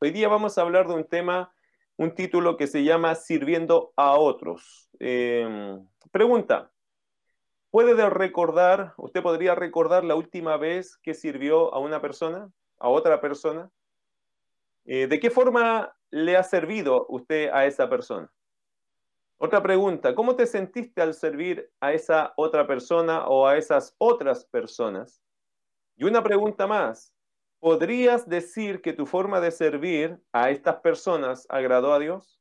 Hoy 0.00 0.12
día 0.12 0.28
vamos 0.28 0.56
a 0.56 0.60
hablar 0.60 0.86
de 0.86 0.94
un 0.94 1.04
tema, 1.04 1.52
un 1.96 2.14
título 2.14 2.56
que 2.56 2.68
se 2.68 2.84
llama 2.84 3.16
Sirviendo 3.16 3.92
a 3.96 4.12
otros. 4.12 4.88
Em, 5.00 5.84
pregunta, 6.12 6.70
¿puede 7.72 8.08
recordar, 8.08 8.94
usted 8.96 9.24
podría 9.24 9.56
recordar 9.56 10.04
la 10.04 10.14
última 10.14 10.56
vez 10.56 10.96
que 10.98 11.14
sirvió 11.14 11.74
a 11.74 11.80
una 11.80 12.00
persona, 12.00 12.48
a 12.78 12.88
otra 12.88 13.20
persona? 13.20 13.72
Eh, 14.84 15.08
¿De 15.08 15.18
qué 15.18 15.30
forma 15.30 15.92
le 16.10 16.36
ha 16.36 16.44
servido 16.44 17.06
usted 17.08 17.50
a 17.52 17.66
esa 17.66 17.90
persona? 17.90 18.32
Otra 19.36 19.60
pregunta, 19.64 20.14
¿cómo 20.14 20.36
te 20.36 20.46
sentiste 20.46 21.02
al 21.02 21.12
servir 21.12 21.72
a 21.80 21.92
esa 21.92 22.34
otra 22.36 22.68
persona 22.68 23.26
o 23.26 23.48
a 23.48 23.56
esas 23.56 23.96
otras 23.98 24.44
personas? 24.44 25.20
Y 25.96 26.04
una 26.04 26.22
pregunta 26.22 26.68
más, 26.68 27.12
¿Podrías 27.60 28.28
decir 28.28 28.80
que 28.80 28.92
tu 28.92 29.04
forma 29.04 29.40
de 29.40 29.50
servir 29.50 30.18
a 30.32 30.50
estas 30.50 30.76
personas 30.76 31.46
agradó 31.48 31.92
a 31.92 31.98
Dios? 31.98 32.40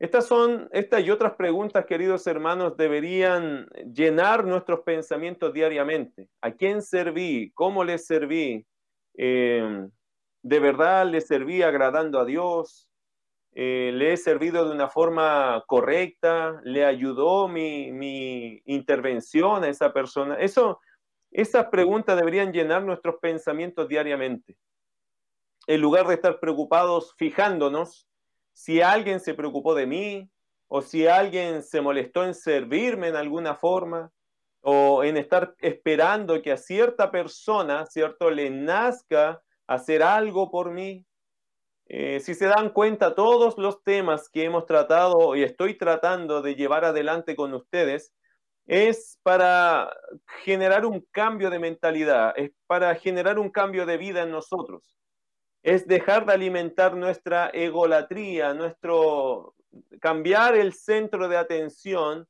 Estas 0.00 0.26
son, 0.26 0.68
estas 0.72 1.04
y 1.04 1.10
otras 1.10 1.34
preguntas, 1.34 1.86
queridos 1.86 2.26
hermanos, 2.26 2.76
deberían 2.76 3.68
llenar 3.94 4.44
nuestros 4.44 4.80
pensamientos 4.80 5.52
diariamente. 5.52 6.28
¿A 6.40 6.50
quién 6.50 6.82
serví? 6.82 7.52
¿Cómo 7.54 7.84
le 7.84 7.98
serví? 7.98 8.66
Eh, 9.16 9.86
¿De 10.42 10.58
verdad 10.58 11.06
le 11.06 11.20
serví 11.20 11.62
agradando 11.62 12.18
a 12.18 12.24
Dios? 12.24 12.88
Eh, 13.54 13.92
¿Le 13.94 14.14
he 14.14 14.16
servido 14.16 14.68
de 14.68 14.74
una 14.74 14.88
forma 14.88 15.62
correcta? 15.68 16.60
¿Le 16.64 16.84
ayudó 16.84 17.46
mi, 17.46 17.92
mi 17.92 18.60
intervención 18.64 19.62
a 19.62 19.68
esa 19.68 19.92
persona? 19.92 20.34
Eso, 20.34 20.80
esas 21.32 21.66
preguntas 21.66 22.16
deberían 22.16 22.52
llenar 22.52 22.82
nuestros 22.82 23.16
pensamientos 23.20 23.88
diariamente. 23.88 24.56
En 25.66 25.80
lugar 25.80 26.06
de 26.06 26.14
estar 26.14 26.38
preocupados 26.40 27.14
fijándonos 27.16 28.08
si 28.52 28.82
alguien 28.82 29.20
se 29.20 29.34
preocupó 29.34 29.74
de 29.74 29.86
mí 29.86 30.30
o 30.68 30.82
si 30.82 31.06
alguien 31.06 31.62
se 31.62 31.80
molestó 31.80 32.24
en 32.24 32.34
servirme 32.34 33.08
en 33.08 33.16
alguna 33.16 33.54
forma 33.54 34.10
o 34.60 35.02
en 35.04 35.16
estar 35.16 35.54
esperando 35.58 36.40
que 36.42 36.52
a 36.52 36.56
cierta 36.56 37.10
persona, 37.10 37.86
¿cierto?, 37.86 38.30
le 38.30 38.50
nazca 38.50 39.42
hacer 39.66 40.02
algo 40.02 40.50
por 40.50 40.70
mí. 40.70 41.04
Eh, 41.86 42.20
si 42.20 42.34
se 42.34 42.46
dan 42.46 42.70
cuenta, 42.70 43.14
todos 43.14 43.58
los 43.58 43.82
temas 43.82 44.28
que 44.28 44.44
hemos 44.44 44.66
tratado 44.66 45.34
y 45.34 45.42
estoy 45.42 45.76
tratando 45.76 46.42
de 46.42 46.54
llevar 46.54 46.84
adelante 46.84 47.34
con 47.36 47.52
ustedes 47.54 48.14
es 48.66 49.18
para 49.22 49.94
generar 50.44 50.86
un 50.86 51.00
cambio 51.10 51.50
de 51.50 51.58
mentalidad, 51.58 52.32
es 52.36 52.52
para 52.66 52.94
generar 52.94 53.38
un 53.38 53.50
cambio 53.50 53.86
de 53.86 53.96
vida 53.96 54.22
en 54.22 54.30
nosotros. 54.30 54.96
Es 55.62 55.86
dejar 55.86 56.26
de 56.26 56.32
alimentar 56.32 56.94
nuestra 56.96 57.50
egolatría, 57.52 58.54
nuestro 58.54 59.54
cambiar 60.00 60.56
el 60.56 60.74
centro 60.74 61.28
de 61.28 61.36
atención 61.36 62.26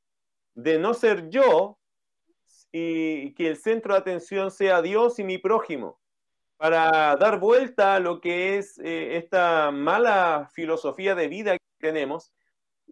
de 0.55 0.79
no 0.79 0.93
ser 0.93 1.29
yo 1.29 1.79
y 2.71 3.33
que 3.33 3.49
el 3.49 3.57
centro 3.57 3.93
de 3.93 3.99
atención 3.99 4.49
sea 4.51 4.81
Dios 4.81 5.19
y 5.19 5.23
mi 5.23 5.37
prójimo, 5.37 5.99
para 6.57 7.15
dar 7.17 7.39
vuelta 7.39 7.95
a 7.95 7.99
lo 7.99 8.21
que 8.21 8.57
es 8.57 8.79
eh, 8.79 9.17
esta 9.17 9.71
mala 9.71 10.49
filosofía 10.53 11.15
de 11.15 11.27
vida 11.27 11.53
que 11.53 11.59
tenemos 11.79 12.33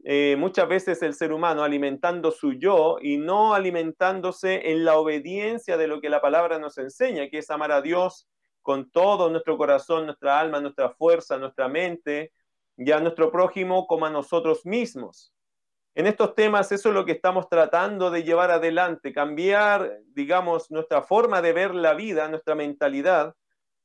eh, 0.03 0.35
muchas 0.37 0.67
veces 0.67 1.01
el 1.01 1.13
ser 1.13 1.31
humano 1.31 1.63
alimentando 1.63 2.31
su 2.31 2.53
yo 2.53 2.97
y 3.01 3.17
no 3.17 3.53
alimentándose 3.53 4.71
en 4.71 4.83
la 4.83 4.97
obediencia 4.97 5.77
de 5.77 5.87
lo 5.87 6.01
que 6.01 6.09
la 6.09 6.21
palabra 6.21 6.57
nos 6.59 6.77
enseña, 6.77 7.29
que 7.29 7.39
es 7.39 7.49
amar 7.49 7.71
a 7.71 7.81
Dios 7.81 8.27
con 8.61 8.89
todo 8.91 9.29
nuestro 9.29 9.57
corazón, 9.57 10.05
nuestra 10.05 10.39
alma, 10.39 10.59
nuestra 10.59 10.89
fuerza, 10.91 11.37
nuestra 11.37 11.67
mente, 11.67 12.31
y 12.77 12.91
a 12.91 12.99
nuestro 12.99 13.31
prójimo 13.31 13.85
como 13.85 14.05
a 14.05 14.09
nosotros 14.09 14.65
mismos. 14.65 15.33
En 15.93 16.07
estos 16.07 16.35
temas 16.35 16.71
eso 16.71 16.89
es 16.89 16.95
lo 16.95 17.05
que 17.05 17.11
estamos 17.11 17.49
tratando 17.49 18.09
de 18.09 18.23
llevar 18.23 18.49
adelante, 18.49 19.13
cambiar, 19.13 19.99
digamos, 20.13 20.71
nuestra 20.71 21.03
forma 21.03 21.41
de 21.41 21.53
ver 21.53 21.75
la 21.75 21.93
vida, 21.93 22.27
nuestra 22.29 22.55
mentalidad, 22.55 23.35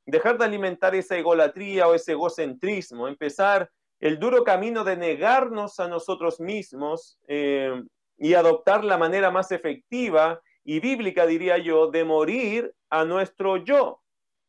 dejar 0.05 0.37
de 0.37 0.45
alimentar 0.45 0.95
esa 0.95 1.17
egolatría 1.17 1.87
o 1.87 1.93
ese 1.93 2.13
egocentrismo, 2.13 3.07
empezar 3.07 3.69
el 3.99 4.19
duro 4.19 4.43
camino 4.43 4.83
de 4.83 4.97
negarnos 4.97 5.79
a 5.79 5.87
nosotros 5.87 6.39
mismos 6.39 7.17
eh, 7.27 7.83
y 8.17 8.33
adoptar 8.33 8.83
la 8.83 8.97
manera 8.97 9.31
más 9.31 9.51
efectiva 9.51 10.41
y 10.63 10.79
bíblica, 10.79 11.25
diría 11.25 11.57
yo, 11.57 11.89
de 11.89 12.03
morir 12.03 12.73
a 12.89 13.05
nuestro 13.05 13.57
yo, 13.57 14.01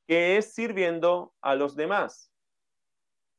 que 0.06 0.36
es 0.36 0.52
sirviendo 0.52 1.32
a 1.40 1.54
los 1.54 1.76
demás. 1.76 2.32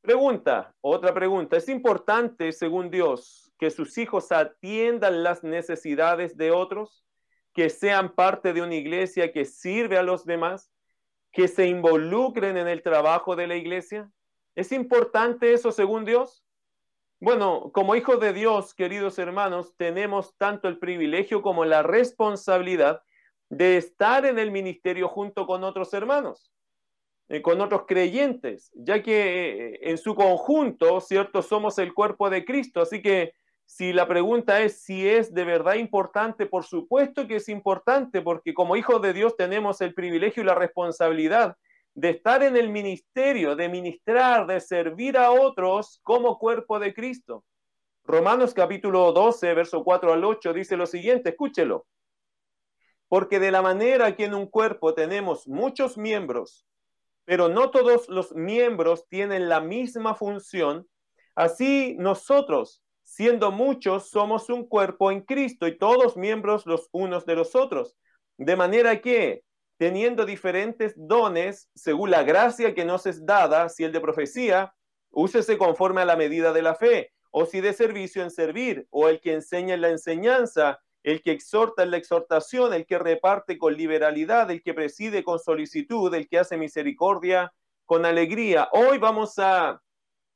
Pregunta, 0.01 0.73
otra 0.79 1.13
pregunta. 1.13 1.57
¿Es 1.57 1.67
importante, 1.67 2.53
según 2.53 2.89
Dios, 2.89 3.51
que 3.59 3.69
sus 3.69 3.97
hijos 3.97 4.31
atiendan 4.31 5.23
las 5.23 5.43
necesidades 5.43 6.37
de 6.37 6.51
otros, 6.51 7.05
que 7.53 7.69
sean 7.69 8.15
parte 8.15 8.53
de 8.53 8.61
una 8.61 8.75
iglesia 8.75 9.33
que 9.33 9.43
sirve 9.43 9.97
a 9.97 10.03
los 10.03 10.23
demás, 10.23 10.71
que 11.31 11.49
se 11.49 11.67
involucren 11.67 12.55
en 12.55 12.69
el 12.69 12.81
trabajo 12.81 13.35
de 13.35 13.47
la 13.47 13.57
iglesia? 13.57 14.09
¿Es 14.55 14.71
importante 14.71 15.53
eso 15.53 15.71
según 15.71 16.05
Dios? 16.05 16.43
Bueno, 17.21 17.71
como 17.73 17.95
hijos 17.95 18.19
de 18.19 18.31
Dios, 18.31 18.73
queridos 18.73 19.19
hermanos, 19.19 19.75
tenemos 19.75 20.37
tanto 20.37 20.69
el 20.69 20.79
privilegio 20.79 21.41
como 21.41 21.65
la 21.65 21.83
responsabilidad 21.83 23.01
de 23.49 23.77
estar 23.77 24.25
en 24.25 24.39
el 24.39 24.51
ministerio 24.51 25.09
junto 25.09 25.45
con 25.45 25.63
otros 25.63 25.93
hermanos, 25.93 26.53
eh, 27.27 27.41
con 27.41 27.59
otros 27.59 27.83
creyentes, 27.87 28.71
ya 28.73 29.03
que 29.03 29.73
eh, 29.73 29.79
en 29.83 29.97
su 29.97 30.15
conjunto, 30.15 31.01
¿cierto? 31.01 31.41
Somos 31.41 31.77
el 31.77 31.93
cuerpo 31.93 32.29
de 32.29 32.45
Cristo. 32.45 32.81
Así 32.81 33.01
que 33.01 33.33
si 33.65 33.91
la 33.91 34.07
pregunta 34.07 34.61
es 34.61 34.81
si 34.81 35.07
es 35.07 35.33
de 35.33 35.43
verdad 35.43 35.75
importante, 35.75 36.45
por 36.45 36.63
supuesto 36.63 37.27
que 37.27 37.35
es 37.35 37.49
importante, 37.49 38.21
porque 38.21 38.53
como 38.53 38.75
hijos 38.77 39.01
de 39.01 39.13
Dios 39.13 39.35
tenemos 39.35 39.81
el 39.81 39.93
privilegio 39.93 40.41
y 40.41 40.45
la 40.45 40.55
responsabilidad 40.55 41.57
de 41.95 42.11
estar 42.11 42.43
en 42.43 42.55
el 42.55 42.69
ministerio, 42.69 43.55
de 43.55 43.69
ministrar, 43.69 44.47
de 44.47 44.59
servir 44.59 45.17
a 45.17 45.31
otros 45.31 45.99
como 46.03 46.37
cuerpo 46.37 46.79
de 46.79 46.93
Cristo. 46.93 47.43
Romanos 48.03 48.53
capítulo 48.53 49.11
12, 49.11 49.53
verso 49.53 49.83
4 49.83 50.13
al 50.13 50.23
8 50.23 50.53
dice 50.53 50.77
lo 50.77 50.85
siguiente, 50.85 51.29
escúchelo. 51.29 51.85
Porque 53.07 53.39
de 53.39 53.51
la 53.51 53.61
manera 53.61 54.15
que 54.15 54.25
en 54.25 54.33
un 54.33 54.47
cuerpo 54.47 54.93
tenemos 54.93 55.47
muchos 55.47 55.97
miembros, 55.97 56.65
pero 57.25 57.49
no 57.49 57.69
todos 57.69 58.09
los 58.09 58.33
miembros 58.33 59.07
tienen 59.09 59.49
la 59.49 59.59
misma 59.59 60.15
función, 60.15 60.87
así 61.35 61.95
nosotros, 61.99 62.83
siendo 63.03 63.51
muchos, 63.51 64.09
somos 64.09 64.49
un 64.49 64.67
cuerpo 64.67 65.11
en 65.11 65.21
Cristo 65.21 65.67
y 65.67 65.77
todos 65.77 66.17
miembros 66.17 66.65
los 66.65 66.89
unos 66.91 67.25
de 67.25 67.35
los 67.35 67.55
otros. 67.55 67.97
De 68.37 68.55
manera 68.55 69.01
que 69.01 69.43
teniendo 69.79 70.25
diferentes 70.25 70.93
dones 70.97 71.69
según 71.73 72.11
la 72.11 72.23
gracia 72.23 72.75
que 72.75 72.83
nos 72.83 73.05
es 73.05 73.25
dada, 73.25 73.69
si 73.69 73.85
el 73.85 73.93
de 73.93 74.01
profecía, 74.01 74.75
úsese 75.09 75.57
conforme 75.57 76.01
a 76.01 76.05
la 76.05 76.17
medida 76.17 76.51
de 76.51 76.61
la 76.61 76.75
fe, 76.75 77.13
o 77.31 77.45
si 77.45 77.61
de 77.61 77.71
servicio 77.71 78.21
en 78.21 78.29
servir, 78.29 78.87
o 78.89 79.07
el 79.07 79.21
que 79.21 79.33
enseña 79.33 79.75
en 79.75 79.81
la 79.81 79.89
enseñanza, 79.89 80.81
el 81.01 81.21
que 81.21 81.31
exhorta 81.31 81.83
en 81.83 81.91
la 81.91 81.97
exhortación, 81.97 82.73
el 82.73 82.85
que 82.85 82.99
reparte 82.99 83.57
con 83.57 83.77
liberalidad, 83.77 84.51
el 84.51 84.61
que 84.61 84.73
preside 84.73 85.23
con 85.23 85.39
solicitud, 85.39 86.13
el 86.13 86.27
que 86.27 86.39
hace 86.39 86.57
misericordia 86.57 87.53
con 87.85 88.05
alegría. 88.05 88.67
Hoy 88.73 88.97
vamos 88.97 89.39
a 89.39 89.81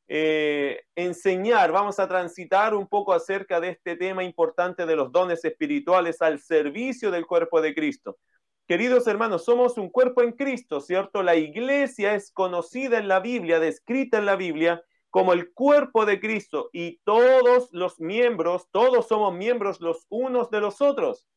eh, 0.08 0.84
enseñar, 0.96 1.74
vamos 1.74 2.00
a 2.00 2.08
transitar 2.08 2.74
un 2.74 2.88
poco 2.88 3.12
acerca 3.12 3.60
de 3.60 3.72
este 3.72 3.98
tema 3.98 4.24
importante 4.24 4.86
de 4.86 4.96
los 4.96 5.12
dones 5.12 5.44
espirituales 5.44 6.22
al 6.22 6.40
servicio 6.40 7.12
del 7.12 7.26
cuerpo 7.26 7.60
de 7.60 7.76
Cristo. 7.76 8.18
Queridos 8.66 9.08
hermanos, 9.08 9.44
somos 9.44 9.78
un 9.78 9.90
cuerpo 9.90 10.22
en 10.22 10.32
Cristo, 10.32 10.80
¿cierto? 10.80 11.22
La 11.22 11.36
iglesia 11.36 12.16
es 12.16 12.32
conocida 12.32 12.98
en 12.98 13.10
la 13.10 13.20
Biblia, 13.20 13.60
descrita 13.60 14.20
en 14.20 14.26
la 14.26 14.38
Biblia, 14.38 14.82
como 15.10 15.34
el 15.34 15.52
cuerpo 15.54 16.06
de 16.06 16.22
Cristo 16.22 16.70
y 16.72 17.00
todos 17.04 17.68
los 17.74 18.00
miembros, 18.00 18.70
todos 18.72 19.08
somos 19.10 19.34
miembros 19.34 19.82
los 19.82 20.08
unos 20.10 20.50
de 20.50 20.62
los 20.62 20.82
otros. 20.82 21.28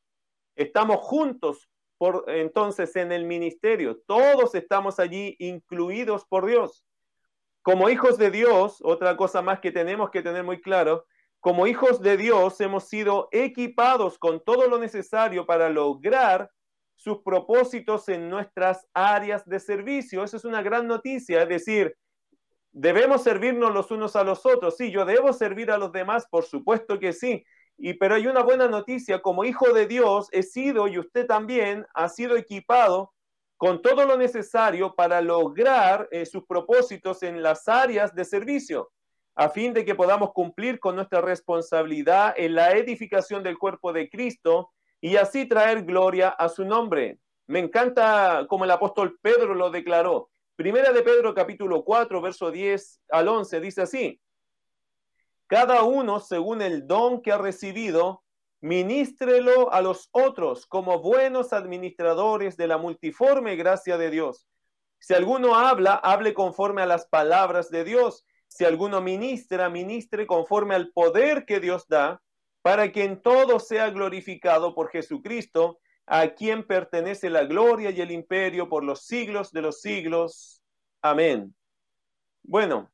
Estamos 0.55 0.99
juntos 0.99 1.69
por 1.99 2.25
entonces 2.29 2.95
en 2.95 3.11
el 3.11 3.25
ministerio, 3.25 4.01
todos 4.07 4.55
estamos 4.55 5.01
allí 5.01 5.35
incluidos 5.41 6.25
por 6.27 6.47
Dios. 6.47 6.87
Como 7.63 7.91
hijos 7.91 8.19
de 8.19 8.31
Dios, 8.31 8.79
otra 8.85 9.17
cosa 9.17 9.43
más 9.43 9.59
que 9.59 9.73
tenemos 9.73 10.11
que 10.11 10.23
tener 10.23 10.45
muy 10.45 10.61
claro, 10.61 11.07
como 11.41 11.67
hijos 11.67 12.01
de 12.01 12.17
Dios 12.17 12.61
hemos 12.61 12.85
sido 12.85 13.29
equipados 13.33 14.17
con 14.17 14.45
todo 14.45 14.69
lo 14.69 14.79
necesario 14.79 15.45
para 15.45 15.69
lograr 15.71 16.51
sus 16.97 17.19
propósitos 17.23 18.09
en 18.09 18.29
nuestras 18.29 18.89
áreas 18.93 19.47
de 19.47 19.61
servicio. 19.61 20.25
Eso 20.25 20.37
es 20.37 20.45
una 20.45 20.63
gran 20.63 20.89
noticia, 20.89 21.43
es 21.43 21.49
decir, 21.49 21.97
debemos 22.73 23.23
servirnos 23.23 23.73
los 23.73 23.91
unos 23.91 24.17
a 24.17 24.25
los 24.25 24.45
otros. 24.45 24.77
Sí, 24.77 24.91
yo 24.91 25.05
debo 25.05 25.33
servir 25.33 25.71
a 25.71 25.79
los 25.79 25.93
demás, 25.93 26.27
por 26.29 26.45
supuesto 26.45 26.99
que 26.99 27.13
sí. 27.13 27.45
Y 27.79 27.95
pero 27.95 28.15
hay 28.15 28.27
una 28.27 28.43
buena 28.43 28.69
noticia, 28.69 29.21
como 29.21 29.45
hijo 29.45 29.73
de 29.73 29.87
Dios 29.87 30.29
he 30.33 30.43
sido 30.43 30.89
y 30.89 30.99
usted 30.99 31.27
también 31.27 31.87
ha 31.95 32.09
sido 32.09 32.37
equipado 32.37 33.13
con 33.59 33.81
todo 33.81 34.05
lo 34.05 34.17
necesario 34.17 34.95
para 34.95 35.21
lograr 35.21 36.09
eh, 36.11 36.27
sus 36.27 36.45
propósitos 36.45 37.23
en 37.23 37.43
las 37.43 37.69
áreas 37.69 38.15
de 38.15 38.25
servicio, 38.25 38.91
a 39.35 39.49
fin 39.49 39.73
de 39.73 39.85
que 39.85 39.95
podamos 39.95 40.33
cumplir 40.33 40.79
con 40.79 40.97
nuestra 40.97 41.21
responsabilidad 41.21 42.35
en 42.37 42.55
la 42.55 42.73
edificación 42.73 43.43
del 43.43 43.59
cuerpo 43.59 43.93
de 43.93 44.09
Cristo 44.09 44.73
y 45.07 45.17
así 45.19 45.47
traer 45.47 45.85
gloria 45.85 46.31
a 46.31 46.49
su 46.49 46.65
nombre. 46.65 47.21
Me 47.47 47.61
encanta 47.61 48.45
como 48.49 48.65
el 48.65 48.73
apóstol 48.73 49.21
Pedro 49.23 49.55
lo 49.55 49.71
declaró. 49.71 50.31
Primera 50.57 50.93
de 50.93 51.03
Pedro 51.03 51.33
capítulo 51.33 51.85
4, 51.85 52.21
verso 52.21 52.51
10 52.51 53.03
al 53.11 53.29
11 53.29 53.61
dice 53.61 53.83
así, 53.83 54.21
cada 55.47 55.85
uno 55.85 56.19
según 56.19 56.61
el 56.61 56.89
don 56.89 57.23
que 57.23 57.31
ha 57.31 57.39
recibido, 57.39 58.25
ministrelo 58.61 59.73
a 59.73 59.81
los 59.81 60.09
otros 60.11 60.67
como 60.67 60.99
buenos 60.99 61.53
administradores 61.53 62.57
de 62.57 62.67
la 62.67 62.77
multiforme 62.77 63.55
gracia 63.55 63.99
de 63.99 64.11
Dios. 64.11 64.49
Si 64.99 65.15
alguno 65.15 65.55
habla, 65.55 65.95
hable 65.95 66.35
conforme 66.35 66.83
a 66.83 66.87
las 66.87 67.07
palabras 67.07 67.71
de 67.71 67.85
Dios. 67.85 68.27
Si 68.49 68.65
alguno 68.65 69.01
ministra, 69.01 69.71
ministre 69.71 70.27
conforme 70.27 70.75
al 70.75 70.91
poder 70.91 71.45
que 71.45 71.61
Dios 71.61 71.87
da, 71.87 72.21
para 72.67 72.91
que 72.91 73.05
en 73.05 73.23
todo 73.23 73.61
sea 73.61 73.91
glorificado 73.91 74.75
por 74.75 74.91
Jesucristo, 74.91 75.79
a 76.05 76.31
quien 76.31 76.67
pertenece 76.67 77.31
la 77.31 77.45
gloria 77.45 77.91
y 77.91 78.01
el 78.01 78.11
imperio 78.11 78.69
por 78.69 78.83
los 78.83 79.07
siglos 79.07 79.53
de 79.53 79.63
los 79.63 79.81
siglos. 79.81 80.65
Amén. 81.01 81.55
Bueno, 82.43 82.91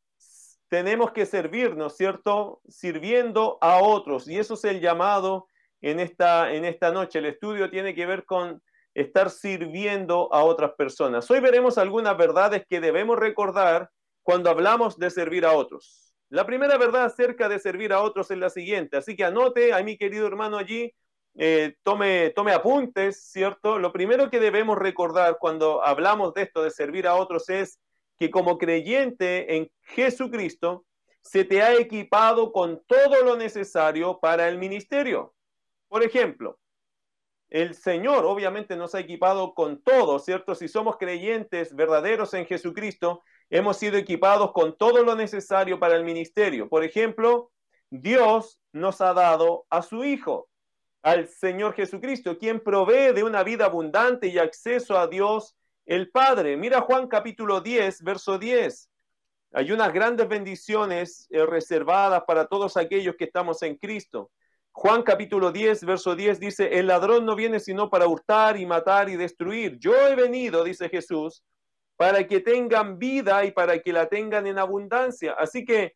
tenemos 0.68 1.12
que 1.12 1.24
servirnos, 1.24 1.96
¿cierto? 1.96 2.60
Sirviendo 2.68 3.56
a 3.62 3.78
otros. 3.78 4.28
Y 4.28 4.38
eso 4.38 4.52
es 4.52 4.64
el 4.64 4.78
llamado 4.78 5.46
en 5.80 6.00
esta, 6.00 6.52
en 6.52 6.66
esta 6.66 6.92
noche. 6.92 7.20
El 7.20 7.24
estudio 7.24 7.70
tiene 7.70 7.94
que 7.94 8.04
ver 8.04 8.26
con 8.26 8.62
estar 8.92 9.30
sirviendo 9.30 10.28
a 10.34 10.44
otras 10.44 10.72
personas. 10.72 11.30
Hoy 11.30 11.40
veremos 11.40 11.78
algunas 11.78 12.14
verdades 12.18 12.66
que 12.68 12.78
debemos 12.78 13.18
recordar 13.18 13.88
cuando 14.22 14.50
hablamos 14.50 14.98
de 14.98 15.08
servir 15.08 15.46
a 15.46 15.52
otros. 15.52 16.11
La 16.32 16.46
primera 16.46 16.78
verdad 16.78 17.04
acerca 17.04 17.46
de 17.50 17.58
servir 17.58 17.92
a 17.92 18.00
otros 18.00 18.30
es 18.30 18.38
la 18.38 18.48
siguiente, 18.48 18.96
así 18.96 19.14
que 19.14 19.24
anote 19.24 19.74
a 19.74 19.82
mi 19.82 19.98
querido 19.98 20.26
hermano 20.26 20.56
allí, 20.56 20.90
eh, 21.34 21.74
tome, 21.82 22.30
tome 22.30 22.52
apuntes, 22.52 23.30
¿cierto? 23.30 23.78
Lo 23.78 23.92
primero 23.92 24.30
que 24.30 24.40
debemos 24.40 24.78
recordar 24.78 25.36
cuando 25.38 25.84
hablamos 25.84 26.32
de 26.32 26.44
esto 26.44 26.62
de 26.62 26.70
servir 26.70 27.06
a 27.06 27.16
otros 27.16 27.50
es 27.50 27.78
que 28.18 28.30
como 28.30 28.56
creyente 28.56 29.56
en 29.56 29.70
Jesucristo, 29.82 30.86
se 31.20 31.44
te 31.44 31.60
ha 31.60 31.74
equipado 31.74 32.50
con 32.50 32.82
todo 32.86 33.22
lo 33.22 33.36
necesario 33.36 34.18
para 34.18 34.48
el 34.48 34.56
ministerio. 34.56 35.34
Por 35.86 36.02
ejemplo, 36.02 36.58
el 37.50 37.74
Señor 37.74 38.24
obviamente 38.24 38.74
nos 38.74 38.94
ha 38.94 39.00
equipado 39.00 39.52
con 39.52 39.82
todo, 39.82 40.18
¿cierto? 40.18 40.54
Si 40.54 40.66
somos 40.66 40.96
creyentes 40.96 41.76
verdaderos 41.76 42.32
en 42.32 42.46
Jesucristo, 42.46 43.22
hemos 43.52 43.76
sido 43.76 43.98
equipados 43.98 44.52
con 44.52 44.76
todo 44.78 45.04
lo 45.04 45.14
necesario 45.14 45.78
para 45.78 45.94
el 45.94 46.04
ministerio. 46.04 46.70
Por 46.70 46.84
ejemplo, 46.84 47.52
Dios 47.90 48.58
nos 48.72 49.02
ha 49.02 49.12
dado 49.12 49.66
a 49.68 49.82
su 49.82 50.04
Hijo, 50.04 50.48
al 51.02 51.28
Señor 51.28 51.74
Jesucristo, 51.74 52.38
quien 52.38 52.60
provee 52.60 53.12
de 53.12 53.22
una 53.22 53.42
vida 53.42 53.66
abundante 53.66 54.28
y 54.28 54.38
acceso 54.38 54.98
a 54.98 55.06
Dios 55.06 55.54
el 55.84 56.10
Padre. 56.10 56.56
Mira 56.56 56.80
Juan 56.80 57.08
capítulo 57.08 57.60
10, 57.60 58.02
verso 58.02 58.38
10. 58.38 58.88
Hay 59.52 59.70
unas 59.70 59.92
grandes 59.92 60.28
bendiciones 60.28 61.26
eh, 61.28 61.44
reservadas 61.44 62.22
para 62.26 62.46
todos 62.46 62.78
aquellos 62.78 63.16
que 63.16 63.24
estamos 63.24 63.62
en 63.62 63.76
Cristo. 63.76 64.30
Juan 64.70 65.02
capítulo 65.02 65.52
10, 65.52 65.84
verso 65.84 66.16
10 66.16 66.40
dice, 66.40 66.78
el 66.78 66.86
ladrón 66.86 67.26
no 67.26 67.36
viene 67.36 67.60
sino 67.60 67.90
para 67.90 68.06
hurtar 68.06 68.58
y 68.58 68.64
matar 68.64 69.10
y 69.10 69.16
destruir. 69.16 69.78
Yo 69.78 69.94
he 70.08 70.14
venido, 70.14 70.64
dice 70.64 70.88
Jesús, 70.88 71.44
para 71.96 72.26
que 72.26 72.40
tengan 72.40 72.98
vida 72.98 73.44
y 73.44 73.52
para 73.52 73.80
que 73.80 73.92
la 73.92 74.06
tengan 74.08 74.46
en 74.46 74.58
abundancia. 74.58 75.32
Así 75.32 75.64
que, 75.64 75.94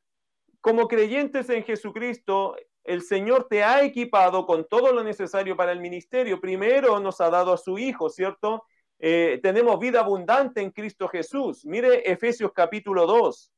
como 0.61 0.89
creyentes 0.89 1.49
en 1.51 1.65
Jesucristo, 1.65 2.57
el 2.85 3.03
Señor 3.03 3.47
te 3.49 3.65
ha 3.65 3.83
equipado 3.83 4.47
con 4.47 4.67
todo 4.69 4.93
lo 4.93 5.03
necesario 5.03 5.57
para 5.57 5.73
el 5.73 5.81
ministerio. 5.81 6.41
Primero 6.41 7.01
nos 7.01 7.21
ha 7.21 7.31
dado 7.31 7.53
a 7.53 7.59
su 7.59 7.79
Hijo, 7.79 8.09
¿cierto? 8.09 8.65
Eh, 8.99 9.41
tenemos 9.43 9.79
vida 9.79 10.01
abundante 10.01 10.61
en 10.61 10.71
Cristo 10.71 11.09
Jesús. 11.09 11.65
Mire 11.65 12.11
Efesios 12.11 12.53
capítulo 12.55 13.07
2. 13.07 13.53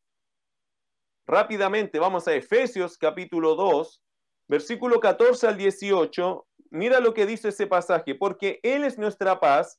Rápidamente, 1.27 1.99
vamos 1.99 2.27
a 2.27 2.35
Efesios 2.35 2.97
capítulo 2.97 3.55
2 3.55 4.03
versículo 4.49 4.99
14 4.99 5.47
al 5.47 5.57
18, 5.57 6.47
mira 6.71 7.01
lo 7.01 7.15
que 7.15 7.27
dice 7.27 7.51
ese 7.51 7.67
pasaje, 7.67 8.15
porque 8.15 8.59
Él 8.63 8.83
es 8.83 8.99
nuestra 8.99 9.39
paz, 9.39 9.79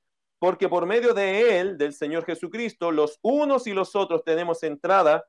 porque 0.41 0.67
por 0.67 0.87
medio 0.87 1.13
de 1.13 1.59
él, 1.59 1.77
del 1.77 1.93
Señor 1.93 2.25
Jesucristo, 2.25 2.89
los 2.91 3.19
unos 3.21 3.67
y 3.67 3.73
los 3.73 3.95
otros 3.95 4.23
tenemos 4.23 4.63
entrada 4.63 5.23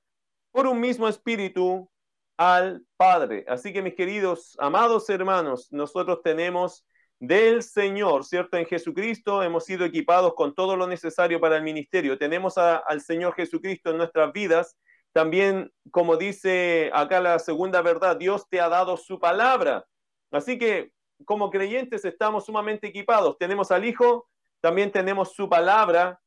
por 0.51 0.67
un 0.67 0.81
mismo 0.81 1.07
espíritu 1.07 1.91
al 2.39 2.87
Padre. 2.97 3.45
Así 3.47 3.75
que 3.75 3.83
mis 3.83 3.95
queridos, 3.95 4.57
amados 4.59 5.11
hermanos, 5.11 5.69
nosotros 5.71 6.23
tenemos 6.25 6.87
del 7.19 7.63
Señor, 7.63 8.25
¿cierto? 8.25 8.57
En 8.57 8.65
Jesucristo 8.65 9.43
hemos 9.43 9.67
sido 9.67 9.85
equipados 9.85 10.33
con 10.33 10.55
todo 10.55 10.77
lo 10.77 10.87
necesario 10.87 11.39
para 11.39 11.59
el 11.59 11.63
ministerio. 11.63 12.17
Tenemos 12.17 12.57
al 12.57 13.03
Señor 13.03 13.35
Jesucristo 13.35 13.91
en 13.91 13.99
nuestras 13.99 14.33
vidas 14.33 14.79
también, 15.13 15.71
como 15.91 16.17
dice 16.17 16.91
acá 16.95 17.21
la 17.21 17.39
segunda 17.39 17.83
verdad, 17.83 18.17
Dios 18.17 18.49
te 18.49 18.63
ha 18.63 18.71
dado 18.71 18.97
su 18.97 19.21
palabra. 19.21 19.85
Así 20.31 20.59
que 20.59 20.91
como 21.27 21.51
creyentes 21.51 22.07
estamos 22.07 22.47
sumamente 22.47 22.87
equipados. 22.87 23.37
Tenemos 23.37 23.71
al 23.71 23.85
Hijo, 23.85 24.31
también 24.63 24.93
tenemos 24.93 25.33
su 25.35 25.49
palabra, 25.49 26.21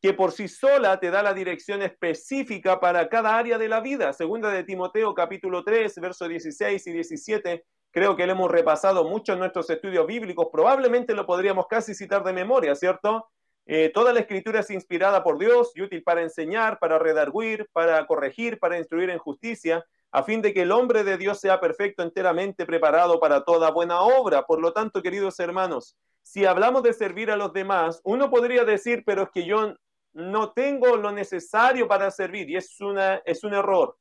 que 0.00 0.14
por 0.14 0.32
sí 0.32 0.48
sola 0.48 0.98
te 0.98 1.10
da 1.10 1.22
la 1.22 1.34
dirección 1.34 1.82
específica 1.82 2.80
para 2.80 3.06
cada 3.10 3.36
área 3.36 3.58
de 3.58 3.68
la 3.68 3.80
vida. 3.80 4.14
Segunda 4.14 4.50
de 4.50 4.64
Timoteo 4.64 5.14
capítulo 5.14 5.62
3, 5.62 5.94
versos 6.00 6.26
16 6.26 6.86
y 6.86 6.90
17. 6.90 7.64
Creo 7.90 8.16
que 8.16 8.26
lo 8.26 8.32
hemos 8.32 8.50
repasado 8.50 9.04
mucho 9.04 9.34
en 9.34 9.40
nuestros 9.40 9.68
estudios 9.68 10.06
bíblicos. 10.06 10.48
Probablemente 10.50 11.12
lo 11.12 11.26
podríamos 11.26 11.66
casi 11.66 11.94
citar 11.94 12.24
de 12.24 12.32
memoria, 12.32 12.74
¿cierto? 12.74 13.28
Eh, 13.66 13.90
toda 13.92 14.14
la 14.14 14.20
escritura 14.20 14.60
es 14.60 14.70
inspirada 14.70 15.22
por 15.22 15.38
Dios 15.38 15.72
y 15.74 15.82
útil 15.82 16.02
para 16.02 16.22
enseñar, 16.22 16.78
para 16.78 16.98
redarguir, 16.98 17.68
para 17.74 18.06
corregir, 18.06 18.58
para 18.58 18.78
instruir 18.78 19.10
en 19.10 19.18
justicia, 19.18 19.84
a 20.10 20.22
fin 20.22 20.40
de 20.40 20.54
que 20.54 20.62
el 20.62 20.72
hombre 20.72 21.04
de 21.04 21.18
Dios 21.18 21.40
sea 21.40 21.60
perfecto, 21.60 22.02
enteramente 22.02 22.64
preparado 22.64 23.20
para 23.20 23.44
toda 23.44 23.70
buena 23.70 24.00
obra. 24.00 24.46
Por 24.46 24.62
lo 24.62 24.72
tanto, 24.72 25.02
queridos 25.02 25.38
hermanos, 25.38 25.98
si 26.22 26.44
hablamos 26.44 26.82
de 26.82 26.92
servir 26.92 27.30
a 27.30 27.36
los 27.36 27.52
demás, 27.52 28.00
uno 28.04 28.30
podría 28.30 28.64
decir, 28.64 29.02
pero 29.04 29.24
es 29.24 29.30
que 29.30 29.44
yo 29.44 29.74
no 30.12 30.52
tengo 30.52 30.96
lo 30.96 31.12
necesario 31.12 31.88
para 31.88 32.10
servir, 32.10 32.50
y 32.50 32.56
es, 32.56 32.80
una, 32.80 33.16
es 33.24 33.44
un 33.44 33.54
error. 33.54 33.96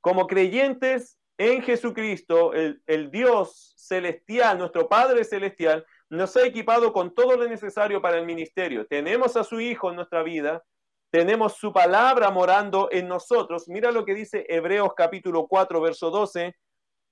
Como 0.00 0.26
creyentes 0.26 1.18
en 1.36 1.62
Jesucristo, 1.62 2.52
el, 2.52 2.82
el 2.86 3.10
Dios 3.10 3.74
celestial, 3.76 4.58
nuestro 4.58 4.88
Padre 4.88 5.24
celestial, 5.24 5.84
nos 6.10 6.36
ha 6.36 6.46
equipado 6.46 6.92
con 6.92 7.14
todo 7.14 7.36
lo 7.36 7.48
necesario 7.48 8.00
para 8.00 8.18
el 8.18 8.26
ministerio. 8.26 8.86
Tenemos 8.86 9.36
a 9.36 9.44
su 9.44 9.60
Hijo 9.60 9.90
en 9.90 9.96
nuestra 9.96 10.22
vida, 10.22 10.62
tenemos 11.10 11.54
su 11.54 11.72
palabra 11.72 12.30
morando 12.30 12.88
en 12.92 13.08
nosotros. 13.08 13.68
Mira 13.68 13.90
lo 13.90 14.04
que 14.04 14.14
dice 14.14 14.44
Hebreos 14.48 14.92
capítulo 14.94 15.46
4, 15.46 15.80
verso 15.80 16.10
12. 16.10 16.54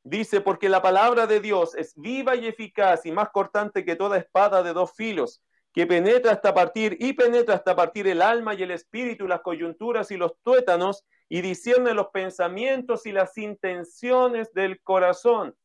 Dice, 0.09 0.41
porque 0.41 0.69
la 0.69 0.81
palabra 0.83 1.27
de 1.27 1.41
Dios 1.41 1.75
es 1.75 1.93
viva 1.97 2.37
y 2.37 2.47
eficaz 2.47 3.05
y 3.07 3.11
más 3.11 3.31
cortante 3.31 3.85
que 3.85 3.97
toda 3.97 4.17
espada 4.17 4.63
de 4.63 4.73
dos 4.73 4.93
filos, 4.95 5.43
que 5.73 5.85
penetra 5.85 6.31
hasta 6.31 6.55
partir 6.55 6.97
y 7.01 7.15
penetra 7.15 7.57
hasta 7.57 7.75
partir 7.75 8.07
el 8.07 8.23
alma 8.23 8.55
y 8.55 8.63
el 8.63 8.71
espíritu, 8.71 9.27
las 9.27 9.41
coyunturas 9.41 10.13
y 10.13 10.17
los 10.17 10.35
tuétanos, 10.45 11.05
y 11.29 11.41
discierne 11.41 11.93
los 11.93 12.07
pensamientos 12.11 13.05
y 13.05 13.11
las 13.11 13.37
intenciones 13.37 14.55
del 14.55 14.81
corazón. 14.81 15.57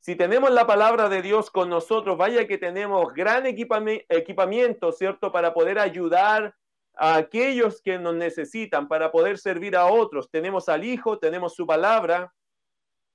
Si 0.00 0.16
tenemos 0.16 0.50
la 0.50 0.66
palabra 0.66 1.10
de 1.10 1.20
Dios 1.20 1.50
con 1.50 1.68
nosotros, 1.68 2.16
vaya 2.16 2.46
que 2.46 2.56
tenemos 2.56 3.12
gran 3.12 3.44
equipamiento, 3.44 4.90
¿cierto? 4.92 5.30
Para 5.30 5.52
poder 5.52 5.78
ayudar 5.78 6.54
a 6.96 7.16
aquellos 7.16 7.82
que 7.82 7.98
nos 7.98 8.14
necesitan, 8.14 8.88
para 8.88 9.12
poder 9.12 9.36
servir 9.36 9.76
a 9.76 9.84
otros. 9.84 10.30
Tenemos 10.30 10.70
al 10.70 10.82
Hijo, 10.82 11.18
tenemos 11.18 11.54
su 11.54 11.66
palabra. 11.66 12.32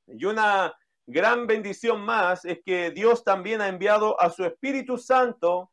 Y 0.07 0.25
una 0.25 0.73
gran 1.05 1.47
bendición 1.47 2.01
más 2.01 2.45
es 2.45 2.59
que 2.65 2.91
Dios 2.91 3.23
también 3.23 3.61
ha 3.61 3.67
enviado 3.67 4.19
a 4.19 4.29
su 4.29 4.43
Espíritu 4.45 4.97
Santo 4.97 5.71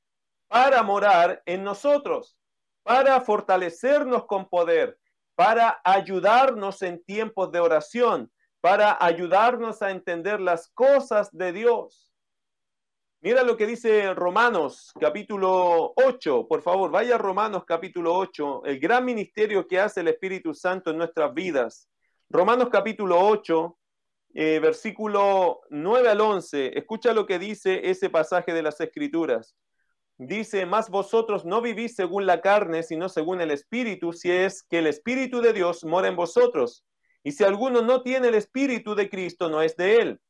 para 0.49 0.82
morar 0.82 1.42
en 1.47 1.64
nosotros 1.64 2.38
para 2.88 3.20
fortalecernos 3.20 4.25
con 4.25 4.49
poder, 4.49 4.99
para 5.35 5.78
ayudarnos 5.85 6.80
en 6.80 7.04
tiempos 7.04 7.52
de 7.52 7.61
oración, 7.61 8.32
para 8.62 8.97
ayudarnos 8.99 9.82
a 9.82 9.90
entender 9.90 10.40
las 10.40 10.68
cosas 10.68 11.28
de 11.30 11.52
Dios. 11.52 12.14
Mira 13.20 13.42
lo 13.42 13.58
que 13.58 13.66
dice 13.66 14.14
Romanos 14.14 14.90
capítulo 14.99 15.92
8, 15.97 16.49
por 16.49 16.62
favor, 16.62 16.90
vaya 16.90 17.16
a 17.16 17.18
Romanos 17.18 17.64
capítulo 17.66 18.14
8, 18.14 18.62
el 18.64 18.80
gran 18.80 19.04
ministerio 19.04 19.68
que 19.68 19.78
hace 19.78 20.00
el 20.00 20.08
Espíritu 20.08 20.54
Santo 20.54 20.90
en 20.90 20.97
nuestras 20.97 21.35
vidas. 21.35 21.90
Romanos 22.30 22.70
capítulo 22.73 23.20
8, 23.20 23.77
eh, 24.35 24.61
versículo 24.61 25.61
9 25.70 26.08
al 26.08 26.20
11, 26.20 26.78
escucha 26.78 27.12
lo 27.12 27.26
que 27.26 27.38
dice 27.38 27.90
ese 27.90 28.11
pasaje 28.11 28.52
de 28.52 28.62
las 28.62 28.80
Escrituras. 28.80 29.56
Dice, 30.18 30.66
más 30.66 30.90
vosotros 30.90 31.44
no 31.44 31.61
vivís 31.62 31.94
según 31.94 32.26
la 32.26 32.40
carne, 32.40 32.82
sino 32.82 33.08
según 33.08 33.40
el 33.40 33.52
Espíritu, 33.52 34.12
si 34.12 34.30
es 34.30 34.64
que 34.64 34.80
el 34.80 34.88
Espíritu 34.88 35.40
de 35.40 35.52
Dios 35.52 35.85
mora 35.85 36.08
en 36.08 36.16
vosotros. 36.16 36.85
Y 37.23 37.32
si 37.32 37.44
alguno 37.44 37.82
no 37.82 38.02
tiene 38.02 38.28
el 38.28 38.35
Espíritu 38.35 38.94
de 38.94 39.08
Cristo, 39.08 39.49
no 39.49 39.62
es 39.62 39.76
de 39.76 40.00
él. 40.00 40.20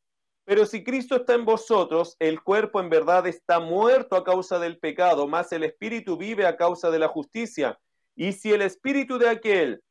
Pero 0.45 0.65
si 0.67 0.85
Cristo 0.85 1.17
está 1.17 1.35
en 1.35 1.45
vosotros, 1.45 2.17
el 2.19 2.43
cuerpo 2.43 2.81
en 2.81 2.89
verdad 2.89 3.27
está 3.27 3.61
muerto 3.61 4.17
a 4.17 4.25
causa 4.25 4.59
del 4.59 4.79
pecado, 4.79 5.27
mas 5.27 5.53
el 5.53 5.63
Espíritu 5.63 6.17
vive 6.17 6.47
a 6.47 6.57
causa 6.57 6.91
de 6.91 6.99
la 6.99 7.09
justicia. 7.09 7.79
Y 8.15 8.33
si 8.33 8.53
el 8.53 8.63
Espíritu 8.63 9.19
de 9.19 9.29
aquel 9.29 9.83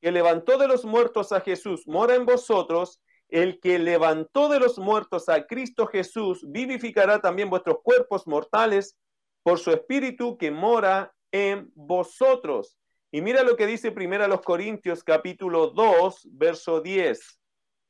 que 0.00 0.12
levantó 0.12 0.58
de 0.58 0.68
los 0.68 0.84
muertos 0.84 1.32
a 1.32 1.40
Jesús 1.40 1.86
mora 1.86 2.14
en 2.14 2.26
vosotros, 2.26 3.00
el 3.34 3.58
que 3.58 3.80
levantó 3.80 4.48
de 4.48 4.60
los 4.60 4.78
muertos 4.78 5.28
a 5.28 5.44
Cristo 5.44 5.88
Jesús 5.88 6.44
vivificará 6.46 7.20
también 7.20 7.50
vuestros 7.50 7.78
cuerpos 7.82 8.28
mortales 8.28 8.96
por 9.42 9.58
su 9.58 9.72
Espíritu 9.72 10.38
que 10.38 10.52
mora 10.52 11.12
en 11.32 11.68
vosotros. 11.74 12.78
Y 13.10 13.22
mira 13.22 13.42
lo 13.42 13.56
que 13.56 13.66
dice 13.66 13.90
primero 13.90 14.22
a 14.22 14.28
los 14.28 14.40
Corintios 14.40 15.02
capítulo 15.02 15.70
2, 15.70 16.28
verso 16.30 16.80
10. 16.80 17.40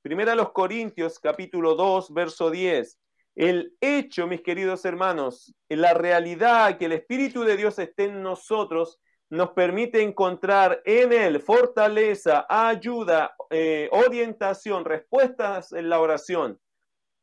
Primera 0.01 0.35
los 0.35 0.51
Corintios, 0.53 1.19
capítulo 1.19 1.75
2, 1.75 2.15
verso 2.15 2.51
10. 2.51 2.99
El 3.35 3.77
hecho, 3.83 4.27
mis 4.27 4.41
queridos 4.41 4.87
hermanos, 4.87 5.55
la 5.69 5.93
realidad 5.93 6.79
que 6.79 6.87
el 6.87 6.93
Espíritu 6.93 7.43
de 7.43 7.59
Dios 7.59 7.79
esté 7.79 8.05
en 8.05 8.23
nosotros, 8.23 8.99
nos 9.31 9.50
permite 9.50 10.02
encontrar 10.02 10.83
en 10.85 11.12
Él 11.12 11.40
fortaleza, 11.40 12.47
ayuda, 12.49 13.35
eh, 13.50 13.88
orientación, 13.93 14.85
respuestas 14.85 15.73
en 15.73 15.88
la 15.88 16.00
oración. 16.00 16.61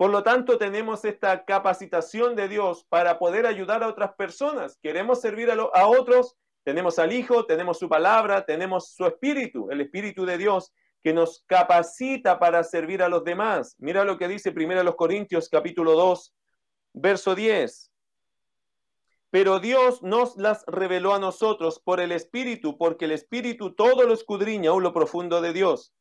Por 0.01 0.09
lo 0.09 0.23
tanto, 0.23 0.57
tenemos 0.57 1.05
esta 1.05 1.45
capacitación 1.45 2.35
de 2.35 2.47
Dios 2.47 2.87
para 2.89 3.19
poder 3.19 3.45
ayudar 3.45 3.83
a 3.83 3.87
otras 3.87 4.15
personas. 4.15 4.79
Queremos 4.81 5.21
servir 5.21 5.51
a, 5.51 5.87
otros, 5.87 6.35
tenemos 6.63 6.97
al 6.97 7.13
Hijo, 7.13 7.45
tenemos 7.45 7.77
su 7.77 7.87
palabra, 7.87 8.43
tenemos 8.43 8.93
su 8.95 9.05
Espíritu, 9.05 9.69
el 9.69 9.79
Espíritu 9.79 10.25
de 10.25 10.39
Dios, 10.39 10.73
que 11.03 11.13
nos 11.13 11.43
capacita 11.45 12.39
para 12.39 12.63
servir 12.63 13.03
a 13.03 13.09
los 13.09 13.23
demás. 13.23 13.75
Mira 13.77 14.03
lo 14.03 14.17
que 14.17 14.27
dice 14.27 14.51
primero 14.51 14.83
los 14.83 14.95
Corintios 14.95 15.47
capítulo 15.49 15.91
2, 15.91 16.33
verso 16.93 17.35
10. 17.35 17.90
Pero 19.31 19.59
Dios 19.59 20.03
nos 20.03 20.37
las 20.37 20.63
reveló 20.67 21.15
a 21.15 21.19
nosotros 21.19 21.79
por 21.79 21.99
el 21.99 22.11
Espíritu, 22.11 22.77
porque 22.77 23.05
el 23.05 23.11
Espíritu 23.11 23.73
todo 23.73 24.03
lo 24.03 24.13
escudriña, 24.13 24.69
aún 24.69 24.83
lo 24.83 24.93
profundo 24.93 25.41
de 25.41 25.53
Dios. 25.53 25.93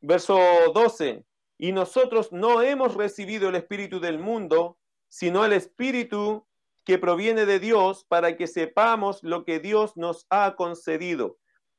Verso 0.00 0.38
12. 0.72 1.24
Y 1.58 1.72
nosotros 1.72 2.32
no 2.32 2.62
hemos 2.62 2.94
recibido 2.94 3.50
el 3.50 3.56
Espíritu 3.56 4.00
del 4.00 4.18
mundo, 4.18 4.78
sino 5.08 5.44
el 5.44 5.52
Espíritu 5.52 6.46
que 6.84 6.98
proviene 6.98 7.44
de 7.44 7.58
Dios 7.58 8.04
para 8.04 8.36
que 8.36 8.46
sepamos 8.46 9.22
lo 9.22 9.44
que 9.44 9.58
Dios 9.58 9.96
nos 9.96 10.26
ha 10.30 10.54
concedido 10.56 11.36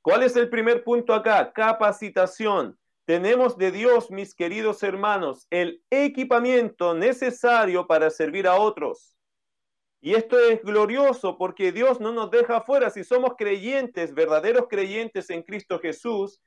¿Cuál 0.08 0.24
es 0.24 0.38
el 0.38 0.48
primer 0.48 0.86
punto 0.86 1.14
acá? 1.14 1.52
Capacitación. 1.52 2.80
Tenemos 3.04 3.58
de 3.58 3.74
Dios, 3.74 4.10
mis 4.10 4.34
queridos 4.34 4.82
hermanos, 4.82 5.48
el 5.50 5.84
equipamiento 5.90 6.94
necesario 6.94 7.88
para 7.88 8.10
servir 8.10 8.48
a 8.48 8.56
otros. 8.56 9.17
Y 10.00 10.14
esto 10.14 10.38
es 10.40 10.62
glorioso 10.62 11.38
porque 11.38 11.72
Dios 11.72 12.00
no 12.00 12.12
nos 12.12 12.30
deja 12.30 12.58
afuera. 12.58 12.90
Si 12.90 13.04
somos 13.04 13.32
creyentes, 13.38 14.14
verdaderos 14.14 14.68
creyentes 14.70 15.30
en 15.30 15.44
Cristo 15.44 15.80
Jesús, 15.80 16.40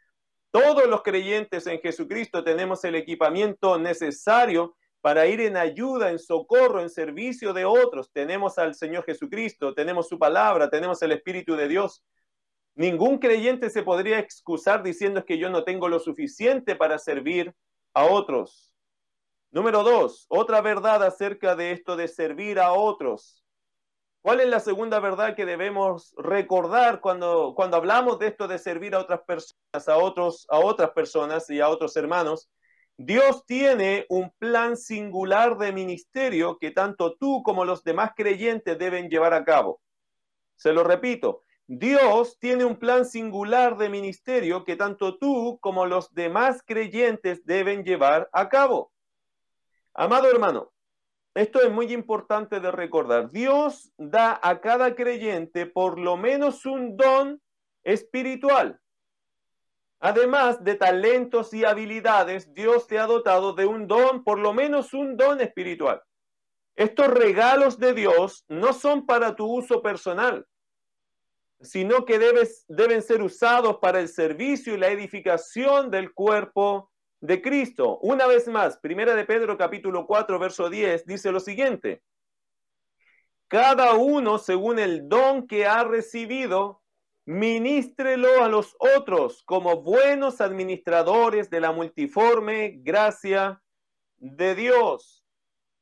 todos 0.50 0.87
los 0.88 1.02
creyentes 1.02 1.66
en 1.66 1.80
Jesucristo 1.80 2.42
tenemos 2.42 2.85
el 2.85 2.95
equipamiento 2.95 3.78
necesario 3.78 4.76
para 5.00 5.26
ir 5.26 5.40
en 5.40 5.57
ayuda, 5.57 6.11
en 6.11 6.19
socorro, 6.19 6.80
en 6.80 6.90
servicio 6.90 7.52
de 7.52 7.64
otros. 7.64 8.11
Tenemos 8.12 8.59
al 8.59 8.75
Señor 8.75 9.04
Jesucristo, 9.04 9.75
tenemos 9.75 10.09
su 10.09 10.19
palabra, 10.19 10.69
tenemos 10.69 11.00
el 11.02 11.12
Espíritu 11.12 11.57
de 11.57 11.69
Dios. 11.69 12.04
Ningún 12.75 13.19
creyente 13.19 13.71
se 13.71 13.83
podría 13.83 14.19
excusar 14.19 14.83
diciendo 14.83 15.25
que 15.25 15.38
yo 15.38 15.50
no 15.50 15.64
tengo 15.64 15.88
lo 15.88 15.99
suficiente 15.99 16.76
para 16.76 16.99
servir 16.99 17.54
a 17.95 18.04
otros. 18.04 18.69
Número 19.52 19.83
dos, 19.83 20.26
otra 20.28 20.61
verdad 20.61 21.02
acerca 21.02 21.57
de 21.57 21.73
esto 21.73 21.97
de 21.97 22.07
servir 22.07 22.61
a 22.61 22.73
otros. 22.73 23.45
¿Cuál 24.23 24.40
es 24.40 24.49
la 24.49 24.61
segunda 24.61 25.00
verdad 25.00 25.35
que 25.35 25.45
debemos 25.45 26.14
recordar 26.16 27.00
cuando, 27.00 27.54
cuando 27.57 27.76
hablamos 27.76 28.21
de 28.21 28.28
esto 28.28 28.47
de 28.47 28.59
servir 28.59 28.95
a 28.95 29.00
otras 29.00 29.23
personas, 29.23 29.88
a, 29.88 29.97
otros, 29.97 30.47
a 30.50 30.59
otras 30.59 30.90
personas 30.90 31.50
y 31.50 31.59
a 31.59 31.69
otros 31.69 31.97
hermanos? 31.97 32.49
Dios 32.97 33.45
tiene 33.45 34.07
un 34.09 34.30
plan 34.38 34.76
singular 34.76 35.59
de 35.59 35.73
ministerio 35.73 36.59
que 36.59 36.71
tanto 36.71 37.16
tú 37.16 37.42
como 37.42 37.64
los 37.64 37.83
demás 37.83 38.12
creyentes 38.14 38.78
deben 38.78 39.09
llevar 39.09 39.35
a 39.35 39.45
cabo. 39.45 39.80
Se 40.54 40.73
lo 40.73 40.85
repito, 40.85 41.42
Dios 41.66 42.38
tiene 42.38 42.64
un 42.64 42.76
plan 42.76 43.04
singular 43.04 43.78
de 43.78 43.88
ministerio 43.88 44.64
que 44.64 44.76
tanto 44.76 45.19
tú 45.19 45.59
como 45.61 45.87
los 45.87 46.12
demás 46.14 46.62
creyentes 46.64 47.45
deben 47.47 47.83
llevar 47.83 48.28
a 48.33 48.49
cabo. 48.49 48.92
Amado 50.00 50.30
hermano, 50.30 50.73
esto 51.35 51.61
es 51.61 51.71
muy 51.71 51.92
importante 51.92 52.59
de 52.59 52.71
recordar. 52.71 53.30
Dios 53.30 53.92
da 53.99 54.40
a 54.42 54.62
cada 54.62 54.95
creyente 54.95 55.66
por 55.66 55.99
lo 55.99 56.16
menos 56.16 56.64
un 56.64 56.97
don 56.97 57.42
espiritual. 57.85 58.80
Además 59.99 60.64
de 60.64 60.76
talentos 60.76 61.52
y 61.52 61.66
habilidades, 61.66 62.54
Dios 62.54 62.87
te 62.87 62.99
ha 62.99 63.04
dotado 63.04 63.52
de 63.52 63.66
un 63.66 63.87
don, 63.87 64.25
por 64.25 64.38
lo 64.38 64.54
menos 64.54 64.95
un 64.95 65.19
don 65.19 65.38
espiritual. 65.42 66.02
Estos 66.76 67.09
regalos 67.09 67.78
de 67.78 67.92
Dios 67.92 68.47
no 68.49 68.73
son 68.73 69.04
para 69.04 69.37
tu 69.37 69.45
uso 69.45 69.83
personal 69.83 70.47
sino 71.62 72.07
que 72.07 72.19
debes, 72.19 72.64
deben 72.69 73.02
ser 73.02 73.23
usados 73.23 73.78
para 73.83 74.00
el 74.00 74.09
servicio 74.09 74.75
y 74.75 74.78
la 74.78 74.88
edificación 74.88 75.90
del 75.90 76.14
cuerpo 76.14 76.89
de 77.20 77.42
Cristo. 77.42 77.98
Una 77.98 78.26
vez 78.26 78.48
más, 78.48 78.78
Primera 78.78 79.14
de 79.14 79.24
Pedro 79.24 79.56
capítulo 79.56 80.06
4, 80.06 80.38
verso 80.38 80.70
10, 80.70 81.06
dice 81.06 81.32
lo 81.32 81.40
siguiente. 81.40 82.02
Cada 83.48 83.94
uno, 83.94 84.38
según 84.38 84.78
el 84.78 85.08
don 85.08 85.46
que 85.46 85.66
ha 85.66 85.84
recibido, 85.84 86.82
ministrelo 87.26 88.42
a 88.42 88.48
los 88.48 88.76
otros 88.78 89.42
como 89.44 89.82
buenos 89.82 90.40
administradores 90.40 91.50
de 91.50 91.60
la 91.60 91.72
multiforme 91.72 92.78
gracia 92.82 93.62
de 94.16 94.54
Dios. 94.54 95.24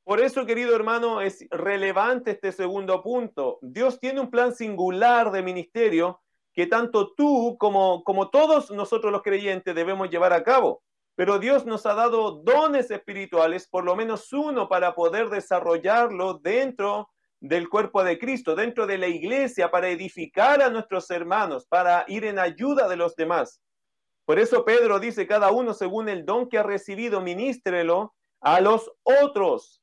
Por 0.04 0.20
eso, 0.20 0.46
querido 0.46 0.74
hermano, 0.74 1.20
es 1.20 1.46
relevante 1.50 2.30
este 2.30 2.50
segundo 2.52 3.02
punto. 3.02 3.58
Dios 3.60 4.00
tiene 4.00 4.20
un 4.20 4.30
plan 4.30 4.54
singular 4.54 5.30
de 5.30 5.42
ministerio 5.42 6.22
que 6.54 6.66
tanto 6.66 7.12
tú 7.14 7.56
como, 7.58 8.02
como 8.04 8.30
todos 8.30 8.70
nosotros 8.70 9.12
los 9.12 9.22
creyentes 9.22 9.74
debemos 9.74 10.08
llevar 10.08 10.32
a 10.32 10.42
cabo. 10.42 10.82
Pero 11.18 11.40
Dios 11.40 11.66
nos 11.66 11.84
ha 11.84 11.94
dado 11.94 12.30
dones 12.44 12.92
espirituales, 12.92 13.66
por 13.66 13.84
lo 13.84 13.96
menos 13.96 14.32
uno, 14.32 14.68
para 14.68 14.94
poder 14.94 15.30
desarrollarlo 15.30 16.34
dentro 16.34 17.10
del 17.40 17.68
cuerpo 17.68 18.04
de 18.04 18.20
Cristo, 18.20 18.54
dentro 18.54 18.86
de 18.86 18.98
la 18.98 19.08
iglesia, 19.08 19.68
para 19.68 19.88
edificar 19.88 20.62
a 20.62 20.70
nuestros 20.70 21.10
hermanos, 21.10 21.66
para 21.66 22.04
ir 22.06 22.24
en 22.24 22.38
ayuda 22.38 22.86
de 22.86 22.94
los 22.94 23.16
demás. 23.16 23.60
Por 24.26 24.38
eso 24.38 24.64
Pedro 24.64 25.00
dice, 25.00 25.26
cada 25.26 25.50
uno 25.50 25.74
según 25.74 26.08
el 26.08 26.24
don 26.24 26.48
que 26.48 26.58
ha 26.58 26.62
recibido, 26.62 27.20
ministrelo 27.20 28.14
a 28.40 28.60
los 28.60 28.88
otros. 29.02 29.82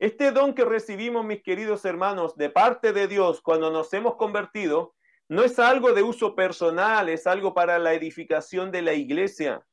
Este 0.00 0.32
don 0.32 0.54
que 0.54 0.64
recibimos, 0.64 1.24
mis 1.24 1.44
queridos 1.44 1.84
hermanos, 1.84 2.34
de 2.34 2.50
parte 2.50 2.92
de 2.92 3.06
Dios 3.06 3.40
cuando 3.42 3.70
nos 3.70 3.92
hemos 3.92 4.16
convertido, 4.16 4.96
no 5.28 5.44
es 5.44 5.60
algo 5.60 5.92
de 5.92 6.02
uso 6.02 6.34
personal, 6.34 7.08
es 7.10 7.28
algo 7.28 7.54
para 7.54 7.78
la 7.78 7.94
edificación 7.94 8.72
de 8.72 8.82
la 8.82 8.94
iglesia. 8.94 9.64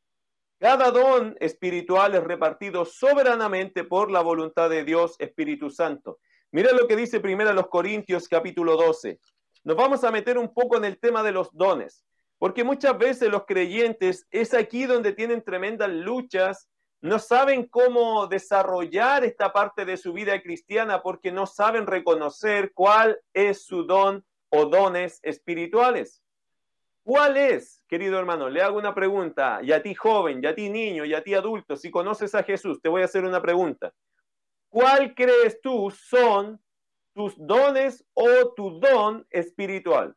Cada 0.62 0.92
don 0.92 1.36
espiritual 1.40 2.14
es 2.14 2.24
repartido 2.24 2.86
soberanamente 2.86 3.84
por 3.84 4.12
la 4.12 4.22
voluntad 4.22 4.70
de 4.70 4.84
Dios 4.84 5.16
Espíritu 5.18 5.72
Santo. 5.72 6.20
Mira 6.52 6.72
lo 6.72 6.88
que 6.88 6.96
dice 6.96 7.20
primero 7.20 7.52
los 7.52 7.68
Corintios 7.68 8.28
capítulo 8.28 8.78
12. 8.78 9.20
Nos 9.64 9.76
vamos 9.76 10.04
a 10.04 10.12
meter 10.12 10.38
un 10.38 10.54
poco 10.54 10.78
en 10.78 10.86
el 10.86 11.00
tema 11.00 11.24
de 11.24 11.32
los 11.32 11.52
dones, 11.52 12.06
porque 12.38 12.64
muchas 12.64 12.96
veces 12.96 13.32
los 13.32 13.48
creyentes 13.48 14.28
es 14.30 14.54
aquí 14.54 14.86
donde 14.86 15.14
tienen 15.14 15.44
tremendas 15.44 15.90
luchas 15.90 16.70
no 17.02 17.18
saben 17.18 17.66
cómo 17.66 18.28
desarrollar 18.28 19.24
esta 19.24 19.52
parte 19.52 19.84
de 19.84 19.98
su 19.98 20.14
vida 20.14 20.40
cristiana 20.44 21.02
porque 21.02 21.32
no 21.32 21.48
saben 21.48 21.88
reconocer 21.88 22.72
cuál 22.76 23.20
es 23.34 23.66
su 23.66 23.86
don 23.86 24.24
o 24.50 24.66
dones 24.66 25.20
espirituales. 25.24 26.21
¿Cuál 27.04 27.38
es, 27.38 27.82
querido 27.88 28.20
hermano? 28.20 28.50
Le 28.50 28.62
hago 28.62 28.78
una 28.78 28.94
pregunta, 28.94 29.60
y 29.64 29.72
a 29.72 29.82
ti 29.82 29.96
joven, 29.96 30.44
y 30.44 30.48
a 30.48 30.54
ti 30.54 30.70
niño, 30.70 31.04
y 31.04 31.14
a 31.14 31.24
ti 31.24 31.34
adulto, 31.34 31.76
si 31.76 31.90
conoces 31.90 32.36
a 32.36 32.44
Jesús, 32.44 32.80
te 32.82 32.90
voy 32.90 33.02
a 33.02 33.06
hacer 33.06 33.26
una 33.26 33.42
pregunta. 33.42 33.92
¿Cuál 34.70 35.16
crees 35.16 35.60
tú 35.62 35.92
son 35.92 36.62
tus 37.14 37.36
dones 37.38 38.06
o 38.14 38.54
tu 38.54 38.80
don 38.80 39.26
espiritual? 39.32 40.16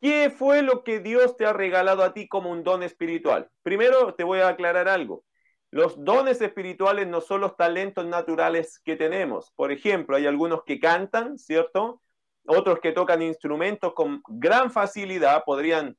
¿Qué 0.00 0.30
fue 0.30 0.62
lo 0.62 0.84
que 0.84 1.00
Dios 1.00 1.36
te 1.36 1.46
ha 1.46 1.52
regalado 1.52 2.02
a 2.02 2.12
ti 2.12 2.28
como 2.28 2.50
un 2.50 2.64
don 2.64 2.82
espiritual? 2.82 3.48
Primero 3.62 4.14
te 4.14 4.24
voy 4.24 4.40
a 4.40 4.48
aclarar 4.48 4.88
algo. 4.88 5.24
Los 5.70 6.04
dones 6.04 6.40
espirituales 6.40 7.06
no 7.06 7.20
son 7.20 7.40
los 7.40 7.56
talentos 7.56 8.06
naturales 8.06 8.78
que 8.84 8.96
tenemos. 8.96 9.52
Por 9.56 9.72
ejemplo, 9.72 10.16
hay 10.16 10.26
algunos 10.26 10.64
que 10.64 10.78
cantan, 10.78 11.38
¿cierto? 11.38 12.02
Otros 12.46 12.80
que 12.80 12.92
tocan 12.92 13.22
instrumentos 13.22 13.92
con 13.94 14.22
gran 14.28 14.70
facilidad, 14.70 15.42
podrían 15.44 15.96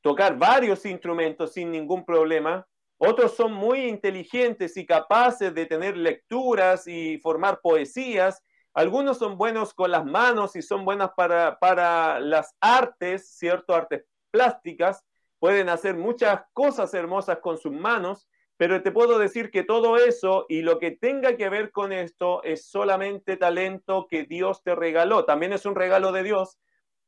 tocar 0.00 0.38
varios 0.38 0.84
instrumentos 0.86 1.52
sin 1.52 1.70
ningún 1.70 2.04
problema. 2.04 2.66
Otros 2.98 3.34
son 3.34 3.52
muy 3.52 3.86
inteligentes 3.86 4.76
y 4.76 4.84
capaces 4.84 5.54
de 5.54 5.66
tener 5.66 5.96
lecturas 5.96 6.86
y 6.86 7.18
formar 7.18 7.60
poesías. 7.62 8.42
Algunos 8.74 9.18
son 9.18 9.38
buenos 9.38 9.72
con 9.72 9.90
las 9.90 10.04
manos 10.04 10.54
y 10.54 10.62
son 10.62 10.84
buenas 10.84 11.10
para, 11.16 11.58
para 11.58 12.20
las 12.20 12.54
artes, 12.60 13.30
¿cierto? 13.36 13.74
Artes 13.74 14.04
plásticas. 14.30 15.02
Pueden 15.38 15.70
hacer 15.70 15.96
muchas 15.96 16.42
cosas 16.52 16.92
hermosas 16.92 17.38
con 17.38 17.56
sus 17.56 17.72
manos. 17.72 18.28
Pero 18.60 18.82
te 18.82 18.92
puedo 18.92 19.18
decir 19.18 19.50
que 19.50 19.62
todo 19.62 19.96
eso 19.96 20.44
y 20.50 20.60
lo 20.60 20.78
que 20.78 20.90
tenga 20.90 21.34
que 21.38 21.48
ver 21.48 21.72
con 21.72 21.94
esto 21.94 22.42
es 22.42 22.66
solamente 22.66 23.38
talento 23.38 24.06
que 24.06 24.24
Dios 24.24 24.62
te 24.62 24.74
regaló. 24.74 25.24
También 25.24 25.54
es 25.54 25.64
un 25.64 25.74
regalo 25.74 26.12
de 26.12 26.22
Dios, 26.24 26.58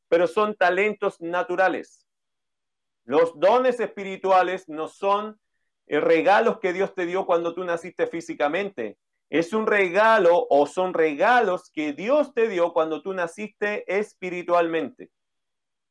pero 0.09 0.27
son 0.27 0.57
talentos 0.57 1.21
naturales. 1.21 2.07
Los 3.05 3.39
dones 3.39 3.81
espirituales 3.81 4.67
no 4.71 4.89
son 4.89 5.39
eh, 5.89 6.01
regalos 6.01 6.59
que 6.59 6.73
Dios 6.73 6.95
te 6.95 7.05
dio 7.05 7.27
cuando 7.27 7.53
tú 7.53 7.65
naciste 7.65 8.07
físicamente. 8.07 8.97
Es 9.29 9.53
un 9.53 9.67
regalo 9.67 10.47
o 10.49 10.67
son 10.67 10.95
regalos 10.95 11.71
que 11.71 11.93
Dios 11.93 12.33
te 12.33 12.49
dio 12.49 12.73
cuando 12.73 13.03
tú 13.03 13.13
naciste 13.13 13.85
espiritualmente. 13.95 15.11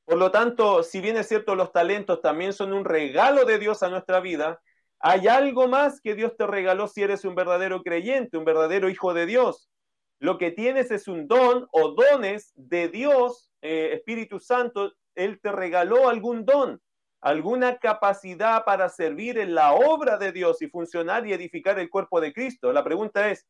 Por 0.06 0.18
lo 0.18 0.32
tanto, 0.32 0.82
si 0.82 1.02
bien 1.02 1.18
es 1.18 1.28
cierto, 1.28 1.54
los 1.54 1.72
talentos 1.72 2.20
también 2.20 2.52
son 2.52 2.74
un 2.74 2.84
regalo 2.84 3.46
de 3.46 3.60
Dios 3.60 3.84
a 3.84 3.90
nuestra 3.90 4.22
vida, 4.22 4.60
hay 5.04 5.28
algo 5.28 5.68
más 5.68 6.00
que 6.00 6.16
Dios 6.16 6.36
te 6.38 6.46
regaló 6.46 6.88
si 6.88 7.02
eres 7.02 7.26
un 7.26 7.34
verdadero 7.34 7.82
creyente, 7.82 8.38
un 8.38 8.46
verdadero 8.46 8.90
hijo 8.90 9.14
de 9.14 9.26
Dios. 9.26 9.70
Lo 10.20 10.38
que 10.38 10.52
tienes 10.52 10.92
es 10.92 11.08
un 11.08 11.28
don 11.28 11.68
o 11.72 11.90
dones 11.90 12.54
de 12.56 12.88
Dios, 12.88 13.52
eh, 13.62 13.92
Espíritu 13.94 14.40
Santo, 14.40 14.94
Él 15.16 15.40
te 15.42 15.52
regaló 15.52 16.08
algún 16.08 16.46
don, 16.46 16.80
alguna 17.20 17.78
capacidad 17.78 18.64
para 18.64 18.90
servir 18.90 19.40
en 19.40 19.56
la 19.56 19.74
obra 19.74 20.18
de 20.18 20.32
Dios 20.32 20.62
y 20.62 20.68
funcionar 20.68 21.26
y 21.26 21.34
edificar 21.34 21.80
el 21.80 21.90
cuerpo 21.90 22.22
de 22.22 22.34
Cristo. 22.34 22.72
La 22.72 22.84
pregunta 22.84 23.30
es, 23.32 23.48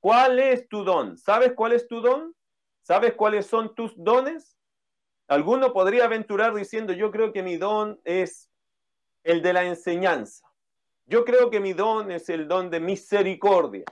¿cuál 0.00 0.38
es 0.38 0.66
tu 0.68 0.84
don? 0.84 1.18
¿Sabes 1.18 1.52
cuál 1.54 1.72
es 1.72 1.86
tu 1.86 2.00
don? 2.00 2.34
¿Sabes 2.80 3.12
cuáles 3.12 3.46
son 3.46 3.74
tus 3.74 3.92
dones? 3.96 4.56
Alguno 5.26 5.74
podría 5.74 6.06
aventurar 6.06 6.54
diciendo, 6.54 6.94
yo 6.94 7.10
creo 7.10 7.34
que 7.34 7.42
mi 7.42 7.58
don 7.58 8.00
es 8.04 8.50
el 9.24 9.42
de 9.42 9.52
la 9.52 9.64
enseñanza. 9.64 10.47
Yo 11.08 11.24
creo 11.24 11.48
que 11.48 11.58
mi 11.58 11.72
don 11.72 12.10
es 12.10 12.28
el 12.28 12.46
don 12.46 12.68
de 12.68 12.80
misericordia. 12.80 13.84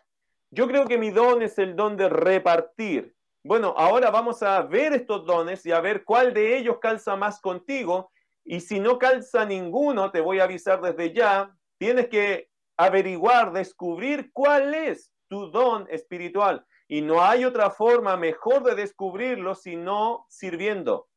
Yo 0.50 0.68
creo 0.68 0.84
que 0.84 0.98
mi 0.98 1.10
don 1.10 1.40
es 1.40 1.58
el 1.58 1.74
don 1.74 1.96
de 1.96 2.10
repartir. 2.10 3.16
Bueno, 3.42 3.74
ahora 3.78 4.10
vamos 4.10 4.42
a 4.42 4.60
ver 4.60 4.92
estos 4.92 5.24
dones 5.24 5.64
y 5.64 5.72
a 5.72 5.80
ver 5.80 6.04
cuál 6.04 6.34
de 6.34 6.58
ellos 6.58 6.76
calza 6.78 7.16
más 7.16 7.40
contigo. 7.40 8.10
Y 8.44 8.60
si 8.60 8.80
no 8.80 8.98
calza 8.98 9.46
ninguno, 9.46 10.10
te 10.10 10.20
voy 10.20 10.40
a 10.40 10.44
avisar 10.44 10.82
desde 10.82 11.14
ya, 11.14 11.56
tienes 11.78 12.08
que 12.08 12.50
averiguar, 12.76 13.50
descubrir 13.50 14.30
cuál 14.34 14.74
es 14.74 15.10
tu 15.28 15.50
don 15.50 15.86
espiritual. 15.88 16.66
Y 16.86 17.00
no 17.00 17.22
hay 17.22 17.46
otra 17.46 17.70
forma 17.70 18.18
mejor 18.18 18.62
de 18.62 18.74
descubrirlo 18.74 19.54
sino 19.54 20.26
sirviendo, 20.28 21.08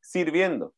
sirviendo. 0.00 0.72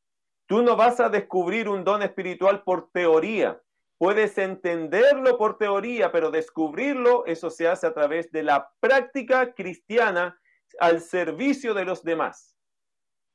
Tú 0.47 0.63
no 0.63 0.75
vas 0.75 1.01
a 1.01 1.11
descubrir 1.11 1.69
un 1.69 1.85
don 1.85 2.03
espiritual 2.03 2.63
por 2.63 2.91
teoría. 2.93 3.61
Puedes 3.99 4.37
entenderlo 4.39 5.39
por 5.39 5.57
teoría, 5.57 6.11
pero 6.11 6.31
descubrirlo, 6.31 7.25
eso 7.27 7.51
se 7.51 7.69
hace 7.69 7.87
a 7.87 7.95
través 7.95 8.31
de 8.33 8.43
la 8.43 8.71
práctica 8.81 9.55
cristiana 9.55 10.41
al 10.81 11.01
servicio 11.01 11.75
de 11.75 11.85
los 11.85 12.03
demás. 12.03 12.57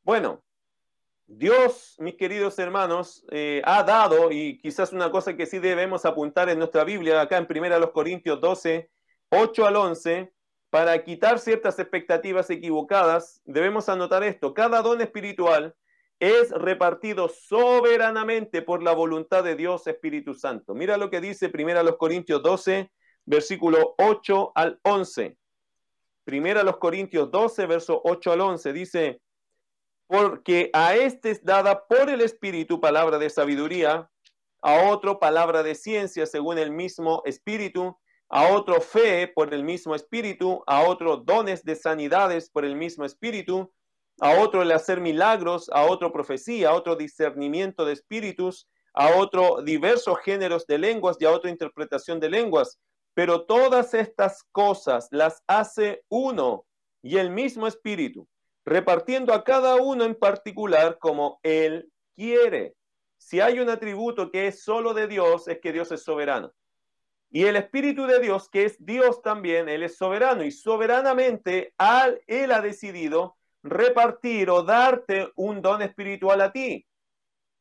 Bueno, 0.03 0.43
Dios, 1.27 1.95
mis 1.99 2.15
queridos 2.15 2.57
hermanos, 2.57 3.23
eh, 3.31 3.61
ha 3.63 3.83
dado, 3.83 4.31
y 4.31 4.57
quizás 4.57 4.91
una 4.91 5.11
cosa 5.11 5.37
que 5.37 5.45
sí 5.45 5.59
debemos 5.59 6.03
apuntar 6.05 6.49
en 6.49 6.57
nuestra 6.57 6.83
Biblia, 6.83 7.21
acá 7.21 7.37
en 7.37 7.47
1 7.47 7.91
Corintios 7.93 8.41
12, 8.41 8.89
8 9.29 9.67
al 9.67 9.75
11, 9.75 10.33
para 10.69 11.03
quitar 11.03 11.39
ciertas 11.39 11.77
expectativas 11.79 12.49
equivocadas, 12.49 13.41
debemos 13.45 13.89
anotar 13.89 14.23
esto. 14.23 14.53
Cada 14.53 14.81
don 14.81 15.01
espiritual 15.01 15.75
es 16.19 16.51
repartido 16.51 17.29
soberanamente 17.29 18.61
por 18.61 18.83
la 18.83 18.93
voluntad 18.93 19.43
de 19.43 19.55
Dios 19.55 19.87
Espíritu 19.87 20.33
Santo. 20.33 20.75
Mira 20.75 20.97
lo 20.97 21.09
que 21.09 21.21
dice 21.21 21.49
Primera 21.49 21.81
los 21.81 21.97
Corintios 21.97 22.43
12, 22.43 22.91
versículo 23.25 23.95
8 23.97 24.51
al 24.55 24.79
11. 24.83 25.37
Primera 26.25 26.63
los 26.63 26.77
Corintios 26.77 27.31
12, 27.31 27.65
verso 27.65 28.01
8 28.03 28.31
al 28.33 28.41
11 28.41 28.73
dice, 28.73 29.21
porque 30.07 30.69
a 30.73 30.95
este 30.95 31.31
es 31.31 31.43
dada 31.43 31.87
por 31.87 32.09
el 32.09 32.21
Espíritu 32.21 32.81
palabra 32.81 33.17
de 33.17 33.29
sabiduría, 33.29 34.09
a 34.61 34.89
otro 34.89 35.19
palabra 35.19 35.63
de 35.63 35.75
ciencia 35.75 36.25
según 36.25 36.57
el 36.57 36.71
mismo 36.71 37.21
Espíritu, 37.25 37.97
a 38.27 38.49
otro 38.49 38.81
fe 38.81 39.27
por 39.27 39.53
el 39.53 39.63
mismo 39.63 39.95
Espíritu, 39.95 40.63
a 40.67 40.81
otro 40.81 41.17
dones 41.17 41.63
de 41.63 41.75
sanidades 41.75 42.49
por 42.49 42.65
el 42.65 42.75
mismo 42.75 43.05
Espíritu, 43.05 43.71
a 44.21 44.39
otro 44.39 44.61
el 44.61 44.71
hacer 44.71 45.01
milagros, 45.01 45.69
a 45.73 45.85
otro 45.85 46.11
profecía, 46.11 46.69
a 46.69 46.73
otro 46.73 46.95
discernimiento 46.95 47.85
de 47.85 47.93
espíritus, 47.93 48.67
a 48.93 49.15
otro 49.15 49.61
diversos 49.61 50.19
géneros 50.19 50.65
de 50.67 50.77
lenguas 50.77 51.17
y 51.19 51.25
a 51.25 51.31
otra 51.31 51.49
interpretación 51.49 52.19
de 52.19 52.29
lenguas. 52.29 52.79
Pero 53.13 53.45
todas 53.45 53.93
estas 53.93 54.43
cosas 54.51 55.07
las 55.11 55.43
hace 55.47 56.03
uno 56.09 56.65
y 57.01 57.17
el 57.17 57.29
mismo 57.29 57.67
espíritu, 57.67 58.27
repartiendo 58.65 59.33
a 59.33 59.43
cada 59.43 59.75
uno 59.75 60.03
en 60.03 60.15
particular 60.15 60.97
como 60.99 61.39
él 61.43 61.91
quiere. 62.15 62.75
Si 63.17 63.39
hay 63.41 63.59
un 63.59 63.69
atributo 63.69 64.31
que 64.31 64.47
es 64.47 64.63
solo 64.63 64.93
de 64.93 65.07
Dios, 65.07 65.47
es 65.47 65.59
que 65.59 65.73
Dios 65.73 65.91
es 65.91 66.03
soberano. 66.03 66.53
Y 67.31 67.45
el 67.45 67.57
Espíritu 67.57 68.07
de 68.07 68.19
Dios, 68.19 68.49
que 68.49 68.65
es 68.65 68.83
Dios 68.83 69.21
también, 69.21 69.69
Él 69.69 69.83
es 69.83 69.97
soberano 69.97 70.43
y 70.43 70.51
soberanamente 70.51 71.73
Él 72.27 72.51
ha 72.51 72.61
decidido 72.61 73.37
repartir 73.63 74.49
o 74.49 74.63
darte 74.63 75.31
un 75.35 75.61
don 75.61 75.81
espiritual 75.81 76.41
a 76.41 76.51
ti. 76.51 76.85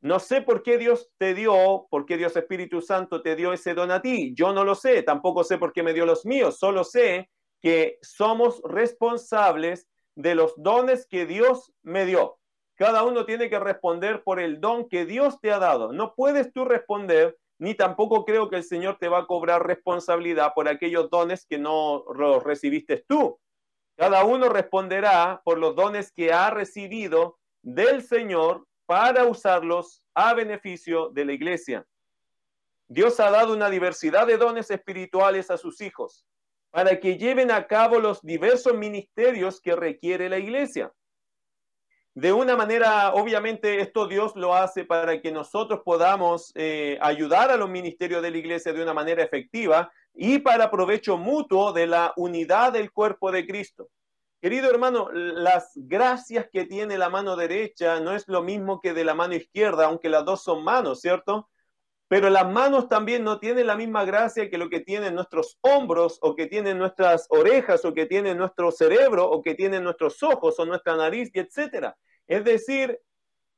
No 0.00 0.20
sé 0.20 0.42
por 0.42 0.62
qué 0.62 0.78
Dios 0.78 1.10
te 1.18 1.34
dio, 1.34 1.88
por 1.90 2.06
qué 2.06 2.16
Dios 2.16 2.36
Espíritu 2.36 2.80
Santo 2.80 3.20
te 3.20 3.34
dio 3.34 3.52
ese 3.52 3.74
don 3.74 3.90
a 3.90 4.00
ti. 4.00 4.32
Yo 4.34 4.52
no 4.52 4.64
lo 4.64 4.76
sé, 4.76 5.02
tampoco 5.02 5.42
sé 5.42 5.58
por 5.58 5.72
qué 5.72 5.82
me 5.82 5.92
dio 5.92 6.06
los 6.06 6.24
míos, 6.24 6.58
solo 6.58 6.84
sé 6.84 7.28
que 7.60 7.98
somos 8.00 8.62
responsables 8.64 9.88
de 10.14 10.36
los 10.36 10.54
dones 10.56 11.06
que 11.08 11.26
Dios 11.26 11.72
me 11.82 12.04
dio. 12.04 12.38
Cada 12.76 13.02
uno 13.02 13.24
tiene 13.26 13.50
que 13.50 13.58
responder 13.58 14.22
por 14.22 14.38
el 14.38 14.60
don 14.60 14.88
que 14.88 15.04
Dios 15.04 15.40
te 15.40 15.50
ha 15.50 15.58
dado. 15.58 15.92
No 15.92 16.14
puedes 16.14 16.52
tú 16.52 16.64
responder, 16.64 17.36
ni 17.58 17.74
tampoco 17.74 18.24
creo 18.24 18.48
que 18.48 18.56
el 18.56 18.62
Señor 18.64 18.98
te 19.00 19.08
va 19.08 19.18
a 19.18 19.26
cobrar 19.26 19.66
responsabilidad 19.66 20.52
por 20.54 20.68
aquellos 20.68 21.10
dones 21.10 21.44
que 21.44 21.58
no 21.58 22.04
los 22.14 22.44
recibiste 22.44 23.04
tú. 23.08 23.40
Cada 23.98 24.22
uno 24.22 24.48
responderá 24.48 25.42
por 25.44 25.58
los 25.58 25.74
dones 25.74 26.12
que 26.12 26.32
ha 26.32 26.50
recibido 26.50 27.36
del 27.62 28.00
Señor 28.00 28.64
para 28.86 29.24
usarlos 29.24 30.04
a 30.14 30.34
beneficio 30.34 31.10
de 31.10 31.24
la 31.24 31.32
iglesia. 31.32 31.84
Dios 32.86 33.18
ha 33.18 33.28
dado 33.32 33.52
una 33.52 33.68
diversidad 33.68 34.28
de 34.28 34.36
dones 34.36 34.70
espirituales 34.70 35.50
a 35.50 35.56
sus 35.56 35.80
hijos 35.80 36.24
para 36.70 37.00
que 37.00 37.18
lleven 37.18 37.50
a 37.50 37.66
cabo 37.66 37.98
los 37.98 38.22
diversos 38.22 38.74
ministerios 38.74 39.60
que 39.60 39.74
requiere 39.74 40.28
la 40.28 40.38
iglesia. 40.38 40.92
De 42.18 42.32
una 42.32 42.56
manera, 42.56 43.14
obviamente, 43.14 43.80
esto 43.80 44.08
Dios 44.08 44.34
lo 44.34 44.52
hace 44.52 44.84
para 44.84 45.20
que 45.20 45.30
nosotros 45.30 45.82
podamos 45.84 46.50
eh, 46.56 46.98
ayudar 47.00 47.52
a 47.52 47.56
los 47.56 47.70
ministerios 47.70 48.22
de 48.22 48.32
la 48.32 48.38
iglesia 48.38 48.72
de 48.72 48.82
una 48.82 48.92
manera 48.92 49.22
efectiva, 49.22 49.92
y 50.14 50.40
para 50.40 50.68
provecho 50.68 51.16
mutuo 51.16 51.72
de 51.72 51.86
la 51.86 52.12
unidad 52.16 52.72
del 52.72 52.90
cuerpo 52.90 53.30
de 53.30 53.46
Cristo. 53.46 53.88
Querido 54.40 54.68
hermano, 54.68 55.10
las 55.12 55.70
gracias 55.76 56.48
que 56.52 56.64
tiene 56.64 56.98
la 56.98 57.08
mano 57.08 57.36
derecha 57.36 58.00
no 58.00 58.12
es 58.12 58.26
lo 58.26 58.42
mismo 58.42 58.80
que 58.80 58.94
de 58.94 59.04
la 59.04 59.14
mano 59.14 59.36
izquierda, 59.36 59.86
aunque 59.86 60.08
las 60.08 60.24
dos 60.24 60.42
son 60.42 60.64
manos, 60.64 61.00
¿cierto? 61.00 61.48
Pero 62.08 62.30
las 62.30 62.50
manos 62.50 62.88
también 62.88 63.22
no 63.22 63.38
tienen 63.38 63.66
la 63.66 63.76
misma 63.76 64.04
gracia 64.04 64.48
que 64.48 64.56
lo 64.56 64.70
que 64.70 64.80
tienen 64.80 65.14
nuestros 65.14 65.58
hombros 65.60 66.18
o 66.22 66.34
que 66.34 66.46
tienen 66.46 66.78
nuestras 66.78 67.26
orejas 67.28 67.84
o 67.84 67.92
que 67.92 68.06
tienen 68.06 68.38
nuestro 68.38 68.72
cerebro 68.72 69.30
o 69.30 69.42
que 69.42 69.54
tienen 69.54 69.84
nuestros 69.84 70.22
ojos 70.22 70.58
o 70.58 70.64
nuestra 70.64 70.96
nariz 70.96 71.30
y 71.34 71.40
etcétera. 71.40 71.96
Es 72.26 72.44
decir, 72.44 72.98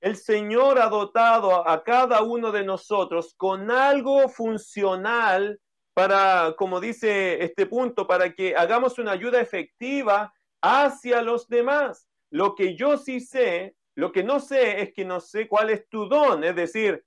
el 0.01 0.17
Señor 0.17 0.81
ha 0.81 0.89
dotado 0.89 1.69
a 1.69 1.85
cada 1.85 2.23
uno 2.23 2.51
de 2.51 2.65
nosotros 2.65 3.35
con 3.37 3.71
algo 3.71 4.29
funcional 4.29 5.61
para, 5.95 6.55
como 6.57 6.81
dice 6.81 7.45
este 7.45 7.67
punto, 7.67 8.07
para 8.07 8.33
que 8.33 8.57
hagamos 8.57 8.99
una 8.99 9.13
ayuda 9.13 9.41
efectiva 9.41 10.33
hacia 10.61 11.23
los 11.23 11.47
demás. 11.49 12.09
Lo 12.31 12.55
que 12.55 12.77
yo 12.77 12.97
sí 12.97 13.21
sé, 13.21 13.77
lo 13.95 14.11
que 14.11 14.25
no 14.25 14.41
sé 14.41 14.81
es 14.83 14.93
que 14.93 15.05
no 15.05 15.21
sé 15.21 15.47
cuál 15.47 15.71
es 15.71 15.89
tu 15.89 16.09
don, 16.09 16.43
es 16.43 16.57
decir, 16.57 17.05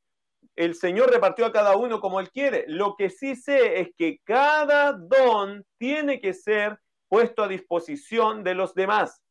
el 0.56 0.76
Señor 0.76 1.12
repartió 1.12 1.46
a 1.46 1.52
cada 1.52 1.76
uno 1.78 2.00
como 2.00 2.20
Él 2.20 2.30
quiere. 2.30 2.66
Lo 2.68 2.96
que 2.96 3.10
sí 3.10 3.36
sé 3.36 3.80
es 3.80 3.89
que 3.98 4.20
cada 4.24 4.94
don 4.94 5.66
tiene 5.78 6.20
que 6.20 6.34
ser 6.34 6.80
puesto 7.08 7.44
a 7.44 7.48
disposición 7.48 8.44
de 8.44 8.56
los 8.56 8.74
demás. 8.74 9.22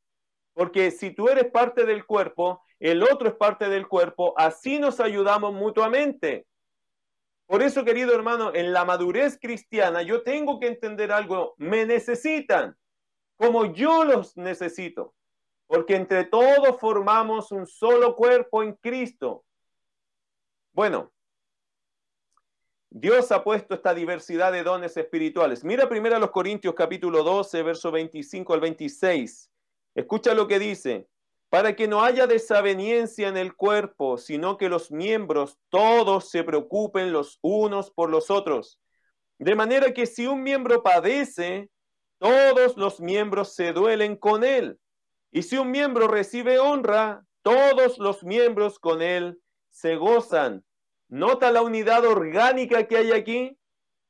Porque 0.54 0.90
si 0.90 1.10
tú 1.10 1.28
eres 1.28 1.50
parte 1.50 1.86
del 1.86 2.04
cuerpo, 2.04 2.62
el 2.78 3.02
otro 3.02 3.28
es 3.28 3.34
parte 3.34 3.68
del 3.68 3.86
cuerpo, 3.88 4.34
así 4.36 4.78
nos 4.78 5.00
ayudamos 5.00 5.54
mutuamente. 5.54 6.46
Por 7.46 7.62
eso, 7.62 7.84
querido 7.84 8.14
hermano, 8.14 8.52
en 8.54 8.72
la 8.72 8.84
madurez 8.84 9.38
cristiana 9.40 10.02
yo 10.02 10.22
tengo 10.22 10.58
que 10.58 10.66
entender 10.66 11.12
algo, 11.12 11.54
me 11.58 11.86
necesitan 11.86 12.76
como 13.36 13.72
yo 13.72 14.04
los 14.04 14.36
necesito, 14.36 15.14
porque 15.66 15.96
entre 15.96 16.24
todos 16.24 16.78
formamos 16.80 17.50
un 17.50 17.66
solo 17.66 18.14
cuerpo 18.14 18.62
en 18.62 18.74
Cristo. 18.74 19.44
Bueno, 20.72 21.12
Dios 22.88 23.30
ha 23.30 23.44
puesto 23.44 23.74
esta 23.74 23.92
diversidad 23.92 24.52
de 24.52 24.62
dones 24.62 24.96
espirituales. 24.96 25.64
Mira 25.64 25.86
primero 25.86 26.16
a 26.16 26.18
los 26.18 26.30
Corintios 26.30 26.74
capítulo 26.74 27.22
12, 27.22 27.62
verso 27.62 27.90
25 27.90 28.54
al 28.54 28.60
26. 28.60 29.50
Escucha 29.94 30.32
lo 30.32 30.48
que 30.48 30.58
dice. 30.58 31.08
Para 31.50 31.76
que 31.76 31.86
no 31.86 32.02
haya 32.02 32.26
desaveniencia 32.26 33.28
en 33.28 33.36
el 33.36 33.54
cuerpo, 33.54 34.16
sino 34.16 34.56
que 34.56 34.70
los 34.70 34.90
miembros 34.90 35.58
todos 35.68 36.30
se 36.30 36.42
preocupen 36.42 37.12
los 37.12 37.38
unos 37.42 37.90
por 37.90 38.08
los 38.08 38.30
otros. 38.30 38.80
De 39.38 39.54
manera 39.54 39.92
que 39.92 40.06
si 40.06 40.26
un 40.26 40.42
miembro 40.42 40.82
padece, 40.82 41.68
todos 42.16 42.78
los 42.78 42.98
miembros 42.98 43.54
se 43.54 43.74
duelen 43.74 44.16
con 44.16 44.42
él. 44.42 44.78
Y 45.30 45.42
si 45.42 45.58
un 45.58 45.70
miembro 45.70 46.08
recibe 46.08 46.58
honra, 46.58 47.26
todos 47.42 47.98
los 47.98 48.24
miembros 48.24 48.78
con 48.78 49.02
él 49.02 49.41
se 49.72 49.96
gozan. 49.96 50.64
Nota 51.08 51.50
la 51.50 51.62
unidad 51.62 52.04
orgánica 52.06 52.86
que 52.86 52.98
hay 52.98 53.10
aquí. 53.10 53.58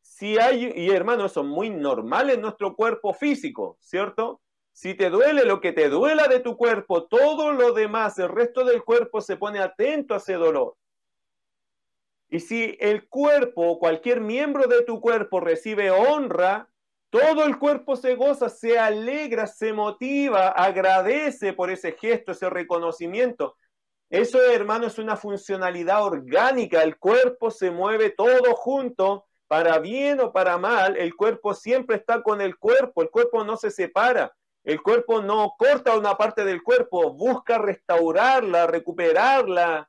Si 0.02 0.38
hay, 0.38 0.72
y 0.76 0.90
hermano, 0.90 1.24
eso 1.26 1.40
es 1.40 1.46
muy 1.46 1.70
normal 1.70 2.28
en 2.30 2.42
nuestro 2.42 2.76
cuerpo 2.76 3.14
físico, 3.14 3.78
¿cierto? 3.80 4.42
Si 4.72 4.94
te 4.94 5.08
duele 5.08 5.44
lo 5.44 5.60
que 5.60 5.72
te 5.72 5.88
duela 5.88 6.28
de 6.28 6.40
tu 6.40 6.56
cuerpo, 6.56 7.06
todo 7.06 7.52
lo 7.52 7.72
demás, 7.72 8.18
el 8.18 8.28
resto 8.28 8.64
del 8.64 8.82
cuerpo 8.84 9.20
se 9.20 9.36
pone 9.36 9.60
atento 9.60 10.14
a 10.14 10.18
ese 10.18 10.34
dolor. 10.34 10.76
Y 12.28 12.40
si 12.40 12.76
el 12.80 13.08
cuerpo, 13.08 13.78
cualquier 13.78 14.20
miembro 14.20 14.66
de 14.66 14.82
tu 14.82 15.00
cuerpo 15.00 15.40
recibe 15.40 15.90
honra, 15.90 16.68
todo 17.10 17.44
el 17.44 17.58
cuerpo 17.58 17.94
se 17.94 18.14
goza, 18.14 18.48
se 18.48 18.78
alegra, 18.78 19.46
se 19.46 19.72
motiva, 19.72 20.48
agradece 20.48 21.52
por 21.52 21.70
ese 21.70 21.92
gesto, 21.92 22.32
ese 22.32 22.48
reconocimiento. 22.48 23.56
Eso, 24.12 24.42
hermano, 24.42 24.88
es 24.88 24.98
una 24.98 25.16
funcionalidad 25.16 26.04
orgánica. 26.04 26.82
El 26.82 26.98
cuerpo 26.98 27.50
se 27.50 27.70
mueve 27.70 28.10
todo 28.10 28.54
junto, 28.54 29.24
para 29.46 29.78
bien 29.78 30.20
o 30.20 30.34
para 30.34 30.58
mal. 30.58 30.98
El 30.98 31.16
cuerpo 31.16 31.54
siempre 31.54 31.96
está 31.96 32.22
con 32.22 32.42
el 32.42 32.58
cuerpo. 32.58 33.00
El 33.00 33.08
cuerpo 33.08 33.42
no 33.42 33.56
se 33.56 33.70
separa. 33.70 34.36
El 34.64 34.82
cuerpo 34.82 35.22
no 35.22 35.54
corta 35.56 35.96
una 35.96 36.18
parte 36.18 36.44
del 36.44 36.62
cuerpo, 36.62 37.14
busca 37.14 37.56
restaurarla, 37.56 38.66
recuperarla. 38.66 39.88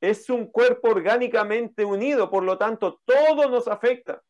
Es 0.00 0.30
un 0.30 0.46
cuerpo 0.46 0.88
orgánicamente 0.88 1.84
unido, 1.84 2.30
por 2.30 2.44
lo 2.44 2.56
tanto, 2.56 3.02
todo 3.04 3.50
nos 3.50 3.68
afecta. 3.68 4.22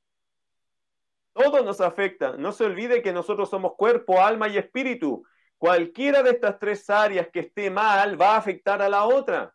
Todo 1.32 1.62
nos 1.62 1.80
afecta. 1.80 2.36
No 2.36 2.50
se 2.50 2.64
olvide 2.64 3.00
que 3.00 3.12
nosotros 3.12 3.48
somos 3.48 3.74
cuerpo, 3.76 4.20
alma 4.20 4.48
y 4.48 4.58
espíritu. 4.58 5.24
Cualquiera 5.58 6.22
de 6.22 6.30
estas 6.30 6.58
tres 6.58 6.88
áreas 6.90 7.28
que 7.32 7.40
esté 7.40 7.70
mal 7.70 8.20
va 8.20 8.34
a 8.34 8.38
afectar 8.38 8.82
a 8.82 8.88
la 8.88 9.04
otra. 9.04 9.54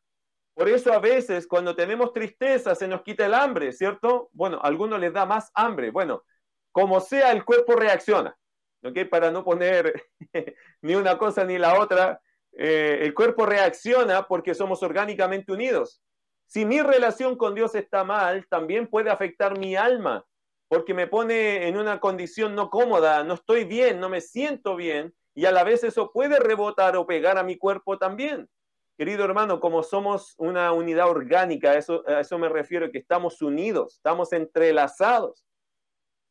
Por 0.54 0.68
eso 0.68 0.92
a 0.92 1.00
veces 1.00 1.48
cuando 1.48 1.76
tenemos 1.76 2.12
tristeza 2.14 2.76
se 2.76 2.88
nos 2.88 3.04
quita 3.04 3.26
el 3.26 3.34
hambre, 3.34 3.72
¿cierto? 3.72 4.30
Bueno, 4.34 4.58
a 4.58 4.68
algunos 4.68 5.00
les 5.00 5.14
da 5.14 5.26
más 5.26 5.52
hambre. 5.54 5.92
Bueno, 5.92 6.24
como 6.72 7.00
sea, 7.00 7.32
el 7.32 7.46
cuerpo 7.46 7.76
reacciona. 7.76 8.38
¿Ok? 8.84 9.08
Para 9.10 9.32
no 9.32 9.44
poner 9.44 10.10
ni 10.82 10.96
una 10.96 11.18
cosa 11.18 11.46
ni 11.46 11.58
la 11.58 11.80
otra, 11.80 12.20
eh, 12.54 13.00
el 13.02 13.14
cuerpo 13.14 13.46
reacciona 13.46 14.28
porque 14.28 14.56
somos 14.56 14.82
orgánicamente 14.84 15.52
unidos. 15.52 16.02
Si 16.48 16.66
mi 16.66 16.82
relación 16.82 17.38
con 17.38 17.56
Dios 17.56 17.76
está 17.76 18.04
mal, 18.04 18.46
también 18.50 18.88
puede 18.88 19.10
afectar 19.10 19.58
mi 19.58 19.76
alma, 19.76 20.26
porque 20.68 20.94
me 20.94 21.08
pone 21.08 21.68
en 21.68 21.78
una 21.78 22.00
condición 22.00 22.56
no 22.56 22.70
cómoda, 22.70 23.24
no 23.24 23.36
estoy 23.36 23.64
bien, 23.64 24.00
no 24.00 24.10
me 24.10 24.20
siento 24.20 24.76
bien, 24.76 25.14
y 25.34 25.46
a 25.46 25.52
la 25.52 25.64
vez 25.64 25.84
eso 25.84 26.12
puede 26.12 26.40
rebotar 26.40 26.96
o 26.96 27.06
pegar 27.06 27.38
a 27.38 27.44
mi 27.44 27.58
cuerpo 27.58 27.98
también. 27.98 28.50
Querido 28.98 29.26
hermano, 29.26 29.60
como 29.60 29.84
somos 29.84 30.36
una 30.38 30.72
unidad 30.74 31.10
orgánica, 31.10 31.76
eso, 31.76 32.04
a 32.08 32.20
eso 32.20 32.38
me 32.38 32.50
refiero, 32.50 32.92
que 32.92 33.00
estamos 33.00 33.42
unidos, 33.42 33.96
estamos 33.96 34.34
entrelazados. 34.34 35.46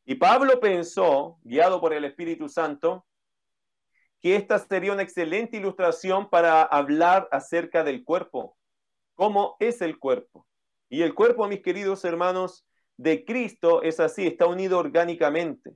Y 0.05 0.17
Pablo 0.17 0.61
pensó, 0.61 1.39
guiado 1.43 1.81
por 1.81 1.93
el 1.93 2.05
Espíritu 2.05 2.49
Santo, 2.49 3.07
que 4.21 4.37
esta 4.37 4.59
sería 4.59 4.93
una 4.93 5.03
excelente 5.03 5.57
ilustración 5.57 6.29
para 6.29 6.63
hablar 6.63 7.29
acerca 7.33 7.85
del 7.85 8.05
cuerpo, 8.05 8.57
cómo 9.15 9.57
es 9.61 9.81
el 9.81 9.99
cuerpo. 9.99 10.47
Y 10.89 11.03
el 11.03 11.15
cuerpo, 11.15 11.49
mis 11.49 11.63
queridos 11.63 12.05
hermanos, 12.05 12.67
de 12.97 13.25
Cristo 13.25 13.83
es 13.83 13.99
así, 13.99 14.27
está 14.27 14.47
unido 14.47 14.79
orgánicamente. 14.79 15.75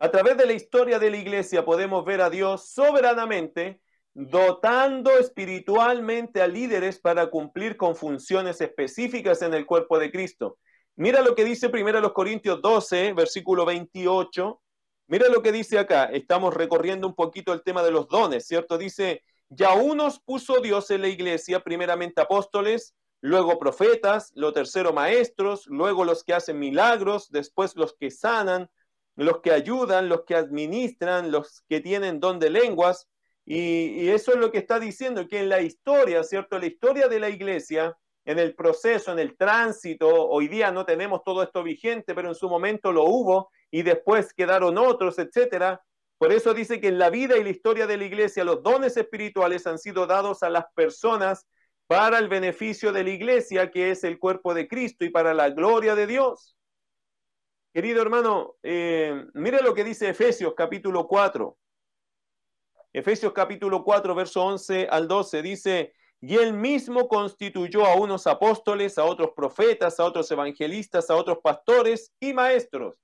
A 0.00 0.10
través 0.10 0.36
de 0.36 0.46
la 0.46 0.52
historia 0.52 0.98
de 0.98 1.10
la 1.10 1.16
iglesia 1.16 1.64
podemos 1.64 2.04
ver 2.04 2.20
a 2.20 2.30
Dios 2.30 2.70
soberanamente 2.70 3.80
dotando 4.14 5.16
espiritualmente 5.18 6.40
a 6.42 6.46
líderes 6.46 6.98
para 6.98 7.30
cumplir 7.30 7.76
con 7.76 7.94
funciones 7.94 8.60
específicas 8.60 9.42
en 9.42 9.54
el 9.54 9.66
cuerpo 9.66 9.98
de 9.98 10.10
Cristo. 10.10 10.58
Mira 10.96 11.20
lo 11.20 11.34
que 11.34 11.44
dice 11.44 11.68
primero 11.68 12.00
los 12.00 12.12
Corintios 12.12 12.60
12, 12.60 13.12
versículo 13.12 13.64
28. 13.64 14.60
Mira 15.08 15.28
lo 15.28 15.42
que 15.42 15.52
dice 15.52 15.78
acá. 15.78 16.04
Estamos 16.04 16.54
recorriendo 16.54 17.06
un 17.06 17.14
poquito 17.14 17.52
el 17.52 17.62
tema 17.62 17.82
de 17.82 17.92
los 17.92 18.08
dones, 18.08 18.46
¿cierto? 18.46 18.78
Dice, 18.78 19.22
ya 19.48 19.74
unos 19.74 20.20
puso 20.20 20.60
Dios 20.60 20.90
en 20.90 21.02
la 21.02 21.08
iglesia, 21.08 21.60
primeramente 21.60 22.20
apóstoles, 22.20 22.94
luego 23.20 23.58
profetas, 23.58 24.32
lo 24.34 24.52
tercero 24.52 24.92
maestros, 24.92 25.66
luego 25.66 26.04
los 26.04 26.24
que 26.24 26.34
hacen 26.34 26.58
milagros, 26.58 27.30
después 27.30 27.76
los 27.76 27.94
que 27.94 28.10
sanan, 28.10 28.68
los 29.24 29.40
que 29.40 29.50
ayudan, 29.50 30.08
los 30.08 30.24
que 30.24 30.36
administran, 30.36 31.32
los 31.32 31.62
que 31.68 31.80
tienen 31.80 32.20
don 32.20 32.38
de 32.38 32.50
lenguas. 32.50 33.08
Y, 33.44 34.08
eso 34.10 34.32
es 34.32 34.38
lo 34.38 34.52
que 34.52 34.58
está 34.58 34.78
diciendo, 34.78 35.26
que 35.26 35.40
en 35.40 35.48
la 35.48 35.60
historia, 35.60 36.22
¿cierto? 36.22 36.58
La 36.58 36.66
historia 36.66 37.08
de 37.08 37.18
la 37.18 37.28
iglesia, 37.28 37.96
en 38.24 38.38
el 38.38 38.54
proceso, 38.54 39.10
en 39.10 39.18
el 39.18 39.36
tránsito, 39.36 40.28
hoy 40.28 40.46
día 40.46 40.70
no 40.70 40.84
tenemos 40.84 41.24
todo 41.24 41.42
esto 41.42 41.64
vigente, 41.64 42.14
pero 42.14 42.28
en 42.28 42.34
su 42.36 42.48
momento 42.48 42.92
lo 42.92 43.04
hubo 43.04 43.50
y 43.72 43.82
después 43.82 44.32
quedaron 44.32 44.78
otros, 44.78 45.18
etcétera. 45.18 45.82
Por 46.18 46.32
eso 46.32 46.54
dice 46.54 46.80
que 46.80 46.88
en 46.88 46.98
la 46.98 47.10
vida 47.10 47.36
y 47.38 47.42
la 47.42 47.50
historia 47.50 47.88
de 47.88 47.96
la 47.96 48.04
iglesia 48.04 48.44
los 48.44 48.62
dones 48.62 48.96
espirituales 48.96 49.66
han 49.66 49.78
sido 49.78 50.06
dados 50.06 50.44
a 50.44 50.50
las 50.50 50.66
personas 50.74 51.44
para 51.88 52.18
el 52.18 52.28
beneficio 52.28 52.92
de 52.92 53.02
la 53.02 53.10
iglesia, 53.10 53.70
que 53.72 53.90
es 53.90 54.04
el 54.04 54.20
cuerpo 54.20 54.54
de 54.54 54.68
Cristo, 54.68 55.04
y 55.04 55.10
para 55.10 55.34
la 55.34 55.50
gloria 55.50 55.96
de 55.96 56.06
Dios. 56.06 56.57
Querido 57.72 58.00
hermano, 58.00 58.56
eh, 58.62 59.26
mire 59.34 59.60
lo 59.62 59.74
que 59.74 59.84
dice 59.84 60.08
Efesios 60.08 60.54
capítulo 60.56 61.06
4. 61.06 61.56
Efesios 62.94 63.32
capítulo 63.34 63.84
4, 63.84 64.14
verso 64.14 64.42
11 64.42 64.88
al 64.90 65.06
12 65.06 65.42
dice, 65.42 65.94
y 66.20 66.36
él 66.36 66.54
mismo 66.54 67.08
constituyó 67.08 67.84
a 67.84 67.94
unos 67.94 68.26
apóstoles, 68.26 68.96
a 68.96 69.04
otros 69.04 69.32
profetas, 69.36 70.00
a 70.00 70.04
otros 70.04 70.30
evangelistas, 70.30 71.10
a 71.10 71.16
otros 71.16 71.38
pastores 71.42 72.12
y 72.18 72.32
maestros. 72.32 72.96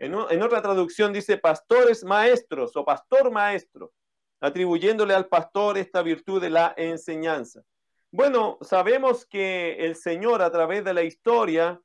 En, 0.00 0.14
en 0.14 0.42
otra 0.42 0.62
traducción 0.62 1.12
dice 1.12 1.38
pastores 1.38 2.04
maestros 2.04 2.76
o 2.76 2.84
pastor 2.84 3.30
maestro, 3.30 3.92
atribuyéndole 4.40 5.14
al 5.14 5.28
pastor 5.28 5.78
esta 5.78 6.02
virtud 6.02 6.40
de 6.40 6.50
la 6.50 6.74
enseñanza. 6.76 7.62
Bueno, 8.10 8.58
sabemos 8.62 9.24
que 9.24 9.76
el 9.86 9.94
Señor 9.94 10.42
a 10.42 10.50
través 10.50 10.84
de 10.84 10.94
la 10.94 11.04
historia 11.04 11.80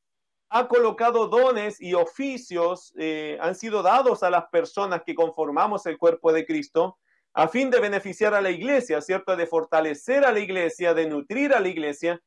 ha 0.56 0.68
colocado 0.68 1.30
dones 1.30 1.82
y 1.82 1.96
oficios, 1.96 2.94
eh, 2.96 3.39
han 3.42 3.56
sido 3.56 3.82
dados 3.82 4.22
a 4.22 4.30
las 4.30 4.46
personas 4.50 5.02
que 5.04 5.16
conformamos 5.16 5.88
el 5.88 5.98
cuerpo 5.98 6.32
de 6.32 6.46
Cristo, 6.46 7.00
a 7.34 7.48
fin 7.48 7.72
de 7.72 7.80
beneficiar 7.80 8.36
a 8.36 8.42
la 8.42 8.52
iglesia, 8.52 9.02
¿cierto? 9.02 9.36
De 9.36 9.48
fortalecer 9.48 10.24
a 10.24 10.32
la 10.32 10.39
iglesia, 10.39 10.94
de 10.94 11.08
nutrir 11.08 11.54
a 11.54 11.60
la 11.60 11.68
iglesia. 11.68 12.22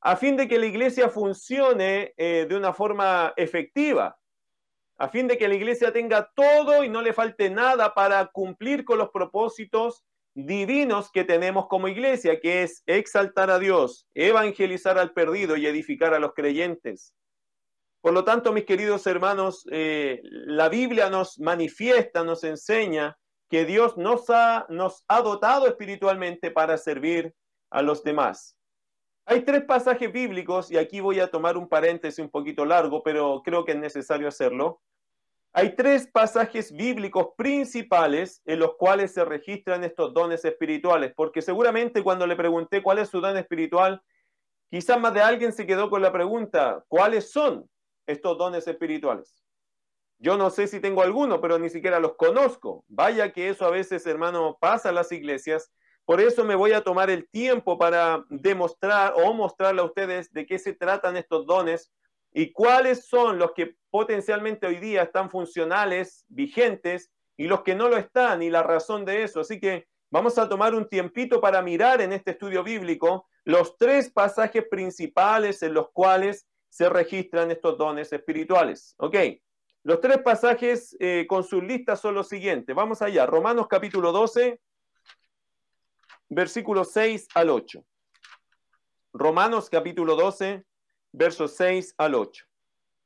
a 0.00 0.16
fin 0.16 0.36
de 0.36 0.46
que 0.46 0.58
la 0.58 0.66
iglesia 0.66 1.08
funcione 1.08 2.14
eh, 2.16 2.46
de 2.48 2.56
una 2.56 2.72
forma 2.72 3.32
efectiva, 3.36 4.16
a 4.96 5.08
fin 5.08 5.26
de 5.26 5.36
que 5.36 5.48
la 5.48 5.54
iglesia 5.54 5.92
tenga 5.92 6.30
todo 6.36 6.84
y 6.84 6.88
no 6.88 7.02
le 7.02 7.12
falte 7.12 7.50
nada 7.50 7.94
para 7.94 8.26
cumplir 8.26 8.84
con 8.84 8.98
los 8.98 9.10
propósitos 9.10 10.04
divinos 10.34 11.10
que 11.12 11.24
tenemos 11.24 11.66
como 11.66 11.88
iglesia, 11.88 12.40
que 12.40 12.62
es 12.62 12.82
exaltar 12.86 13.50
a 13.50 13.58
Dios, 13.58 14.06
evangelizar 14.14 14.98
al 14.98 15.12
perdido 15.12 15.56
y 15.56 15.66
edificar 15.66 16.14
a 16.14 16.20
los 16.20 16.32
creyentes. 16.32 17.12
Por 18.00 18.12
lo 18.12 18.24
tanto, 18.24 18.52
mis 18.52 18.64
queridos 18.64 19.06
hermanos, 19.06 19.66
eh, 19.70 20.20
la 20.22 20.68
Biblia 20.68 21.10
nos 21.10 21.38
manifiesta, 21.40 22.22
nos 22.22 22.44
enseña 22.44 23.18
que 23.50 23.64
Dios 23.64 23.96
nos 23.96 24.30
ha, 24.30 24.66
nos 24.68 25.04
ha 25.08 25.20
dotado 25.22 25.66
espiritualmente 25.66 26.50
para 26.50 26.76
servir 26.76 27.34
a 27.70 27.82
los 27.82 28.04
demás. 28.04 28.56
Hay 29.26 29.42
tres 29.42 29.64
pasajes 29.64 30.10
bíblicos, 30.12 30.70
y 30.70 30.78
aquí 30.78 31.00
voy 31.00 31.20
a 31.20 31.30
tomar 31.30 31.56
un 31.56 31.68
paréntesis 31.68 32.18
un 32.18 32.30
poquito 32.30 32.64
largo, 32.64 33.02
pero 33.02 33.42
creo 33.44 33.64
que 33.64 33.72
es 33.72 33.78
necesario 33.78 34.28
hacerlo. 34.28 34.80
Hay 35.52 35.74
tres 35.74 36.06
pasajes 36.06 36.72
bíblicos 36.72 37.28
principales 37.36 38.42
en 38.44 38.60
los 38.60 38.76
cuales 38.76 39.12
se 39.12 39.24
registran 39.24 39.82
estos 39.82 40.14
dones 40.14 40.44
espirituales, 40.44 41.12
porque 41.16 41.42
seguramente 41.42 42.02
cuando 42.02 42.26
le 42.26 42.36
pregunté 42.36 42.82
cuál 42.82 42.98
es 42.98 43.08
su 43.08 43.20
don 43.20 43.36
espiritual, 43.36 44.00
quizás 44.70 45.00
más 45.00 45.12
de 45.14 45.20
alguien 45.20 45.52
se 45.52 45.66
quedó 45.66 45.90
con 45.90 46.00
la 46.00 46.12
pregunta, 46.12 46.84
¿cuáles 46.88 47.32
son 47.32 47.68
estos 48.08 48.36
dones 48.36 48.66
espirituales? 48.66 49.44
Yo 50.18 50.36
no 50.36 50.50
sé 50.50 50.66
si 50.66 50.80
tengo 50.80 51.02
alguno, 51.02 51.40
pero 51.40 51.60
ni 51.60 51.70
siquiera 51.70 52.00
los 52.00 52.16
conozco. 52.16 52.84
Vaya 52.88 53.32
que 53.32 53.50
eso 53.50 53.64
a 53.64 53.70
veces, 53.70 54.04
hermano, 54.06 54.58
pasa 54.60 54.88
en 54.88 54.96
las 54.96 55.12
iglesias 55.12 55.70
por 56.08 56.22
eso 56.22 56.42
me 56.42 56.54
voy 56.54 56.72
a 56.72 56.80
tomar 56.80 57.10
el 57.10 57.28
tiempo 57.28 57.76
para 57.76 58.24
demostrar 58.30 59.12
o 59.22 59.34
mostrarle 59.34 59.82
a 59.82 59.84
ustedes 59.84 60.32
de 60.32 60.46
qué 60.46 60.58
se 60.58 60.72
tratan 60.72 61.18
estos 61.18 61.44
dones 61.44 61.92
y 62.32 62.50
cuáles 62.50 63.06
son 63.06 63.38
los 63.38 63.52
que 63.52 63.74
potencialmente 63.90 64.66
hoy 64.66 64.76
día 64.76 65.02
están 65.02 65.28
funcionales, 65.28 66.24
vigentes, 66.28 67.10
y 67.36 67.46
los 67.46 67.60
que 67.60 67.74
no 67.74 67.90
lo 67.90 67.98
están, 67.98 68.42
y 68.42 68.48
la 68.48 68.62
razón 68.62 69.04
de 69.04 69.22
eso. 69.22 69.40
Así 69.40 69.60
que 69.60 69.86
vamos 70.10 70.38
a 70.38 70.48
tomar 70.48 70.74
un 70.74 70.88
tiempito 70.88 71.42
para 71.42 71.60
mirar 71.60 72.00
en 72.00 72.14
este 72.14 72.30
estudio 72.30 72.64
bíblico 72.64 73.28
los 73.44 73.76
tres 73.76 74.10
pasajes 74.10 74.64
principales 74.70 75.62
en 75.62 75.74
los 75.74 75.90
cuales 75.92 76.47
se 76.68 76.88
registran 76.88 77.50
estos 77.50 77.78
dones 77.78 78.12
espirituales. 78.12 78.94
¿Ok? 78.98 79.16
Los 79.84 80.00
tres 80.00 80.18
pasajes 80.18 80.96
eh, 81.00 81.26
con 81.28 81.44
sus 81.44 81.62
listas 81.62 82.00
son 82.00 82.14
los 82.14 82.28
siguientes. 82.28 82.74
Vamos 82.74 83.00
allá. 83.00 83.26
Romanos 83.26 83.68
capítulo 83.68 84.12
12, 84.12 84.60
versículos 86.28 86.92
6 86.92 87.28
al 87.34 87.50
8. 87.50 87.84
Romanos 89.12 89.70
capítulo 89.70 90.14
12, 90.16 90.64
versos 91.12 91.54
6 91.56 91.94
al 91.96 92.14
8. 92.14 92.44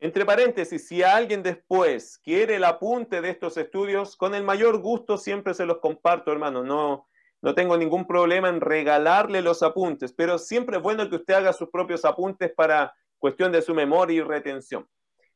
Entre 0.01 0.25
paréntesis, 0.25 0.89
si 0.89 1.05
alguien 1.05 1.45
después 1.45 2.19
quiere 2.19 2.57
el 2.57 2.65
apunte 2.65 3.21
de 3.21 3.31
estos 3.31 3.57
estudios, 3.57 4.17
con 4.17 4.35
el 4.35 4.43
mayor 4.43 4.79
gusto 4.79 5.17
siempre 5.17 5.55
se 5.55 5.65
los 5.65 5.79
comparto, 5.79 6.33
hermano. 6.33 6.65
No, 6.65 7.07
no 7.41 7.55
tengo 7.55 7.77
ningún 7.77 8.07
problema 8.07 8.49
en 8.49 8.61
regalarle 8.61 9.43
los 9.43 9.63
apuntes, 9.63 10.13
pero 10.13 10.39
siempre 10.39 10.79
es 10.79 10.83
bueno 10.83 11.09
que 11.09 11.17
usted 11.17 11.35
haga 11.35 11.53
sus 11.53 11.71
propios 11.71 12.05
apuntes 12.05 12.53
para 12.53 12.93
cuestión 13.23 13.53
de 13.53 13.63
su 13.63 13.73
memoria 13.73 14.17
y 14.17 14.21
retención. 14.21 14.89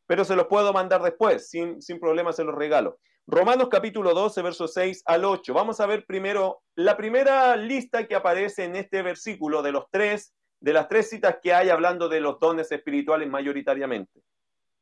Pero 0.07 0.25
se 0.25 0.35
los 0.35 0.49
puedo 0.49 0.73
mandar 0.73 1.03
después, 1.03 1.49
sin, 1.49 1.81
sin 1.81 2.01
problema 2.01 2.33
se 2.33 2.43
los 2.43 2.57
regalo. 2.57 2.99
Romanos 3.29 3.69
capítulo 3.71 4.13
12, 4.13 4.43
versos 4.43 4.73
6 4.75 5.05
al 5.07 5.25
8. 5.25 5.55
Vamos 5.55 5.79
a 5.79 5.87
ver 5.87 6.05
primero 6.05 6.63
la 6.75 6.97
primera 6.97 7.55
lista 7.55 8.09
que 8.09 8.17
aparece 8.17 8.65
en 8.65 8.75
este 8.75 9.03
versículo 9.03 9.63
de 9.63 9.71
los 9.71 9.85
tres, 9.93 10.35
de 10.59 10.73
las 10.73 10.89
tres 10.89 11.11
citas 11.11 11.39
que 11.41 11.55
hay 11.55 11.71
hablando 11.71 12.09
de 12.09 12.21
los 12.21 12.41
dones 12.41 12.73
espirituales 12.73 13.29
mayoritariamente. 13.29 14.21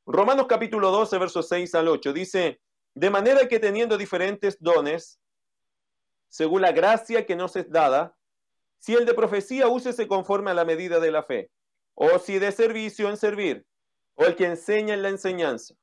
Romanos 0.07 0.47
capítulo 0.49 0.91
12, 0.91 1.19
versos 1.19 1.47
6 1.49 1.75
al 1.75 1.89
8 1.89 2.11
dice, 2.15 2.59
de 2.95 3.11
manera 3.11 3.47
que 3.49 3.59
teniendo 3.59 3.99
diferentes 3.99 4.57
dones, 4.59 5.21
según 6.31 6.63
la 6.63 6.73
gracia 6.73 7.27
que 7.27 7.37
nos 7.37 7.55
es 7.57 7.71
dada, 7.71 8.17
si 8.79 8.95
el 8.95 9.05
de 9.05 9.13
profecía 9.13 9.69
úsese 9.69 10.09
conforme 10.09 10.53
a 10.53 10.55
la 10.55 10.65
medida 10.65 11.01
de 11.01 11.11
la 11.11 11.23
fe, 11.23 11.51
o 11.95 12.19
si 12.19 12.39
de 12.39 12.53
servicio 12.53 13.09
en 13.09 13.17
servir, 13.17 13.67
o 14.15 14.25
el 14.25 14.37
que 14.37 14.47
enseña 14.47 14.95
en 14.95 15.03
la 15.03 15.09
enseñanza 15.09 15.75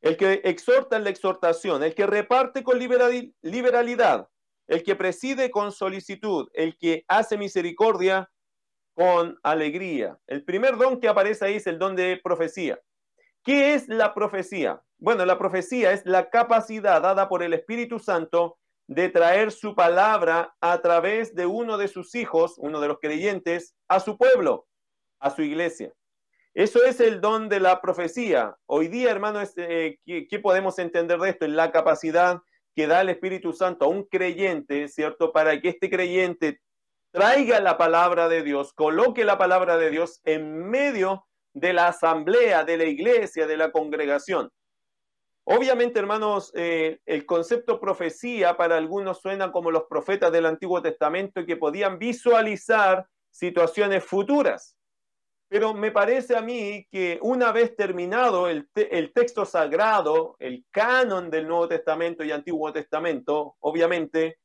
el 0.00 0.16
que 0.16 0.40
exhorta 0.44 0.96
en 0.96 1.04
la 1.04 1.10
exhortación, 1.10 1.82
el 1.82 1.94
que 1.94 2.06
reparte 2.06 2.64
con 2.64 2.78
liberalidad, 2.78 4.28
el 4.66 4.82
que 4.82 4.96
preside 4.96 5.50
con 5.50 5.72
solicitud, 5.72 6.48
el 6.54 6.76
que 6.78 7.04
hace 7.08 7.36
misericordia 7.36 8.30
con 8.94 9.38
alegría. 9.42 10.18
El 10.26 10.44
primer 10.44 10.76
don 10.76 11.00
que 11.00 11.08
aparece 11.08 11.44
ahí 11.44 11.56
es 11.56 11.66
el 11.66 11.78
don 11.78 11.96
de 11.96 12.18
profecía. 12.22 12.80
¿Qué 13.42 13.74
es 13.74 13.88
la 13.88 14.14
profecía? 14.14 14.82
Bueno, 14.98 15.24
la 15.24 15.38
profecía 15.38 15.92
es 15.92 16.04
la 16.04 16.28
capacidad 16.28 17.00
dada 17.00 17.28
por 17.28 17.42
el 17.42 17.54
Espíritu 17.54 17.98
Santo 17.98 18.58
de 18.86 19.08
traer 19.08 19.52
su 19.52 19.74
palabra 19.74 20.54
a 20.60 20.80
través 20.82 21.34
de 21.34 21.46
uno 21.46 21.78
de 21.78 21.88
sus 21.88 22.14
hijos, 22.14 22.54
uno 22.58 22.80
de 22.80 22.88
los 22.88 22.98
creyentes, 23.00 23.74
a 23.88 24.00
su 24.00 24.18
pueblo, 24.18 24.66
a 25.20 25.30
su 25.30 25.42
iglesia. 25.42 25.92
Eso 26.52 26.84
es 26.84 26.98
el 27.00 27.20
don 27.20 27.48
de 27.48 27.60
la 27.60 27.80
profecía. 27.80 28.56
Hoy 28.66 28.88
día, 28.88 29.10
hermano, 29.10 29.40
eh, 29.56 29.98
¿qué, 30.04 30.38
podemos 30.40 30.78
entender 30.80 31.18
de 31.20 31.30
esto? 31.30 31.44
Es 31.44 31.52
la 31.52 31.70
capacidad 31.70 32.40
que 32.74 32.88
da 32.88 33.02
el 33.02 33.10
Espíritu 33.10 33.52
Santo 33.52 33.84
a 33.84 33.88
un 33.88 34.04
creyente, 34.04 34.88
¿cierto? 34.88 35.32
Para 35.32 35.60
que 35.60 35.68
este 35.68 35.88
creyente 35.88 36.60
traiga 37.12 37.60
la 37.60 37.78
palabra 37.78 38.28
de 38.28 38.42
Dios, 38.42 38.72
coloque 38.72 39.24
la 39.24 39.38
palabra 39.38 39.76
de 39.76 39.90
Dios 39.90 40.20
en 40.24 40.68
medio 40.68 41.26
de 41.52 41.72
la 41.72 41.88
asamblea, 41.88 42.64
de 42.64 42.76
la 42.76 42.84
iglesia, 42.84 43.46
de 43.46 43.56
la 43.56 43.70
congregación. 43.70 44.50
Obviamente, 45.44 45.98
hermanos, 45.98 46.52
eh, 46.54 46.98
el 47.06 47.26
concepto 47.26 47.80
profecía 47.80 48.56
para 48.56 48.76
algunos 48.76 49.20
suena 49.20 49.50
como 49.50 49.70
los 49.70 49.84
profetas 49.88 50.30
del 50.30 50.46
Antiguo 50.46 50.82
Testamento 50.82 51.44
que 51.46 51.56
podían 51.56 51.98
visualizar 51.98 53.06
situaciones 53.30 54.04
futuras. 54.04 54.76
Pero 55.50 55.74
me 55.74 55.90
parece 55.90 56.36
a 56.36 56.42
mí 56.42 56.86
que 56.92 57.18
una 57.22 57.50
vez 57.50 57.74
terminado 57.74 58.46
el, 58.46 58.70
texto 59.12 59.44
sagrado, 59.44 60.36
el 60.38 60.64
canon 60.70 61.28
del 61.28 61.48
Nuevo 61.48 61.66
Testamento 61.66 62.22
y 62.22 62.30
Antiguo 62.30 62.72
Testamento, 62.72 63.56
obviamente, 63.58 64.38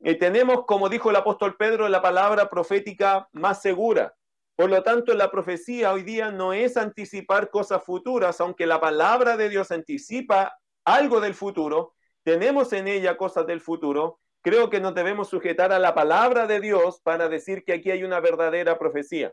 eh, 0.00 0.16
tenemos, 0.16 0.66
como 0.66 0.88
dijo 0.88 1.10
el 1.10 1.16
apóstol 1.16 1.54
Pedro, 1.56 1.88
la 1.88 2.02
palabra 2.02 2.50
profética 2.50 3.28
más 3.30 3.62
segura. 3.62 4.16
Por 4.56 4.68
lo 4.68 4.82
tanto, 4.82 5.14
la 5.14 5.30
profecía 5.30 5.92
hoy 5.92 6.02
día 6.02 6.32
no 6.32 6.52
es 6.52 6.76
anticipar 6.76 7.50
cosas 7.50 7.84
futuras, 7.84 8.40
aunque 8.40 8.66
la 8.66 8.80
palabra 8.80 9.36
de 9.36 9.50
Dios 9.50 9.70
anticipa 9.70 10.58
algo 10.84 11.20
del 11.20 11.34
futuro, 11.34 11.94
tenemos 12.24 12.72
en 12.72 12.88
ella 12.88 13.16
cosas 13.16 13.46
del 13.46 13.60
futuro, 13.60 14.18
creo 14.42 14.70
que 14.70 14.80
nos 14.80 14.92
debemos 14.92 15.28
sujetar 15.28 15.70
a 15.70 15.78
la 15.78 15.94
palabra 15.94 16.48
de 16.48 16.58
Dios 16.58 17.00
para 17.00 17.28
decir 17.28 17.62
que 17.62 17.74
aquí 17.74 17.92
hay 17.92 18.02
una 18.02 18.18
verdadera 18.18 18.76
profecía. 18.76 19.32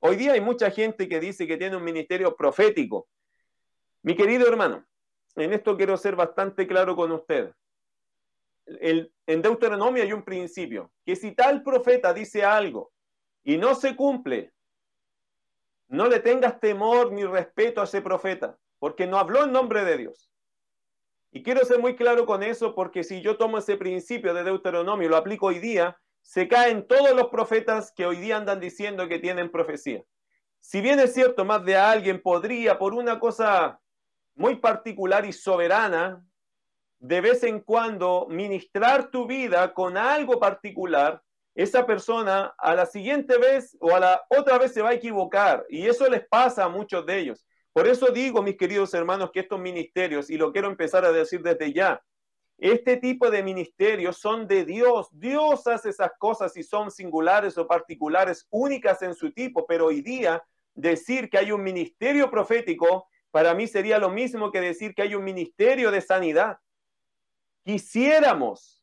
Hoy 0.00 0.16
día 0.16 0.32
hay 0.32 0.40
mucha 0.40 0.70
gente 0.70 1.08
que 1.08 1.20
dice 1.20 1.46
que 1.46 1.56
tiene 1.56 1.76
un 1.76 1.84
ministerio 1.84 2.36
profético. 2.36 3.08
Mi 4.02 4.14
querido 4.14 4.46
hermano, 4.46 4.86
en 5.34 5.52
esto 5.52 5.76
quiero 5.76 5.96
ser 5.96 6.16
bastante 6.16 6.66
claro 6.66 6.94
con 6.96 7.12
usted. 7.12 7.52
en 8.66 9.42
Deuteronomio 9.42 10.02
hay 10.02 10.12
un 10.12 10.24
principio, 10.24 10.92
que 11.04 11.16
si 11.16 11.32
tal 11.32 11.62
profeta 11.62 12.12
dice 12.12 12.44
algo 12.44 12.92
y 13.42 13.56
no 13.56 13.74
se 13.74 13.94
cumple, 13.94 14.52
no 15.88 16.08
le 16.08 16.20
tengas 16.20 16.58
temor 16.60 17.12
ni 17.12 17.24
respeto 17.24 17.80
a 17.80 17.84
ese 17.84 18.02
profeta, 18.02 18.58
porque 18.78 19.06
no 19.06 19.18
habló 19.18 19.44
en 19.44 19.52
nombre 19.52 19.84
de 19.84 19.96
Dios. 19.96 20.30
Y 21.30 21.42
quiero 21.42 21.64
ser 21.64 21.78
muy 21.78 21.96
claro 21.96 22.26
con 22.26 22.42
eso, 22.42 22.74
porque 22.74 23.04
si 23.04 23.20
yo 23.20 23.36
tomo 23.36 23.58
ese 23.58 23.76
principio 23.76 24.34
de 24.34 24.42
Deuteronomio 24.42 25.06
y 25.06 25.10
lo 25.10 25.16
aplico 25.16 25.46
hoy 25.46 25.58
día, 25.58 25.98
se 26.26 26.48
caen 26.48 26.88
todos 26.88 27.14
los 27.14 27.28
profetas 27.28 27.92
que 27.92 28.04
hoy 28.04 28.16
día 28.16 28.36
andan 28.36 28.58
diciendo 28.58 29.06
que 29.06 29.20
tienen 29.20 29.48
profecía. 29.48 30.02
Si 30.58 30.80
bien 30.80 30.98
es 30.98 31.14
cierto, 31.14 31.44
más 31.44 31.64
de 31.64 31.76
alguien 31.76 32.20
podría, 32.20 32.80
por 32.80 32.94
una 32.94 33.20
cosa 33.20 33.78
muy 34.34 34.56
particular 34.56 35.24
y 35.24 35.32
soberana, 35.32 36.26
de 36.98 37.20
vez 37.20 37.44
en 37.44 37.60
cuando 37.60 38.26
ministrar 38.28 39.08
tu 39.12 39.28
vida 39.28 39.72
con 39.72 39.96
algo 39.96 40.40
particular, 40.40 41.22
esa 41.54 41.86
persona 41.86 42.52
a 42.58 42.74
la 42.74 42.86
siguiente 42.86 43.38
vez 43.38 43.76
o 43.78 43.94
a 43.94 44.00
la 44.00 44.22
otra 44.28 44.58
vez 44.58 44.74
se 44.74 44.82
va 44.82 44.90
a 44.90 44.94
equivocar. 44.94 45.64
Y 45.68 45.86
eso 45.86 46.08
les 46.08 46.26
pasa 46.26 46.64
a 46.64 46.68
muchos 46.68 47.06
de 47.06 47.20
ellos. 47.20 47.46
Por 47.72 47.86
eso 47.86 48.08
digo, 48.08 48.42
mis 48.42 48.56
queridos 48.56 48.92
hermanos, 48.94 49.30
que 49.32 49.40
estos 49.40 49.60
ministerios, 49.60 50.28
y 50.28 50.36
lo 50.38 50.52
quiero 50.52 50.66
empezar 50.66 51.04
a 51.04 51.12
decir 51.12 51.40
desde 51.42 51.72
ya, 51.72 52.02
este 52.58 52.96
tipo 52.96 53.30
de 53.30 53.42
ministerios 53.42 54.16
son 54.16 54.46
de 54.46 54.64
Dios. 54.64 55.08
Dios 55.12 55.66
hace 55.66 55.90
esas 55.90 56.12
cosas 56.18 56.56
y 56.56 56.62
son 56.62 56.90
singulares 56.90 57.58
o 57.58 57.66
particulares, 57.66 58.46
únicas 58.50 59.02
en 59.02 59.14
su 59.14 59.32
tipo, 59.32 59.66
pero 59.66 59.86
hoy 59.86 60.00
día 60.00 60.42
decir 60.74 61.28
que 61.28 61.38
hay 61.38 61.52
un 61.52 61.62
ministerio 61.62 62.30
profético 62.30 63.08
para 63.30 63.52
mí 63.54 63.66
sería 63.66 63.98
lo 63.98 64.08
mismo 64.08 64.50
que 64.50 64.62
decir 64.62 64.94
que 64.94 65.02
hay 65.02 65.14
un 65.14 65.22
ministerio 65.22 65.90
de 65.90 66.00
sanidad. 66.00 66.58
Quisiéramos, 67.64 68.82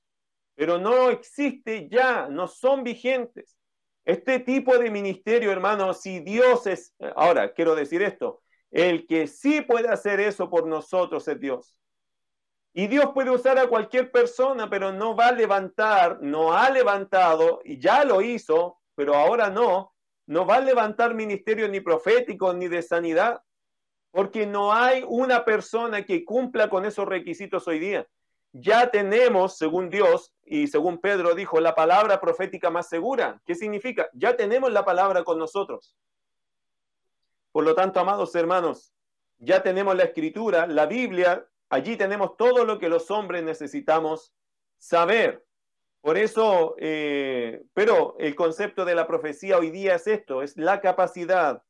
pero 0.53 0.77
no 0.77 1.09
existe 1.09 1.89
ya, 1.89 2.27
no 2.29 2.47
son 2.47 2.83
vigentes. 2.83 3.57
Este 4.05 4.39
tipo 4.39 4.77
de 4.77 4.91
ministerio, 4.91 5.51
hermano, 5.51 5.93
si 5.95 6.19
Dios 6.19 6.67
es, 6.67 6.93
ahora 7.15 7.53
quiero 7.53 7.73
decir 7.73 8.03
esto, 8.03 8.43
el 8.69 9.07
que 9.07 9.25
sí 9.25 9.61
puede 9.61 9.89
hacer 9.89 10.19
eso 10.19 10.49
por 10.51 10.67
nosotros 10.67 11.27
es 11.27 11.39
Dios. 11.39 11.75
Y 12.73 12.87
Dios 12.87 13.11
puede 13.13 13.29
usar 13.29 13.59
a 13.59 13.67
cualquier 13.67 14.11
persona, 14.11 14.67
pero 14.67 14.91
no 14.91 15.15
va 15.15 15.27
a 15.27 15.31
levantar, 15.31 16.19
no 16.21 16.53
ha 16.53 16.71
levantado, 16.71 17.61
y 17.63 17.79
ya 17.79 18.03
lo 18.03 18.21
hizo, 18.21 18.79
pero 18.95 19.13
ahora 19.13 19.51
no, 19.51 19.93
no 20.25 20.45
va 20.47 20.55
a 20.55 20.61
levantar 20.61 21.13
ministerio 21.13 21.67
ni 21.69 21.81
profético 21.81 22.51
ni 22.53 22.67
de 22.67 22.81
sanidad, 22.81 23.43
porque 24.09 24.47
no 24.47 24.73
hay 24.73 25.03
una 25.07 25.45
persona 25.45 26.03
que 26.03 26.25
cumpla 26.25 26.69
con 26.69 26.85
esos 26.85 27.07
requisitos 27.07 27.67
hoy 27.67 27.77
día. 27.77 28.07
Ya 28.53 28.89
tenemos, 28.89 29.57
según 29.57 29.89
Dios 29.89 30.33
y 30.43 30.67
según 30.67 30.99
Pedro 30.99 31.35
dijo, 31.35 31.59
la 31.59 31.75
palabra 31.75 32.19
profética 32.21 32.69
más 32.69 32.89
segura. 32.89 33.41
¿Qué 33.45 33.55
significa? 33.55 34.09
Ya 34.13 34.35
tenemos 34.35 34.71
la 34.71 34.85
palabra 34.85 35.23
con 35.23 35.39
nosotros. 35.39 35.95
Por 37.51 37.63
lo 37.63 37.75
tanto, 37.75 37.99
amados 37.99 38.33
hermanos, 38.35 38.93
ya 39.37 39.61
tenemos 39.61 39.95
la 39.95 40.03
escritura, 40.03 40.67
la 40.67 40.85
Biblia, 40.85 41.47
allí 41.69 41.97
tenemos 41.97 42.37
todo 42.37 42.65
lo 42.65 42.79
que 42.79 42.89
los 42.89 43.09
hombres 43.11 43.43
necesitamos 43.43 44.33
saber. 44.77 45.43
Por 46.01 46.17
eso, 46.17 46.75
eh, 46.79 47.63
pero 47.73 48.15
el 48.19 48.35
concepto 48.35 48.83
de 48.83 48.95
la 48.95 49.07
profecía 49.07 49.57
hoy 49.57 49.71
día 49.71 49.95
es 49.95 50.07
esto, 50.07 50.43
es 50.43 50.57
la 50.57 50.81
capacidad 50.81 51.63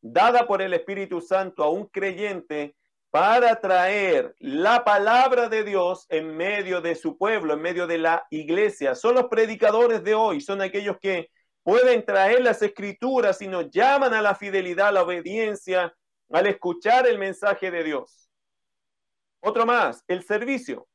dada 0.00 0.46
por 0.46 0.62
el 0.62 0.74
Espíritu 0.74 1.20
Santo 1.20 1.62
a 1.64 1.70
un 1.70 1.86
creyente 1.86 2.76
para 3.10 3.60
traer 3.60 4.34
la 4.38 4.84
palabra 4.84 5.48
de 5.48 5.64
Dios 5.64 6.06
en 6.10 6.36
medio 6.36 6.80
de 6.80 6.94
su 6.94 7.16
pueblo, 7.16 7.54
en 7.54 7.62
medio 7.62 7.86
de 7.86 7.98
la 7.98 8.26
iglesia. 8.30 8.94
Son 8.94 9.14
los 9.14 9.28
predicadores 9.28 10.04
de 10.04 10.14
hoy, 10.14 10.40
son 10.40 10.60
aquellos 10.60 10.98
que 11.00 11.30
pueden 11.62 12.04
traer 12.04 12.42
las 12.42 12.62
escrituras 12.62 13.40
y 13.40 13.48
nos 13.48 13.70
llaman 13.70 14.12
a 14.12 14.22
la 14.22 14.34
fidelidad, 14.34 14.88
a 14.88 14.92
la 14.92 15.02
obediencia, 15.02 15.94
al 16.30 16.46
escuchar 16.46 17.06
el 17.06 17.18
mensaje 17.18 17.70
de 17.70 17.84
Dios. 17.84 18.27
Otro 19.40 19.66
más, 19.66 20.04
el 20.08 20.22
servicio. 20.24 20.88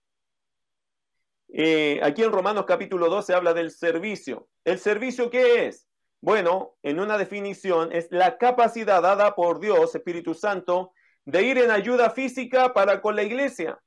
Eh, 1.50 2.00
aquí 2.04 2.24
en 2.24 2.32
Romanos 2.32 2.66
capítulo 2.66 3.10
12 3.10 3.34
habla 3.34 3.54
del 3.54 3.72
servicio. 3.72 4.48
¿El 4.64 4.80
servicio 4.80 5.30
qué 5.30 5.68
es? 5.68 5.88
Bueno, 6.20 6.76
en 6.84 7.00
una 7.00 7.18
definición 7.18 7.92
es 7.92 8.08
la 8.12 8.38
capacidad 8.38 9.02
dada 9.02 9.36
por 9.36 9.60
Dios, 9.60 9.94
Espíritu 9.94 10.34
Santo, 10.34 10.94
de 11.26 11.44
ir 11.44 11.58
en 11.58 11.72
ayuda 11.72 12.10
física 12.10 12.74
para 12.74 13.02
con 13.02 13.16
la 13.16 13.24
iglesia. 13.24 13.80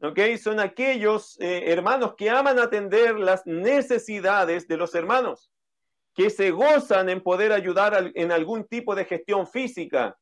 ¿Ok? 0.00 0.20
Son 0.40 0.60
aquellos 0.60 1.38
eh, 1.40 1.72
hermanos 1.72 2.14
que 2.16 2.30
aman 2.30 2.58
atender 2.58 3.18
las 3.18 3.44
necesidades 3.46 4.68
de 4.68 4.76
los 4.76 4.94
hermanos 4.94 5.50
que 6.18 6.30
se 6.30 6.50
gozan 6.50 7.08
en 7.08 7.22
poder 7.22 7.52
ayudar 7.52 8.10
en 8.16 8.32
algún 8.32 8.64
tipo 8.64 8.96
de 8.96 9.04
gestión 9.04 9.46
física, 9.46 10.18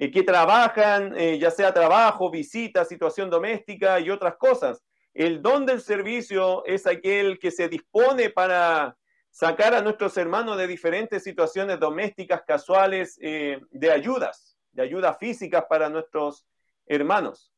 eh, 0.00 0.12
que 0.12 0.22
trabajan, 0.22 1.12
eh, 1.18 1.40
ya 1.40 1.50
sea 1.50 1.74
trabajo, 1.74 2.30
visita, 2.30 2.84
situación 2.84 3.28
doméstica 3.28 3.98
y 3.98 4.10
otras 4.10 4.36
cosas. 4.36 4.80
El 5.12 5.42
don 5.42 5.66
del 5.66 5.80
servicio 5.80 6.64
es 6.66 6.86
aquel 6.86 7.40
que 7.40 7.50
se 7.50 7.68
dispone 7.68 8.30
para 8.30 8.96
sacar 9.28 9.74
a 9.74 9.82
nuestros 9.82 10.16
hermanos 10.16 10.56
de 10.56 10.68
diferentes 10.68 11.24
situaciones 11.24 11.80
domésticas, 11.80 12.42
casuales, 12.46 13.18
eh, 13.20 13.60
de 13.70 13.90
ayudas, 13.90 14.56
de 14.70 14.82
ayudas 14.82 15.18
físicas 15.18 15.64
para 15.68 15.88
nuestros 15.88 16.46
hermanos. 16.86 17.52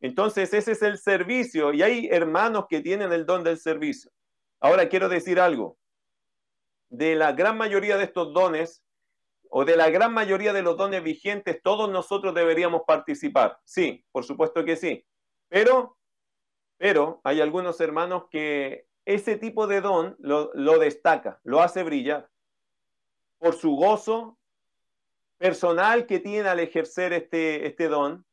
Entonces, 0.00 0.54
ese 0.54 0.72
es 0.72 0.80
el 0.80 0.96
servicio 0.96 1.74
y 1.74 1.82
hay 1.82 2.08
hermanos 2.10 2.64
que 2.70 2.80
tienen 2.80 3.12
el 3.12 3.26
don 3.26 3.44
del 3.44 3.58
servicio. 3.58 4.10
Ahora 4.58 4.88
quiero 4.88 5.10
decir 5.10 5.38
algo 5.38 5.76
de 6.88 7.14
la 7.14 7.32
gran 7.32 7.58
mayoría 7.58 7.98
de 7.98 8.04
estos 8.04 8.32
dones 8.32 8.82
o 9.50 9.64
de 9.64 9.76
la 9.76 9.90
gran 9.90 10.12
mayoría 10.12 10.52
de 10.52 10.62
los 10.62 10.76
dones 10.76 11.02
vigentes, 11.02 11.60
todos 11.62 11.90
nosotros 11.90 12.34
deberíamos 12.34 12.82
participar. 12.86 13.58
Sí, 13.64 14.04
por 14.12 14.24
supuesto 14.24 14.64
que 14.64 14.76
sí. 14.76 15.04
Pero, 15.48 15.96
pero 16.76 17.20
hay 17.24 17.40
algunos 17.40 17.80
hermanos 17.80 18.24
que 18.30 18.86
ese 19.04 19.36
tipo 19.36 19.66
de 19.66 19.80
don 19.80 20.16
lo, 20.18 20.78
destaca, 20.78 21.40
lo 21.42 21.62
hace 21.62 21.82
brillar 21.82 22.28
por 23.38 23.54
su 23.54 23.74
gozo 23.74 24.38
personal 25.38 26.06
que 26.06 26.18
tiene 26.18 26.48
al 26.48 26.60
ejercer 26.60 27.12
este, 27.12 27.66
este 27.66 27.88
don 27.88 28.26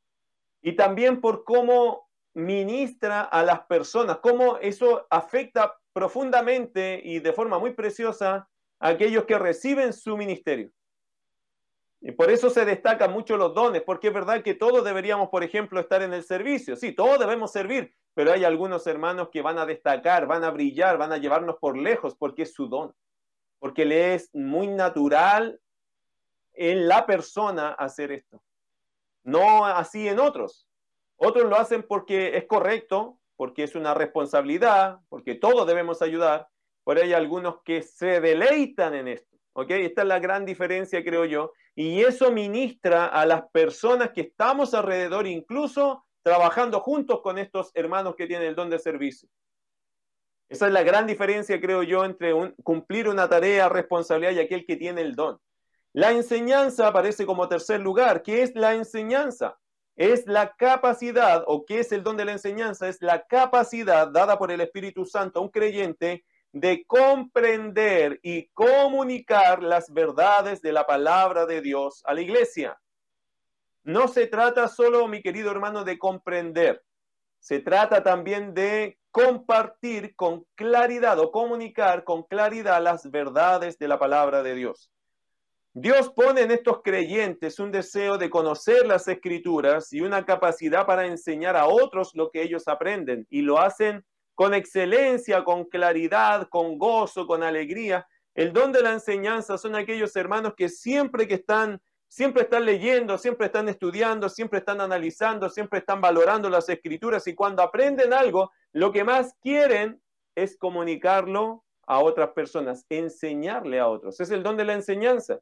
y 0.62 0.74
también 0.74 1.22
por 1.22 1.44
cómo 1.46 2.10
ministra 2.34 3.22
a 3.22 3.44
las 3.44 3.62
personas, 3.68 4.18
cómo 4.18 4.58
eso 4.58 5.08
afecta 5.10 5.80
profundamente 5.94 7.00
y 7.02 7.20
de 7.20 7.32
forma 7.32 7.58
muy 7.58 7.72
preciosa 7.72 8.50
a 8.80 8.88
aquellos 8.90 9.24
que 9.24 9.40
reciben 9.40 9.94
su 9.94 10.18
ministerio. 10.18 10.72
Y 12.08 12.12
por 12.12 12.30
eso 12.30 12.52
se 12.52 12.66
destacan 12.66 13.12
mucho 13.12 13.36
los 13.36 13.56
dones, 13.56 13.82
porque 13.82 14.10
es 14.10 14.14
verdad 14.14 14.44
que 14.44 14.54
todos 14.54 14.86
deberíamos, 14.86 15.30
por 15.30 15.44
ejemplo, 15.44 15.80
estar 15.80 16.04
en 16.04 16.14
el 16.14 16.24
servicio. 16.24 16.76
Sí, 16.76 16.92
todos 16.92 17.18
debemos 17.18 17.52
servir, 17.52 17.96
pero 18.14 18.32
hay 18.32 18.44
algunos 18.44 18.86
hermanos 18.86 19.30
que 19.32 19.42
van 19.42 19.58
a 19.58 19.66
destacar, 19.66 20.28
van 20.28 20.44
a 20.44 20.52
brillar, 20.52 21.00
van 21.00 21.12
a 21.12 21.18
llevarnos 21.18 21.56
por 21.60 21.76
lejos, 21.76 22.16
porque 22.16 22.44
es 22.44 22.54
su 22.54 22.68
don, 22.68 22.94
porque 23.58 23.86
le 23.86 24.14
es 24.14 24.30
muy 24.36 24.68
natural 24.68 25.60
en 26.54 26.88
la 26.88 27.08
persona 27.08 27.70
hacer 27.70 28.12
esto. 28.12 28.40
No 29.24 29.66
así 29.66 30.08
en 30.08 30.20
otros. 30.20 30.70
Otros 31.16 31.50
lo 31.50 31.56
hacen 31.56 31.82
porque 31.82 32.38
es 32.38 32.46
correcto, 32.46 33.18
porque 33.36 33.64
es 33.64 33.74
una 33.74 33.96
responsabilidad, 33.96 35.00
porque 35.10 35.34
todos 35.34 35.66
debemos 35.66 36.04
ayudar, 36.04 36.50
pero 36.86 37.02
hay 37.02 37.14
algunos 37.14 37.64
que 37.64 37.82
se 37.82 38.22
deleitan 38.22 38.94
en 38.94 39.08
esto. 39.08 39.36
¿ok? 39.54 39.72
Esta 39.72 40.04
es 40.04 40.08
la 40.08 40.20
gran 40.20 40.46
diferencia, 40.46 41.04
creo 41.04 41.26
yo, 41.26 41.52
y 41.76 42.02
eso 42.02 42.32
ministra 42.32 43.08
a 43.08 43.26
las 43.26 43.44
personas 43.52 44.12
que 44.12 44.22
estamos 44.22 44.74
alrededor, 44.74 45.28
incluso 45.28 46.06
trabajando 46.24 46.80
juntos 46.80 47.22
con 47.22 47.38
estos 47.38 47.72
hermanos 47.74 48.16
que 48.16 48.28
tienen 48.28 48.48
el 48.48 48.56
don 48.56 48.70
de 48.70 48.80
servicio. 48.80 49.30
Esa 50.48 50.68
es 50.68 50.74
la 50.74 50.84
gran 50.84 51.06
diferencia, 51.06 51.60
creo 51.60 51.84
yo, 51.84 52.06
entre 52.06 52.34
cumplir 52.64 53.10
una 53.10 53.28
tarea, 53.28 53.68
responsabilidad 53.68 54.32
y 54.32 54.40
aquel 54.40 54.66
que 54.66 54.78
tiene 54.78 55.02
el 55.02 55.16
don. 55.16 55.40
La 55.92 56.12
enseñanza 56.12 56.88
aparece 56.88 57.26
como 57.26 57.48
tercer 57.48 57.82
lugar. 57.82 58.22
¿Qué 58.22 58.44
es 58.44 58.56
la 58.56 58.74
enseñanza? 58.74 59.58
es 59.96 60.28
la 60.28 60.56
capacidad, 60.56 61.44
o 61.48 61.66
qué 61.66 61.80
es 61.80 61.92
el 61.92 62.04
don 62.04 62.18
de 62.18 62.26
la 62.26 62.34
enseñanza, 62.34 62.88
es 62.88 63.02
la 63.02 63.26
capacidad 63.26 64.10
dada 64.10 64.38
por 64.38 64.52
el 64.52 64.62
Espíritu 64.62 65.06
Santo 65.06 65.40
a 65.40 65.42
un 65.42 65.50
creyente 65.50 66.26
de 66.56 66.86
comprender 66.86 68.18
y 68.24 68.48
comunicar 68.54 69.62
las 69.62 69.92
verdades 69.92 70.62
de 70.62 70.72
la 70.72 70.86
palabra 70.86 71.46
de 71.46 71.60
Dios 71.60 72.02
a 72.06 72.14
la 72.14 72.22
iglesia. 72.22 72.80
No 73.84 74.08
se 74.08 74.28
trata 74.28 74.70
solo, 74.70 75.06
mi 75.10 75.22
querido 75.22 75.52
hermano, 75.52 75.84
de 75.84 76.00
comprender, 76.00 76.82
se 77.40 77.60
trata 77.60 78.02
también 78.04 78.54
de 78.54 78.98
compartir 79.12 80.16
con 80.16 80.46
claridad 80.56 81.20
o 81.20 81.30
comunicar 81.30 82.06
con 82.06 82.24
claridad 82.24 82.82
las 82.82 83.12
verdades 83.12 83.78
de 83.78 83.90
la 83.90 84.00
palabra 84.00 84.42
de 84.42 84.56
Dios. 84.56 84.90
Dios 85.74 86.10
pone 86.16 86.40
en 86.40 86.52
estos 86.52 86.82
creyentes 86.82 87.60
un 87.60 87.70
deseo 87.70 88.18
de 88.18 88.30
conocer 88.30 88.88
las 88.88 89.10
escrituras 89.10 89.92
y 89.92 90.00
una 90.00 90.26
capacidad 90.26 90.86
para 90.86 91.06
enseñar 91.06 91.58
a 91.58 91.68
otros 91.68 92.16
lo 92.16 92.32
que 92.32 92.44
ellos 92.44 92.70
aprenden 92.70 93.28
y 93.30 93.42
lo 93.42 93.60
hacen 93.60 94.06
con 94.36 94.54
excelencia, 94.54 95.44
con 95.44 95.66
claridad, 95.66 96.48
con 96.50 96.78
gozo, 96.78 97.26
con 97.26 97.42
alegría. 97.42 98.08
El 98.36 98.54
don 98.54 98.72
de 98.72 98.82
la 98.82 98.92
enseñanza 98.92 99.58
son 99.58 99.76
aquellos 99.76 100.16
hermanos 100.16 100.54
que 100.56 100.70
siempre 100.70 101.28
que 101.28 101.36
están, 101.36 101.82
siempre 102.08 102.44
están 102.44 102.66
leyendo, 102.66 103.18
siempre 103.18 103.48
están 103.48 103.70
estudiando, 103.70 104.30
siempre 104.30 104.60
están 104.60 104.82
analizando, 104.82 105.50
siempre 105.50 105.80
están 105.80 106.02
valorando 106.02 106.50
las 106.50 106.70
escrituras 106.70 107.26
y 107.28 107.34
cuando 107.34 107.64
aprenden 107.64 108.14
algo, 108.14 108.52
lo 108.74 108.92
que 108.92 109.04
más 109.04 109.34
quieren 109.42 110.00
es 110.36 110.58
comunicarlo 110.58 111.64
a 111.88 112.00
otras 112.00 112.32
personas, 112.32 112.86
enseñarle 112.90 113.80
a 113.80 113.88
otros. 113.88 114.20
Es 114.20 114.30
el 114.32 114.44
don 114.44 114.58
de 114.58 114.66
la 114.66 114.74
enseñanza 114.74 115.40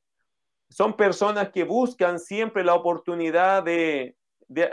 son 0.73 0.95
personas 0.95 1.49
que 1.49 1.63
buscan 1.63 2.19
siempre 2.19 2.63
la 2.63 2.73
oportunidad 2.73 3.63
de, 3.63 4.15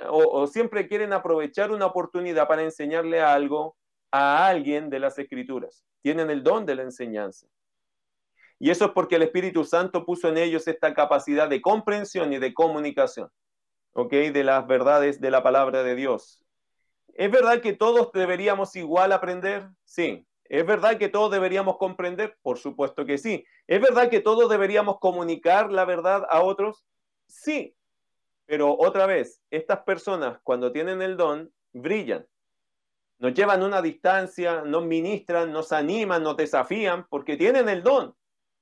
o, 0.08 0.46
siempre 0.46 0.88
quieren 0.88 1.12
aprovechar 1.12 1.70
una 1.70 1.86
oportunidad 1.86 2.48
para 2.48 2.62
enseñarle 2.62 3.20
algo 3.20 3.76
a 4.10 4.46
alguien 4.46 4.90
de 4.90 5.00
las 5.00 5.18
escrituras. 5.18 5.84
Tienen 6.02 6.30
el 6.30 6.42
don 6.42 6.66
de 6.66 6.74
la 6.74 6.82
enseñanza. 6.82 7.46
Y 8.58 8.70
eso 8.70 8.86
es 8.86 8.90
porque 8.92 9.16
el 9.16 9.22
Espíritu 9.22 9.64
Santo 9.64 10.04
puso 10.04 10.28
en 10.28 10.36
ellos 10.36 10.68
esta 10.68 10.92
capacidad 10.94 11.48
de 11.48 11.62
comprensión 11.62 12.32
y 12.32 12.38
de 12.38 12.52
comunicación, 12.52 13.30
¿ok? 13.92 14.12
De 14.12 14.44
las 14.44 14.66
verdades 14.66 15.20
de 15.20 15.30
la 15.30 15.42
palabra 15.42 15.82
de 15.82 15.94
Dios. 15.94 16.44
¿Es 17.14 17.30
verdad 17.30 17.60
que 17.60 17.72
todos 17.72 18.12
deberíamos 18.12 18.76
igual 18.76 19.12
aprender? 19.12 19.68
Sí, 19.84 20.26
¿Es 20.50 20.66
verdad 20.66 20.98
que 20.98 21.08
todos 21.08 21.30
deberíamos 21.30 21.78
comprender? 21.78 22.36
Por 22.42 22.58
supuesto 22.58 23.06
que 23.06 23.18
sí. 23.18 23.44
¿Es 23.68 23.80
verdad 23.80 24.10
que 24.10 24.18
todos 24.18 24.50
deberíamos 24.50 24.98
comunicar 24.98 25.70
la 25.70 25.84
verdad 25.84 26.26
a 26.28 26.42
otros? 26.42 26.84
Sí. 27.28 27.76
Pero 28.46 28.76
otra 28.76 29.06
vez, 29.06 29.40
estas 29.52 29.84
personas 29.84 30.40
cuando 30.42 30.72
tienen 30.72 31.02
el 31.02 31.16
don, 31.16 31.52
brillan. 31.72 32.26
Nos 33.20 33.34
llevan 33.34 33.62
una 33.62 33.82
distancia, 33.82 34.62
nos 34.62 34.82
ministran, 34.86 35.52
nos 35.52 35.72
animan, 35.72 36.22
nos 36.22 36.38
desafían, 36.38 37.06
porque 37.10 37.36
tienen 37.36 37.68
el 37.68 37.82
don. 37.82 38.16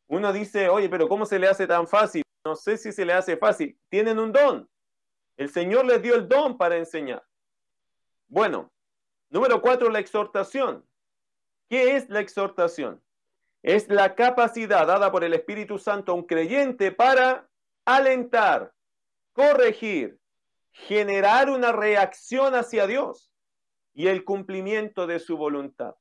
Uno 0.08 0.32
dice, 0.32 0.68
oye, 0.68 0.88
pero 0.88 1.08
¿cómo 1.08 1.26
se 1.26 1.38
le 1.38 1.46
hace 1.46 1.68
tan 1.68 1.86
fácil? 1.86 2.24
No 2.44 2.56
sé 2.56 2.76
si 2.76 2.90
se 2.90 3.04
le 3.04 3.12
hace 3.12 3.36
fácil. 3.36 3.78
Tienen 3.88 4.18
un 4.18 4.32
don. 4.32 4.68
El 5.36 5.48
Señor 5.48 5.86
les 5.86 6.02
dio 6.02 6.16
el 6.16 6.26
don 6.26 6.58
para 6.58 6.76
enseñar. 6.76 7.22
Bueno, 8.26 8.72
número 9.30 9.62
cuatro, 9.62 9.90
la 9.90 10.00
exhortación. 10.00 10.84
¿Qué 11.68 11.94
es 11.94 12.08
la 12.08 12.18
exhortación? 12.18 13.00
Es 13.62 13.88
la 13.88 14.16
capacidad 14.16 14.88
dada 14.88 15.12
por 15.12 15.22
el 15.22 15.34
Espíritu 15.34 15.78
Santo 15.78 16.10
a 16.10 16.14
un 16.16 16.24
creyente 16.24 16.90
para 16.90 17.48
alentar, 17.84 18.72
corregir, 19.32 20.18
generar 20.72 21.48
una 21.48 21.70
reacción 21.70 22.56
hacia 22.56 22.88
Dios 22.88 23.27
y 23.98 24.06
el 24.06 24.24
cumplimiento 24.24 25.08
de 25.08 25.18
su 25.18 25.36
voluntad. 25.36 25.96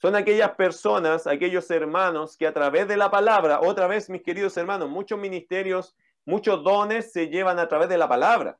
Son 0.00 0.14
aquellas 0.14 0.52
personas, 0.52 1.26
aquellos 1.26 1.68
hermanos 1.68 2.36
que 2.36 2.46
a 2.46 2.52
través 2.52 2.86
de 2.86 2.96
la 2.96 3.10
palabra, 3.10 3.58
otra 3.60 3.88
vez 3.88 4.08
mis 4.08 4.22
queridos 4.22 4.56
hermanos, 4.56 4.88
muchos 4.88 5.18
ministerios, 5.18 5.96
muchos 6.24 6.62
dones 6.62 7.10
se 7.10 7.26
llevan 7.26 7.58
a 7.58 7.66
través 7.66 7.88
de 7.88 7.98
la 7.98 8.08
palabra. 8.08 8.56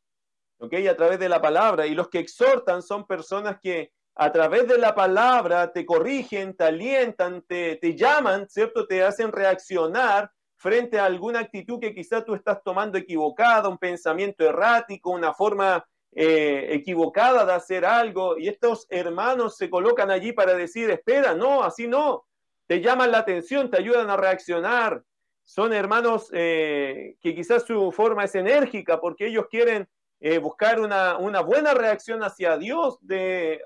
¿Ok? 0.59 0.75
A 0.91 0.97
través 0.97 1.21
de 1.21 1.29
la 1.29 1.41
palabra. 1.41 1.87
Y 1.87 1.95
los 1.95 2.09
que 2.09 2.19
exhortan 2.19 2.83
son 2.83 3.07
personas 3.07 3.61
que 3.63 3.93
a 4.17 4.33
través 4.33 4.67
de 4.67 4.77
la 4.77 4.93
palabra 4.93 5.73
te 5.73 5.87
corrigen, 5.87 6.57
te 6.57 6.65
alientan, 6.65 7.43
te, 7.43 7.77
te 7.77 7.95
llaman, 7.95 8.49
¿cierto? 8.49 8.89
Te 8.89 9.05
hacen 9.05 9.31
reaccionar 9.31 10.33
frente 10.57 10.99
a 10.99 11.05
alguna 11.05 11.39
actitud 11.39 11.79
que 11.79 11.95
quizás 11.95 12.25
tú 12.25 12.35
estás 12.35 12.61
tomando 12.65 12.99
equivocada, 12.99 13.69
un 13.69 13.79
pensamiento 13.79 14.45
errático, 14.45 15.11
una 15.11 15.33
forma 15.33 15.87
eh, 16.17 16.69
equivocada 16.71 17.45
de 17.45 17.53
hacer 17.55 17.85
algo, 17.85 18.39
y 18.39 18.49
estos 18.49 18.87
hermanos 18.89 19.57
se 19.57 19.69
colocan 19.69 20.11
allí 20.11 20.33
para 20.33 20.55
decir, 20.55 20.89
espera, 20.91 21.35
no, 21.35 21.65
así 21.65 21.89
no, 21.89 22.25
te 22.67 22.81
llaman 22.81 23.11
la 23.11 23.19
atención, 23.19 23.71
te 23.71 23.79
ayudan 23.79 24.09
a 24.11 24.17
reaccionar. 24.17 25.03
Son 25.45 25.73
hermanos 25.73 26.31
eh, 26.33 27.17
que 27.21 27.35
quizás 27.35 27.65
su 27.65 27.93
forma 27.93 28.25
es 28.25 28.35
enérgica 28.35 29.01
porque 29.01 29.27
ellos 29.27 29.47
quieren 29.51 29.89
eh, 30.21 30.39
buscar 30.39 30.81
una, 30.81 31.41
buena 31.41 31.75
reacción 31.75 32.23
hacia 32.23 32.57
Dios 32.57 32.97
de, 33.01 33.61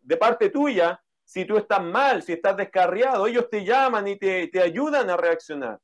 de, 0.00 0.16
parte 0.16 0.50
tuya. 0.50 1.00
Si 1.24 1.46
tú 1.46 1.56
estás 1.56 1.82
mal, 1.82 2.22
si 2.22 2.34
estás 2.34 2.56
descarriado, 2.56 3.26
ellos 3.26 3.48
te 3.48 3.64
llaman 3.64 4.06
y 4.08 4.16
te, 4.16 4.48
te 4.48 4.60
ayudan 4.60 5.08
a 5.08 5.16
reaccionar 5.16 5.78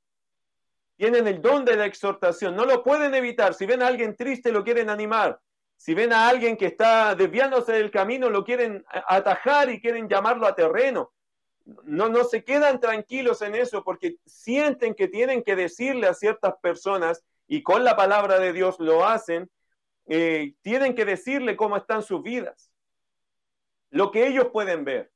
tienen 0.97 1.27
el 1.27 1.41
don 1.41 1.65
de 1.65 1.77
la 1.77 1.87
exhortación, 1.87 2.55
no 2.55 2.67
lo 2.67 2.85
pueden 2.85 3.15
evitar. 3.15 3.55
Si 3.55 3.65
ven 3.65 3.81
a 3.81 3.87
alguien 3.87 4.15
triste, 4.15 4.53
lo 4.53 4.63
quieren 4.63 4.91
animar. 4.91 5.41
Si 5.81 5.95
ven 5.95 6.13
a 6.13 6.29
alguien 6.29 6.59
que 6.59 6.67
está 6.67 7.15
desviándose 7.15 7.73
del 7.73 7.91
camino, 7.91 8.29
lo 8.29 8.45
quieren 8.45 8.85
atajar 9.09 9.71
y 9.71 9.81
quieren 9.81 10.11
llamarlo 10.11 10.47
a 10.47 10.55
terreno. 10.55 11.11
No, 11.85 12.11
no 12.11 12.25
se 12.25 12.45
quedan 12.45 12.81
tranquilos 12.81 13.41
en 13.41 13.55
eso 13.55 13.83
porque 13.83 14.17
sienten 14.27 14.95
que 14.95 15.09
tienen 15.09 15.43
que 15.43 15.57
decirle 15.57 16.07
a 16.07 16.13
ciertas 16.13 16.53
personas 16.61 17.25
y 17.47 17.63
con 17.63 17.83
la 17.83 17.97
palabra 17.97 18.39
de 18.39 18.53
Dios 18.53 18.79
lo 18.79 19.07
hacen, 19.07 19.51
eh, 20.07 20.53
tienen 20.61 20.95
que 20.95 21.07
decirle 21.07 21.57
cómo 21.57 21.79
están 21.79 22.03
sus 22.03 22.23
vidas, 22.23 22.71
lo 23.89 24.11
que 24.11 24.27
ellos 24.27 24.49
pueden 24.53 24.85
ver. 24.85 25.11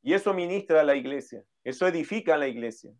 Y 0.00 0.14
eso 0.14 0.32
ministra 0.32 0.82
a 0.82 0.84
la 0.84 0.94
iglesia, 0.94 1.42
eso 1.64 1.88
edifica 1.88 2.34
a 2.34 2.38
la 2.38 2.46
iglesia. 2.46 2.92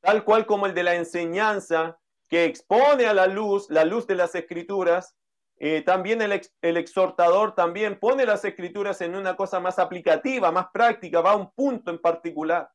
Tal 0.00 0.24
cual 0.24 0.44
como 0.44 0.66
el 0.66 0.74
de 0.74 0.82
la 0.82 0.94
enseñanza 0.94 1.98
que 2.28 2.44
expone 2.44 3.06
a 3.06 3.14
la 3.14 3.28
luz, 3.28 3.70
la 3.70 3.86
luz 3.86 4.06
de 4.06 4.16
las 4.16 4.34
escrituras, 4.34 5.16
eh, 5.58 5.82
también 5.82 6.20
el, 6.20 6.40
el, 6.62 6.76
exhortador 6.76 7.54
también 7.54 7.98
pone 7.98 8.26
las 8.26 8.44
escrituras 8.44 9.00
en 9.00 9.14
una 9.14 9.36
cosa 9.36 9.60
más 9.60 9.78
aplicativa, 9.78 10.50
más 10.50 10.66
práctica, 10.72 11.20
va 11.20 11.32
a 11.32 11.36
un 11.36 11.52
punto 11.52 11.90
en 11.90 11.98
particular. 11.98 12.70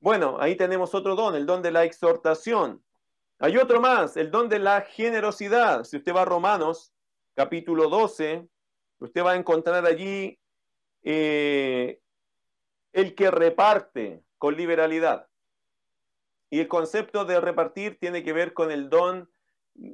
Bueno, 0.00 0.36
ahí 0.40 0.56
tenemos 0.56 0.94
otro 0.94 1.14
don, 1.14 1.34
el 1.34 1.46
don 1.46 1.62
de 1.62 1.70
la 1.70 1.84
exhortación. 1.84 2.82
Hay 3.38 3.56
otro 3.56 3.80
más, 3.80 4.16
el 4.16 4.30
don 4.30 4.48
de 4.48 4.58
la 4.58 4.82
generosidad. 4.82 5.84
Si 5.84 5.96
usted 5.96 6.14
va 6.14 6.22
a 6.22 6.26
Romanos, 6.26 6.92
capítulo 7.34 7.88
12, 7.88 8.48
usted 8.98 9.24
va 9.24 9.32
a 9.32 9.36
encontrar 9.36 9.84
allí 9.86 10.38
eh, 11.02 12.00
el 12.92 13.14
que 13.14 13.30
reparte 13.30 14.22
con 14.38 14.56
liberalidad. 14.56 15.28
Y 16.48 16.60
el 16.60 16.68
concepto 16.68 17.24
de 17.24 17.40
repartir 17.40 17.98
tiene 17.98 18.22
que 18.22 18.32
ver 18.32 18.54
con 18.54 18.70
el 18.70 18.88
don 18.88 19.28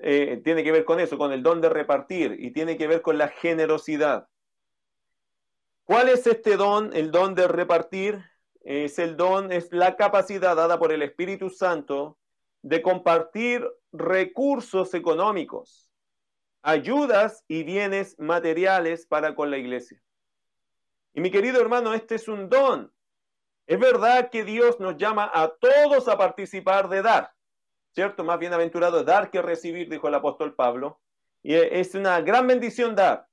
eh, 0.02 0.40
tiene 0.44 0.62
que 0.62 0.72
ver 0.72 0.84
con 0.84 1.00
eso, 1.00 1.16
con 1.16 1.32
el 1.32 1.42
don 1.42 1.60
de 1.60 1.68
repartir 1.68 2.36
y 2.38 2.52
tiene 2.52 2.76
que 2.76 2.86
ver 2.86 3.02
con 3.02 3.18
la 3.18 3.28
generosidad. 3.28 4.28
¿Cuál 5.84 6.08
es 6.08 6.26
este 6.26 6.56
don? 6.56 6.94
El 6.94 7.10
don 7.10 7.34
de 7.34 7.48
repartir 7.48 8.24
es 8.62 8.98
el 8.98 9.16
don, 9.16 9.50
es 9.50 9.72
la 9.72 9.96
capacidad 9.96 10.54
dada 10.54 10.78
por 10.78 10.92
el 10.92 11.02
Espíritu 11.02 11.50
Santo 11.50 12.18
de 12.62 12.82
compartir 12.82 13.66
recursos 13.92 14.94
económicos, 14.94 15.90
ayudas 16.62 17.44
y 17.48 17.64
bienes 17.64 18.18
materiales 18.18 19.06
para 19.06 19.34
con 19.34 19.50
la 19.50 19.58
iglesia. 19.58 20.00
Y 21.14 21.20
mi 21.20 21.30
querido 21.30 21.60
hermano, 21.60 21.94
este 21.94 22.16
es 22.16 22.28
un 22.28 22.48
don. 22.48 22.92
Es 23.66 23.78
verdad 23.78 24.30
que 24.30 24.44
Dios 24.44 24.78
nos 24.78 24.96
llama 24.96 25.30
a 25.32 25.48
todos 25.48 26.06
a 26.08 26.18
participar 26.18 26.88
de 26.88 27.02
dar. 27.02 27.32
¿Cierto? 27.92 28.24
Más 28.24 28.38
bienaventurado 28.38 29.04
dar 29.04 29.30
que 29.30 29.42
recibir, 29.42 29.88
dijo 29.88 30.08
el 30.08 30.14
apóstol 30.14 30.54
Pablo. 30.54 31.00
Y 31.42 31.54
es 31.54 31.94
una 31.94 32.20
gran 32.20 32.46
bendición 32.46 32.94
dar. 32.94 33.26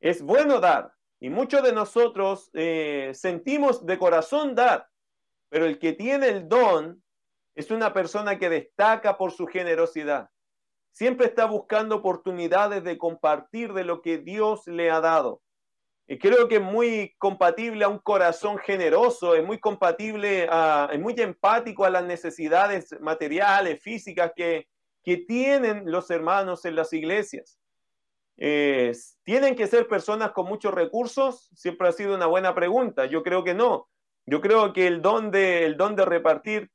Es 0.00 0.22
bueno 0.22 0.60
dar. 0.60 0.92
Y 1.20 1.30
muchos 1.30 1.62
de 1.62 1.72
nosotros 1.72 2.50
eh, 2.52 3.12
sentimos 3.14 3.86
de 3.86 3.98
corazón 3.98 4.54
dar. 4.54 4.88
Pero 5.48 5.66
el 5.66 5.78
que 5.78 5.92
tiene 5.92 6.28
el 6.28 6.48
don 6.48 7.02
es 7.54 7.70
una 7.70 7.92
persona 7.92 8.38
que 8.38 8.48
destaca 8.48 9.16
por 9.16 9.30
su 9.30 9.46
generosidad. 9.46 10.28
Siempre 10.90 11.26
está 11.26 11.46
buscando 11.46 11.96
oportunidades 11.96 12.84
de 12.84 12.98
compartir 12.98 13.72
de 13.72 13.84
lo 13.84 14.02
que 14.02 14.18
Dios 14.18 14.66
le 14.66 14.90
ha 14.90 15.00
dado 15.00 15.43
creo 16.20 16.48
que 16.48 16.56
es 16.56 16.62
muy 16.62 17.14
compatible 17.18 17.84
a 17.84 17.88
un 17.88 17.98
corazón 17.98 18.58
generoso, 18.58 19.34
es 19.34 19.44
muy 19.44 19.58
compatible, 19.58 20.46
a, 20.50 20.88
es 20.92 21.00
muy 21.00 21.14
empático 21.16 21.84
a 21.84 21.90
las 21.90 22.04
necesidades 22.04 22.94
materiales, 23.00 23.82
físicas 23.82 24.32
que, 24.36 24.68
que 25.02 25.18
tienen 25.18 25.90
los 25.90 26.10
hermanos 26.10 26.64
en 26.64 26.76
las 26.76 26.92
iglesias. 26.92 27.58
¿Tienen 28.36 29.54
que 29.54 29.66
ser 29.66 29.86
personas 29.86 30.32
con 30.32 30.46
muchos 30.46 30.74
recursos? 30.74 31.50
Siempre 31.54 31.88
ha 31.88 31.92
sido 31.92 32.14
una 32.14 32.26
buena 32.26 32.54
pregunta. 32.54 33.06
Yo 33.06 33.22
creo 33.22 33.44
que 33.44 33.54
no. 33.54 33.88
Yo 34.26 34.40
creo 34.40 34.72
que 34.72 34.86
el 34.86 35.02
don 35.02 35.30
de, 35.30 35.64
el 35.64 35.76
don 35.76 35.94
de 35.94 36.04
repartir 36.04 36.70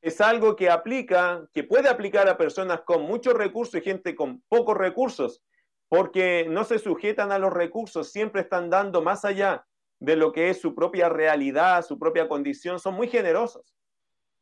es 0.00 0.20
algo 0.20 0.54
que 0.54 0.70
aplica, 0.70 1.46
que 1.52 1.64
puede 1.64 1.88
aplicar 1.88 2.28
a 2.28 2.38
personas 2.38 2.82
con 2.82 3.02
muchos 3.02 3.34
recursos 3.34 3.74
y 3.80 3.84
gente 3.84 4.14
con 4.14 4.42
pocos 4.48 4.76
recursos 4.76 5.42
porque 5.88 6.46
no 6.48 6.64
se 6.64 6.78
sujetan 6.78 7.32
a 7.32 7.38
los 7.38 7.52
recursos, 7.52 8.10
siempre 8.10 8.42
están 8.42 8.70
dando 8.70 9.02
más 9.02 9.24
allá 9.24 9.64
de 10.00 10.16
lo 10.16 10.32
que 10.32 10.50
es 10.50 10.60
su 10.60 10.74
propia 10.74 11.08
realidad, 11.08 11.84
su 11.84 11.98
propia 11.98 12.28
condición, 12.28 12.78
son 12.78 12.94
muy 12.94 13.08
generosos. 13.08 13.74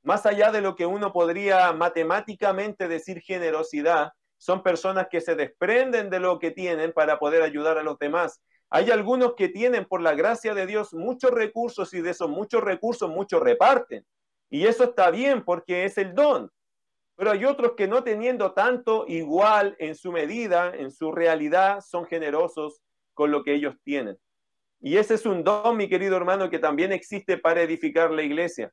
Más 0.03 0.27
allá 0.27 0.51
de 0.51 0.61
lo 0.61 0.75
que 0.75 0.87
uno 0.87 1.13
podría 1.13 1.73
matemáticamente 1.73 2.89
decir 2.89 3.21
generosidad, 3.21 4.13
son 4.37 4.63
personas 4.63 5.07
que 5.11 5.21
se 5.21 5.35
desprenden 5.35 6.11
de 6.11 6.21
lo 6.21 6.39
que 6.39 6.51
tienen 6.51 6.93
para 6.93 7.19
poder 7.19 7.43
ayudar 7.43 7.79
a 7.79 7.83
los 7.83 7.99
demás. 7.99 8.43
Hay 8.69 8.91
algunos 8.91 9.35
que 9.35 9.49
tienen, 9.49 9.85
por 9.85 10.03
la 10.03 10.15
gracia 10.15 10.55
de 10.55 10.67
Dios, 10.67 10.93
muchos 10.93 11.31
recursos 11.31 11.95
y 11.95 12.03
de 12.03 12.11
esos 12.11 12.29
muchos 12.29 12.63
recursos, 12.63 13.09
muchos 13.09 13.41
reparten. 13.41 14.05
Y 14.51 14.67
eso 14.67 14.85
está 14.85 15.11
bien 15.11 15.45
porque 15.45 15.85
es 15.85 15.97
el 15.97 16.15
don. 16.15 16.51
Pero 17.17 17.31
hay 17.31 17.45
otros 17.45 17.73
que 17.77 17.87
no 17.87 18.03
teniendo 18.03 18.53
tanto, 18.53 19.05
igual 19.07 19.77
en 19.79 19.95
su 19.95 20.11
medida, 20.11 20.73
en 20.75 20.91
su 20.91 21.13
realidad, 21.13 21.81
son 21.81 22.07
generosos 22.07 22.83
con 23.13 23.31
lo 23.31 23.45
que 23.45 23.55
ellos 23.55 23.77
tienen. 23.85 24.19
Y 24.81 24.97
ese 24.97 25.15
es 25.15 25.25
un 25.25 25.45
don, 25.45 25.77
mi 25.77 25.89
querido 25.89 26.17
hermano, 26.17 26.51
que 26.51 26.59
también 26.59 26.93
existe 26.93 27.39
para 27.39 27.63
edificar 27.63 28.11
la 28.11 28.23
iglesia. 28.23 28.73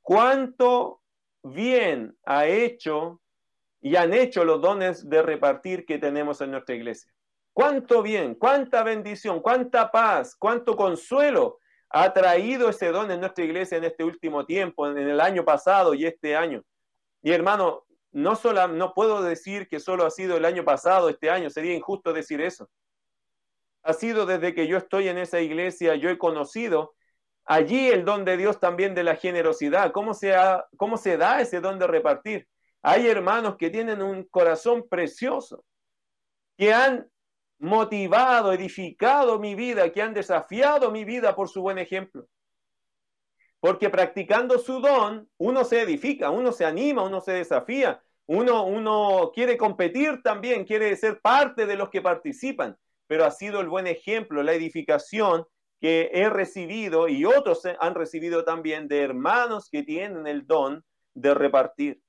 ¿Cuánto 0.00 1.02
bien 1.42 2.16
ha 2.24 2.46
hecho 2.46 3.20
y 3.80 3.96
han 3.96 4.14
hecho 4.14 4.44
los 4.44 4.60
dones 4.60 5.08
de 5.08 5.22
repartir 5.22 5.84
que 5.84 5.98
tenemos 5.98 6.40
en 6.40 6.50
nuestra 6.50 6.74
iglesia? 6.74 7.12
¿Cuánto 7.52 8.02
bien, 8.02 8.34
cuánta 8.34 8.82
bendición, 8.82 9.40
cuánta 9.40 9.90
paz, 9.90 10.34
cuánto 10.36 10.74
consuelo 10.74 11.58
ha 11.90 12.12
traído 12.12 12.70
ese 12.70 12.88
don 12.90 13.10
en 13.10 13.20
nuestra 13.20 13.44
iglesia 13.44 13.76
en 13.76 13.84
este 13.84 14.02
último 14.02 14.46
tiempo, 14.46 14.88
en 14.88 14.96
el 14.96 15.20
año 15.20 15.44
pasado 15.44 15.92
y 15.92 16.06
este 16.06 16.34
año? 16.34 16.64
Y 17.22 17.32
hermano, 17.32 17.84
no, 18.10 18.36
solo, 18.36 18.68
no 18.68 18.92
puedo 18.94 19.22
decir 19.22 19.68
que 19.68 19.80
solo 19.80 20.04
ha 20.04 20.10
sido 20.10 20.36
el 20.36 20.44
año 20.44 20.64
pasado, 20.64 21.08
este 21.08 21.30
año, 21.30 21.50
sería 21.50 21.74
injusto 21.74 22.12
decir 22.12 22.40
eso. 22.40 22.68
Ha 23.82 23.92
sido 23.94 24.26
desde 24.26 24.54
que 24.54 24.66
yo 24.66 24.76
estoy 24.76 25.08
en 25.08 25.18
esa 25.18 25.40
iglesia, 25.40 25.94
yo 25.96 26.10
he 26.10 26.18
conocido 26.18 26.94
allí 27.44 27.88
el 27.88 28.04
don 28.04 28.24
de 28.24 28.36
Dios 28.36 28.60
también 28.60 28.94
de 28.94 29.02
la 29.02 29.16
generosidad. 29.16 29.92
¿Cómo 29.92 30.14
se, 30.14 30.34
cómo 30.76 30.96
se 30.96 31.16
da 31.16 31.40
ese 31.40 31.60
don 31.60 31.78
de 31.78 31.86
repartir? 31.86 32.48
Hay 32.82 33.06
hermanos 33.06 33.56
que 33.56 33.70
tienen 33.70 34.02
un 34.02 34.24
corazón 34.24 34.88
precioso, 34.88 35.64
que 36.56 36.72
han 36.72 37.08
motivado, 37.58 38.52
edificado 38.52 39.38
mi 39.38 39.54
vida, 39.54 39.90
que 39.92 40.02
han 40.02 40.14
desafiado 40.14 40.90
mi 40.90 41.04
vida 41.04 41.34
por 41.34 41.48
su 41.48 41.62
buen 41.62 41.78
ejemplo. 41.78 42.26
Porque 43.62 43.90
practicando 43.90 44.58
su 44.58 44.80
don, 44.80 45.30
uno 45.38 45.64
se 45.64 45.82
edifica, 45.82 46.30
uno 46.30 46.50
se 46.50 46.64
anima, 46.64 47.04
uno 47.04 47.20
se 47.20 47.30
desafía, 47.30 48.02
uno, 48.26 49.30
quiere 49.32 49.56
competir 49.56 50.20
también, 50.20 50.64
quiere 50.64 50.96
ser 50.96 51.20
parte 51.20 51.64
de 51.64 51.76
los 51.76 51.88
que 51.88 52.02
participan, 52.02 52.76
pero 53.06 53.24
ha 53.24 53.30
sido 53.30 53.60
el 53.60 53.68
buen 53.68 53.86
ejemplo, 53.86 54.42
la 54.42 54.52
edificación 54.52 55.46
que 55.80 56.10
he 56.12 56.28
recibido 56.28 57.06
y 57.06 57.24
otros 57.24 57.62
han 57.78 57.94
recibido 57.94 58.44
también 58.44 58.88
de 58.88 59.02
hermanos 59.02 59.68
que 59.70 59.84
tienen 59.84 60.26
el 60.26 60.44
don 60.44 60.84
de 61.14 61.32
repartir. 61.32 62.02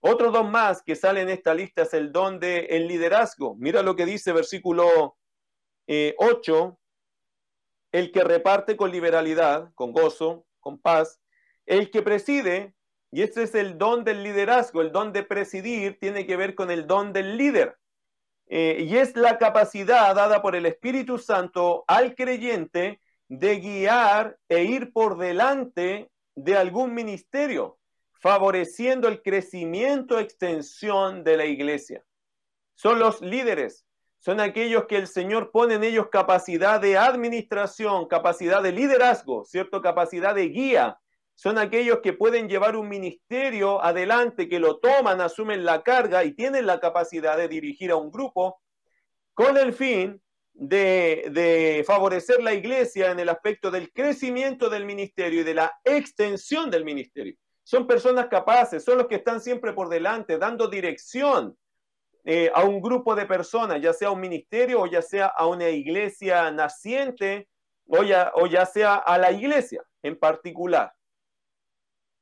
Otro 0.00 0.32
don 0.32 0.50
más 0.50 0.82
que 0.82 0.96
sale 0.96 1.20
en 1.20 1.28
esta 1.28 1.54
lista 1.54 1.82
es 1.82 1.94
el 1.94 2.10
don 2.10 2.40
del 2.40 2.66
el 2.68 2.88
liderazgo. 2.88 3.54
Mira 3.60 3.80
lo 3.80 3.94
que 3.94 4.06
dice 4.06 4.32
versículo 4.32 4.88
8, 4.88 5.18
eh, 5.86 6.16
el 7.92 8.10
que 8.10 8.24
reparte 8.24 8.76
con 8.76 8.90
liberalidad, 8.90 9.70
con 9.76 9.92
gozo, 9.92 10.44
con 10.64 10.78
paz, 10.78 11.20
el 11.66 11.90
que 11.90 12.02
preside, 12.02 12.74
y 13.12 13.22
este 13.22 13.44
es 13.44 13.54
el 13.54 13.78
don 13.78 14.02
del 14.02 14.24
liderazgo, 14.24 14.80
el 14.80 14.90
don 14.90 15.12
de 15.12 15.22
presidir 15.22 15.98
tiene 16.00 16.26
que 16.26 16.36
ver 16.36 16.56
con 16.56 16.70
el 16.72 16.88
don 16.88 17.12
del 17.12 17.36
líder. 17.36 17.76
Eh, 18.46 18.84
y 18.88 18.96
es 18.96 19.14
la 19.16 19.38
capacidad 19.38 20.14
dada 20.14 20.42
por 20.42 20.56
el 20.56 20.66
Espíritu 20.66 21.18
Santo 21.18 21.84
al 21.86 22.14
creyente 22.14 23.00
de 23.28 23.60
guiar 23.60 24.38
e 24.48 24.64
ir 24.64 24.92
por 24.92 25.16
delante 25.16 26.10
de 26.34 26.56
algún 26.56 26.92
ministerio, 26.92 27.78
favoreciendo 28.12 29.06
el 29.08 29.22
crecimiento, 29.22 30.18
extensión 30.18 31.24
de 31.24 31.36
la 31.36 31.44
iglesia. 31.44 32.04
Son 32.74 32.98
los 32.98 33.20
líderes, 33.20 33.86
son 34.24 34.40
aquellos 34.40 34.86
que 34.86 34.96
el 34.96 35.06
Señor 35.06 35.50
pone 35.50 35.74
en 35.74 35.84
ellos 35.84 36.08
capacidad 36.10 36.80
de 36.80 36.96
administración, 36.96 38.08
capacidad 38.08 38.62
de 38.62 38.72
liderazgo, 38.72 39.44
¿cierto? 39.44 39.82
Capacidad 39.82 40.34
de 40.34 40.48
guía. 40.48 40.98
Son 41.34 41.58
aquellos 41.58 41.98
que 41.98 42.14
pueden 42.14 42.48
llevar 42.48 42.74
un 42.74 42.88
ministerio 42.88 43.84
adelante, 43.84 44.48
que 44.48 44.58
lo 44.58 44.78
toman, 44.78 45.20
asumen 45.20 45.66
la 45.66 45.82
carga 45.82 46.24
y 46.24 46.32
tienen 46.32 46.64
la 46.64 46.80
capacidad 46.80 47.36
de 47.36 47.48
dirigir 47.48 47.90
a 47.90 47.96
un 47.96 48.10
grupo 48.10 48.62
con 49.34 49.58
el 49.58 49.74
fin 49.74 50.22
de, 50.54 51.28
de 51.30 51.84
favorecer 51.86 52.42
la 52.42 52.54
iglesia 52.54 53.10
en 53.10 53.20
el 53.20 53.28
aspecto 53.28 53.70
del 53.70 53.92
crecimiento 53.92 54.70
del 54.70 54.86
ministerio 54.86 55.42
y 55.42 55.44
de 55.44 55.54
la 55.54 55.78
extensión 55.84 56.70
del 56.70 56.86
ministerio. 56.86 57.36
Son 57.62 57.86
personas 57.86 58.28
capaces, 58.28 58.82
son 58.84 58.96
los 58.96 59.06
que 59.06 59.16
están 59.16 59.42
siempre 59.42 59.74
por 59.74 59.90
delante, 59.90 60.38
dando 60.38 60.68
dirección, 60.68 61.58
eh, 62.24 62.50
a 62.54 62.64
un 62.64 62.80
grupo 62.80 63.14
de 63.14 63.26
personas, 63.26 63.82
ya 63.82 63.92
sea 63.92 64.10
un 64.10 64.20
ministerio 64.20 64.80
o 64.80 64.86
ya 64.86 65.02
sea 65.02 65.26
a 65.26 65.46
una 65.46 65.68
iglesia 65.68 66.50
naciente 66.50 67.48
o 67.86 68.02
ya, 68.02 68.32
o 68.34 68.46
ya 68.46 68.64
sea 68.64 68.94
a 68.94 69.18
la 69.18 69.30
iglesia 69.30 69.84
en 70.02 70.18
particular. 70.18 70.94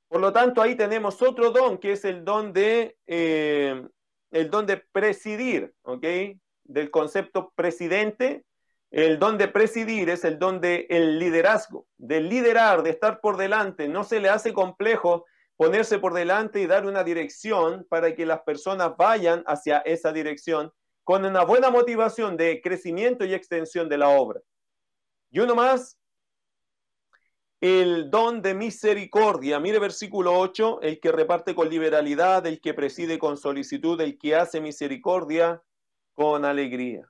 Por 0.09 0.21
lo 0.21 0.33
tanto, 0.33 0.61
ahí 0.61 0.75
tenemos 0.75 1.23
otro 1.23 1.53
don 1.53 1.79
que 1.79 1.93
es 1.93 2.05
el 2.05 2.25
don 2.25 2.53
de, 2.53 2.97
eh, 3.07 3.83
el 4.33 4.51
don 4.51 4.67
de 4.67 4.77
presidir, 4.77 5.73
¿ok? 5.83 6.05
Del 6.65 6.91
concepto 6.91 7.53
presidente. 7.55 8.45
El 8.91 9.19
don 9.19 9.39
de 9.39 9.49
presidir 9.49 10.11
es 10.11 10.25
el 10.25 10.39
don 10.39 10.61
de 10.61 10.87
el 10.91 11.19
liderazgo, 11.19 11.87
de 11.97 12.21
liderar, 12.21 12.83
de 12.83 12.91
estar 12.91 13.21
por 13.21 13.39
delante. 13.39 13.89
No 13.89 14.05
se 14.05 14.21
le 14.21 14.29
hace 14.29 14.53
complejo 14.53 15.25
ponerse 15.63 16.01
por 16.01 16.13
delante 16.13 16.61
y 16.61 16.67
dar 16.67 16.87
una 16.87 17.05
dirección 17.05 17.87
para 17.89 18.17
que 18.17 18.27
las 18.27 18.41
personas 18.41 18.97
vayan 18.97 19.45
hacia 19.47 19.79
esa 19.79 20.13
dirección 20.13 20.73
con 21.05 21.25
una 21.25 21.45
buena 21.45 21.71
motivación 21.71 22.37
de 22.37 22.61
crecimiento 22.61 23.25
y 23.25 23.33
extensión 23.33 23.89
de 23.89 23.97
la 23.97 24.09
obra. 24.09 24.41
Y 25.31 25.39
uno 25.39 25.55
más, 25.55 26.01
el 27.61 28.11
don 28.11 28.43
de 28.43 28.55
misericordia. 28.55 29.61
Mire 29.61 29.79
versículo 29.79 30.37
8, 30.37 30.81
el 30.83 30.99
que 30.99 31.13
reparte 31.13 31.55
con 31.55 31.71
liberalidad, 31.71 32.45
el 32.45 32.61
que 32.61 32.75
preside 32.75 33.21
con 33.21 33.37
solicitud, 33.37 34.01
el 34.01 34.19
que 34.19 34.35
hace 34.35 34.61
misericordia 34.61 35.63
con 36.13 36.45
alegría. 36.45 37.09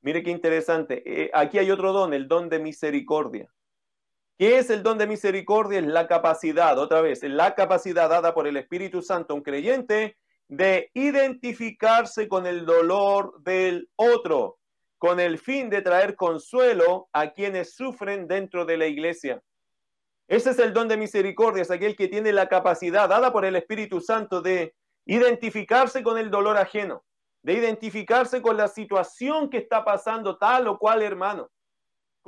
Mire 0.00 0.24
qué 0.24 0.32
interesante. 0.32 1.04
Eh, 1.06 1.30
aquí 1.32 1.58
hay 1.58 1.70
otro 1.70 1.92
don, 1.92 2.12
el 2.12 2.26
don 2.26 2.48
de 2.48 2.58
misericordia. 2.58 3.48
¿Qué 4.38 4.58
es 4.58 4.70
el 4.70 4.84
don 4.84 4.98
de 4.98 5.08
misericordia? 5.08 5.80
Es 5.80 5.86
la 5.86 6.06
capacidad, 6.06 6.78
otra 6.78 7.00
vez, 7.00 7.24
la 7.24 7.56
capacidad 7.56 8.08
dada 8.08 8.34
por 8.34 8.46
el 8.46 8.56
Espíritu 8.56 9.02
Santo 9.02 9.32
a 9.32 9.36
un 9.36 9.42
creyente 9.42 10.16
de 10.46 10.92
identificarse 10.94 12.28
con 12.28 12.46
el 12.46 12.64
dolor 12.64 13.42
del 13.42 13.90
otro, 13.96 14.60
con 14.96 15.18
el 15.18 15.38
fin 15.38 15.68
de 15.70 15.82
traer 15.82 16.14
consuelo 16.14 17.08
a 17.12 17.32
quienes 17.32 17.74
sufren 17.74 18.28
dentro 18.28 18.64
de 18.64 18.76
la 18.76 18.86
iglesia. 18.86 19.42
Ese 20.28 20.50
es 20.50 20.60
el 20.60 20.72
don 20.72 20.86
de 20.86 20.96
misericordia, 20.96 21.62
es 21.62 21.72
aquel 21.72 21.96
que 21.96 22.06
tiene 22.06 22.32
la 22.32 22.48
capacidad 22.48 23.08
dada 23.08 23.32
por 23.32 23.44
el 23.44 23.56
Espíritu 23.56 24.00
Santo 24.00 24.40
de 24.40 24.72
identificarse 25.04 26.04
con 26.04 26.16
el 26.16 26.30
dolor 26.30 26.58
ajeno, 26.58 27.04
de 27.42 27.54
identificarse 27.54 28.40
con 28.40 28.56
la 28.56 28.68
situación 28.68 29.50
que 29.50 29.58
está 29.58 29.84
pasando 29.84 30.38
tal 30.38 30.68
o 30.68 30.78
cual 30.78 31.02
hermano 31.02 31.50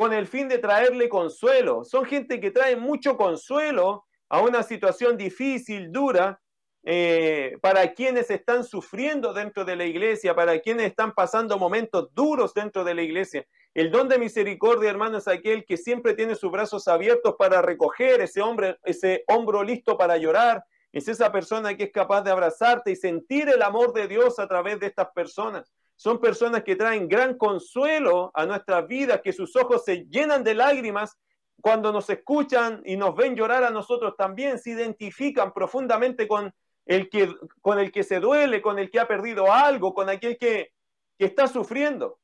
con 0.01 0.15
el 0.15 0.27
fin 0.27 0.49
de 0.49 0.57
traerle 0.57 1.11
consuelo. 1.11 1.85
Son 1.85 2.07
gente 2.07 2.41
que 2.41 2.51
trae 2.51 2.75
mucho 2.75 3.19
consuelo 3.19 4.07
a 4.31 4.41
una 4.41 4.63
situación 4.63 5.19
difícil, 5.19 5.93
dura, 5.93 6.41
eh, 6.85 7.59
para 7.61 7.93
quienes 7.93 8.31
están 8.31 8.65
sufriendo 8.65 9.35
dentro 9.35 9.63
de 9.67 9.77
la 9.77 9.85
iglesia, 9.85 10.35
para 10.35 10.59
quienes 10.61 10.87
están 10.87 11.13
pasando 11.13 11.59
momentos 11.59 12.09
duros 12.15 12.55
dentro 12.55 12.83
de 12.83 12.95
la 12.95 13.03
iglesia. 13.03 13.47
El 13.75 13.91
don 13.91 14.09
de 14.09 14.19
misericordia, 14.19 14.89
hermano, 14.89 15.19
es 15.19 15.29
aquel 15.29 15.67
que 15.67 15.77
siempre 15.77 16.15
tiene 16.15 16.35
sus 16.35 16.51
brazos 16.51 16.89
abiertos 16.89 17.35
para 17.39 17.61
recoger 17.61 18.23
ese 18.23 18.41
hombre, 18.41 18.79
ese 18.85 19.23
hombro 19.29 19.63
listo 19.63 19.99
para 19.99 20.17
llorar. 20.17 20.65
Es 20.93 21.09
esa 21.09 21.31
persona 21.31 21.77
que 21.77 21.85
es 21.85 21.93
capaz 21.93 22.23
de 22.23 22.31
abrazarte 22.31 22.91
y 22.91 22.97
sentir 22.97 23.51
el 23.51 23.61
amor 23.61 23.93
de 23.93 24.09
Dios 24.09 24.39
a 24.39 24.49
través 24.49 24.81
de 24.81 24.87
estas 24.87 25.11
personas. 25.15 25.71
Son 26.01 26.19
personas 26.19 26.65
que 26.65 26.77
traen 26.77 27.09
gran 27.09 27.37
consuelo 27.37 28.31
a 28.33 28.47
nuestras 28.47 28.87
vidas, 28.87 29.21
que 29.23 29.35
sus 29.35 29.55
ojos 29.55 29.85
se 29.85 30.07
llenan 30.07 30.43
de 30.43 30.55
lágrimas 30.55 31.19
cuando 31.61 31.93
nos 31.93 32.09
escuchan 32.09 32.81
y 32.87 32.97
nos 32.97 33.15
ven 33.15 33.37
llorar 33.37 33.65
a 33.65 33.71
nosotros 33.71 34.15
también, 34.17 34.59
se 34.59 34.71
identifican 34.71 35.53
profundamente 35.53 36.27
con 36.27 36.55
el 36.87 37.11
que, 37.11 37.31
con 37.61 37.79
el 37.79 37.93
que 37.93 38.03
se 38.03 38.19
duele, 38.19 38.63
con 38.63 38.79
el 38.79 38.91
que 38.91 38.99
ha 38.99 39.07
perdido 39.07 39.53
algo, 39.53 39.93
con 39.93 40.09
aquel 40.09 40.39
que, 40.39 40.73
que 41.19 41.27
está 41.27 41.47
sufriendo. 41.47 42.19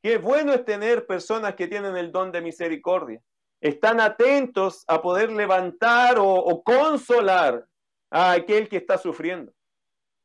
Qué 0.00 0.18
bueno 0.18 0.52
es 0.52 0.64
tener 0.64 1.04
personas 1.04 1.56
que 1.56 1.66
tienen 1.66 1.96
el 1.96 2.12
don 2.12 2.30
de 2.30 2.42
misericordia. 2.42 3.20
Están 3.60 3.98
atentos 3.98 4.84
a 4.86 5.02
poder 5.02 5.32
levantar 5.32 6.20
o, 6.20 6.32
o 6.32 6.62
consolar 6.62 7.66
a 8.12 8.30
aquel 8.30 8.68
que 8.68 8.76
está 8.76 8.98
sufriendo. 8.98 9.52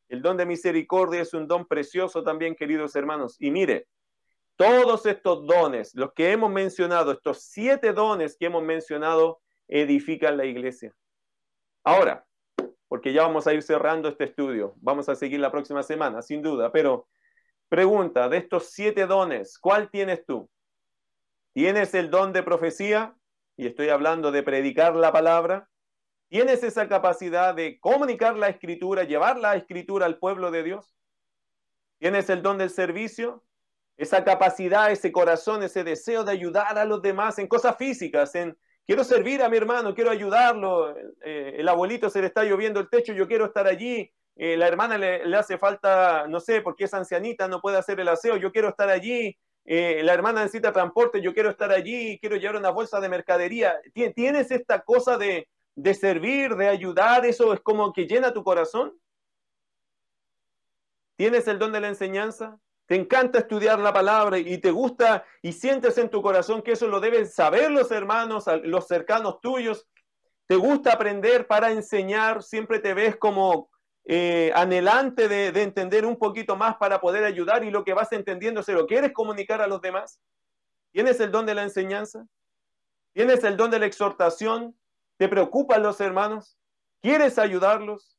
El 0.10 0.22
don 0.22 0.38
de 0.38 0.45
misericordia 0.45 1.22
es 1.22 1.34
un 1.34 1.47
don 1.47 1.66
precioso 1.66 2.24
también, 2.24 2.55
queridos 2.55 2.95
hermanos. 2.95 3.36
Y 3.39 3.51
mire, 3.51 3.88
todos 4.55 5.05
estos 5.05 5.47
dones, 5.47 5.95
los 5.95 6.12
que 6.14 6.32
hemos 6.32 6.51
mencionado, 6.51 7.14
estos 7.14 7.43
siete 7.43 7.93
dones 7.93 8.36
que 8.38 8.47
hemos 8.47 8.64
mencionado, 8.64 9.39
edifican 9.68 10.36
la 10.36 10.45
iglesia. 10.45 10.93
Ahora, 11.84 12.26
porque 12.89 13.14
ya 13.14 13.22
vamos 13.22 13.47
a 13.47 13.53
ir 13.53 13.62
cerrando 13.62 14.10
este 14.10 14.26
estudio, 14.26 14.74
vamos 14.78 15.07
a 15.07 15.16
seguir 15.16 15.39
la 15.39 15.51
próxima 15.51 15.84
semana, 15.84 16.22
sin 16.22 16.41
duda, 16.41 16.72
pero 16.72 17.07
pregunta, 17.70 18.28
de 18.28 18.38
estos 18.38 18.72
siete 18.72 19.05
dones, 19.05 19.60
¿cuál 19.60 19.89
tienes 19.91 20.26
tú? 20.26 20.49
¿Tienes 21.53 21.93
el 21.93 22.10
don 22.10 22.34
de 22.34 22.43
profecía? 22.43 23.16
Y 23.55 23.68
estoy 23.68 23.89
hablando 23.89 24.32
de 24.32 24.43
predicar 24.43 24.95
la 24.95 25.12
palabra. 25.12 25.70
¿Tienes 26.30 26.64
esa 26.64 26.88
capacidad 26.88 27.56
de 27.56 27.80
comunicar 27.80 28.38
la 28.38 28.50
escritura, 28.50 29.04
llevar 29.04 29.40
la 29.40 29.56
escritura 29.56 30.06
al 30.06 30.20
pueblo 30.20 30.52
de 30.52 30.62
Dios? 30.62 30.96
¿Tienes 31.98 32.30
el 32.30 32.44
don 32.44 32.60
del 32.60 32.70
servicio? 32.70 33.44
Esa 33.98 34.24
capacidad, 34.24 34.92
ese 34.92 35.12
corazón, 35.12 35.64
ese 35.64 35.84
deseo 35.84 36.24
de 36.24 36.32
ayudar 36.32 36.78
a 36.78 36.86
los 36.86 37.02
demás 37.02 37.40
en 37.40 37.48
cosas 37.48 37.76
físicas, 37.78 38.36
en 38.36 38.56
quiero 38.86 39.04
servir 39.04 39.42
a 39.42 39.50
mi 39.50 39.58
hermano, 39.58 39.96
quiero 39.96 40.12
ayudarlo, 40.12 40.96
eh, 41.24 41.56
el 41.58 41.68
abuelito 41.68 42.12
se 42.12 42.22
le 42.22 42.28
está 42.28 42.44
lloviendo 42.44 42.80
el 42.80 42.90
techo, 42.90 43.12
yo 43.12 43.28
quiero 43.28 43.46
estar 43.46 43.66
allí, 43.66 44.12
eh, 44.36 44.56
la 44.56 44.68
hermana 44.68 45.00
le, 45.00 45.36
hace 45.36 45.58
falta, 45.58 46.28
no 46.28 46.40
sé, 46.40 46.62
porque 46.62 46.86
es 46.86 46.94
ancianita, 46.94 47.48
no 47.48 47.60
puede 47.60 47.78
hacer 47.78 48.00
el 48.00 48.08
aseo, 48.08 48.38
yo 48.38 48.52
quiero 48.52 48.70
estar 48.70 48.90
allí, 48.90 49.36
eh, 49.66 50.02
la 50.04 50.14
hermana 50.14 50.42
necesita 50.42 50.72
transporte, 50.72 51.22
yo 51.22 51.34
quiero 51.34 51.50
estar 51.50 51.72
allí, 51.72 52.20
quiero 52.20 52.36
llevar 52.38 52.56
una 52.56 52.70
bolsa 52.70 53.00
de 53.02 53.10
mercadería. 53.10 53.80
Tienes 54.16 54.50
esta 54.50 54.82
cosa 54.82 55.18
de, 55.18 55.48
de 55.76 55.93
servir, 55.93 56.55
de 56.55 56.67
ayudar, 56.67 57.26
eso 57.26 57.53
es 57.53 57.59
como 57.61 57.93
que 57.93 58.05
llena 58.05 58.34
tu 58.34 58.43
corazón. 58.43 58.93
¿Tienes 61.15 61.47
el 61.47 61.59
don 61.59 61.72
de 61.72 61.82
la 61.82 61.89
enseñanza? 61.89 62.59
¿Te 62.86 62.95
encanta 62.95 63.39
estudiar 63.39 63.78
la 63.80 63.93
palabra 63.93 64.39
y 64.39 64.57
te 64.57 64.72
gusta 64.72 65.24
y 65.41 65.51
sientes 65.51 65.97
en 65.97 66.09
tu 66.09 66.22
corazón 66.22 66.61
que 66.63 66.72
eso 66.72 66.88
lo 66.88 66.99
deben 66.99 67.28
saber 67.28 67.70
los 67.70 67.91
hermanos, 67.91 68.45
los 68.63 68.88
cercanos 68.88 69.39
tuyos? 69.41 69.88
¿Te 70.47 70.55
gusta 70.55 70.93
aprender 70.93 71.45
para 71.45 71.72
enseñar? 71.72 72.41
¿Siempre 72.41 72.80
te 72.80 72.95
ves 72.95 73.15
como 73.15 73.70
eh, 74.05 74.51
anhelante 74.55 75.28
de, 75.28 75.51
de, 75.51 75.61
entender 75.61 76.03
un 76.03 76.17
poquito 76.17 76.55
más 76.55 76.78
para 76.78 76.99
poder 76.99 77.26
ayudar 77.26 77.63
y 77.63 77.70
lo 77.70 77.84
que 77.84 77.93
vas 77.93 78.11
entendiendo 78.11 78.63
se 78.63 78.74
lo 78.74 78.88
quieres 78.88 79.13
comunicar 79.13 79.61
a 79.61 79.67
los 79.67 79.82
demás? 79.82 80.20
¿Tienes 80.91 81.20
el 81.20 81.32
don 81.32 81.45
de 81.45 81.53
la 81.53 81.61
enseñanza? 81.61 82.26
¿Tienes 83.13 83.43
el 83.43 83.55
don 83.55 83.70
de 83.70 83.78
la 83.78 83.86
exhortación? 83.86 84.76
¿Te 85.20 85.28
preocupan 85.28 85.84
los 85.84 85.99
hermanos? 85.99 86.57
¿Quieres 87.01 87.38
ayudarlos? 87.38 88.17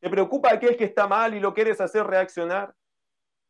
¿Te 0.00 0.08
preocupa 0.08 0.50
aquel 0.50 0.78
que 0.78 0.84
está 0.84 1.06
mal 1.06 1.34
y 1.34 1.40
lo 1.40 1.52
quieres 1.52 1.78
hacer 1.78 2.06
reaccionar? 2.06 2.74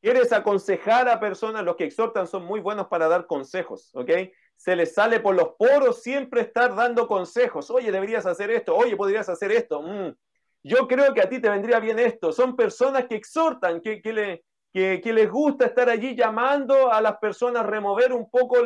¿Quieres 0.03 0.33
aconsejar 0.33 1.09
a 1.09 1.21
personas? 1.21 1.63
Los 1.63 1.77
que 1.77 1.85
exhortan 1.85 2.27
son 2.27 2.45
muy 2.45 2.59
buenos 2.59 2.89
para 2.89 3.07
dar 3.07 3.29
consejos, 3.29 3.93
¿ok? 3.95 4.11
Se 4.57 4.75
les 4.75 4.95
sale 4.95 5.21
por 5.21 5.37
los 5.37 5.51
poros 5.57 6.03
siempre 6.03 6.41
estar 6.41 6.75
dando 6.75 7.07
consejos. 7.07 7.71
Oye, 7.71 7.93
deberías 7.93 8.27
hacer 8.27 8.51
esto. 8.51 8.75
Oye, 8.75 8.97
podrías 8.97 9.29
hacer 9.29 9.53
esto. 9.53 9.81
Mm. 9.81 10.17
Yo 10.65 10.89
creo 10.89 11.15
que 11.15 11.21
a 11.21 11.29
ti 11.29 11.41
te 11.41 11.51
vendría 11.51 11.79
bien 11.79 12.01
esto. 12.01 12.33
Son 12.33 12.57
personas 12.57 13.07
que 13.07 13.15
exhortan, 13.15 13.81
que, 13.81 14.01
le, 14.13 14.45
que, 14.73 15.13
les 15.13 15.31
gusta 15.31 15.67
estar 15.67 15.89
allí 15.89 16.17
llamando 16.17 16.93
a 16.93 17.01
las 17.01 17.19
personas, 17.19 17.65
remover 17.65 18.13
un 18.13 18.29
poco 18.29 18.57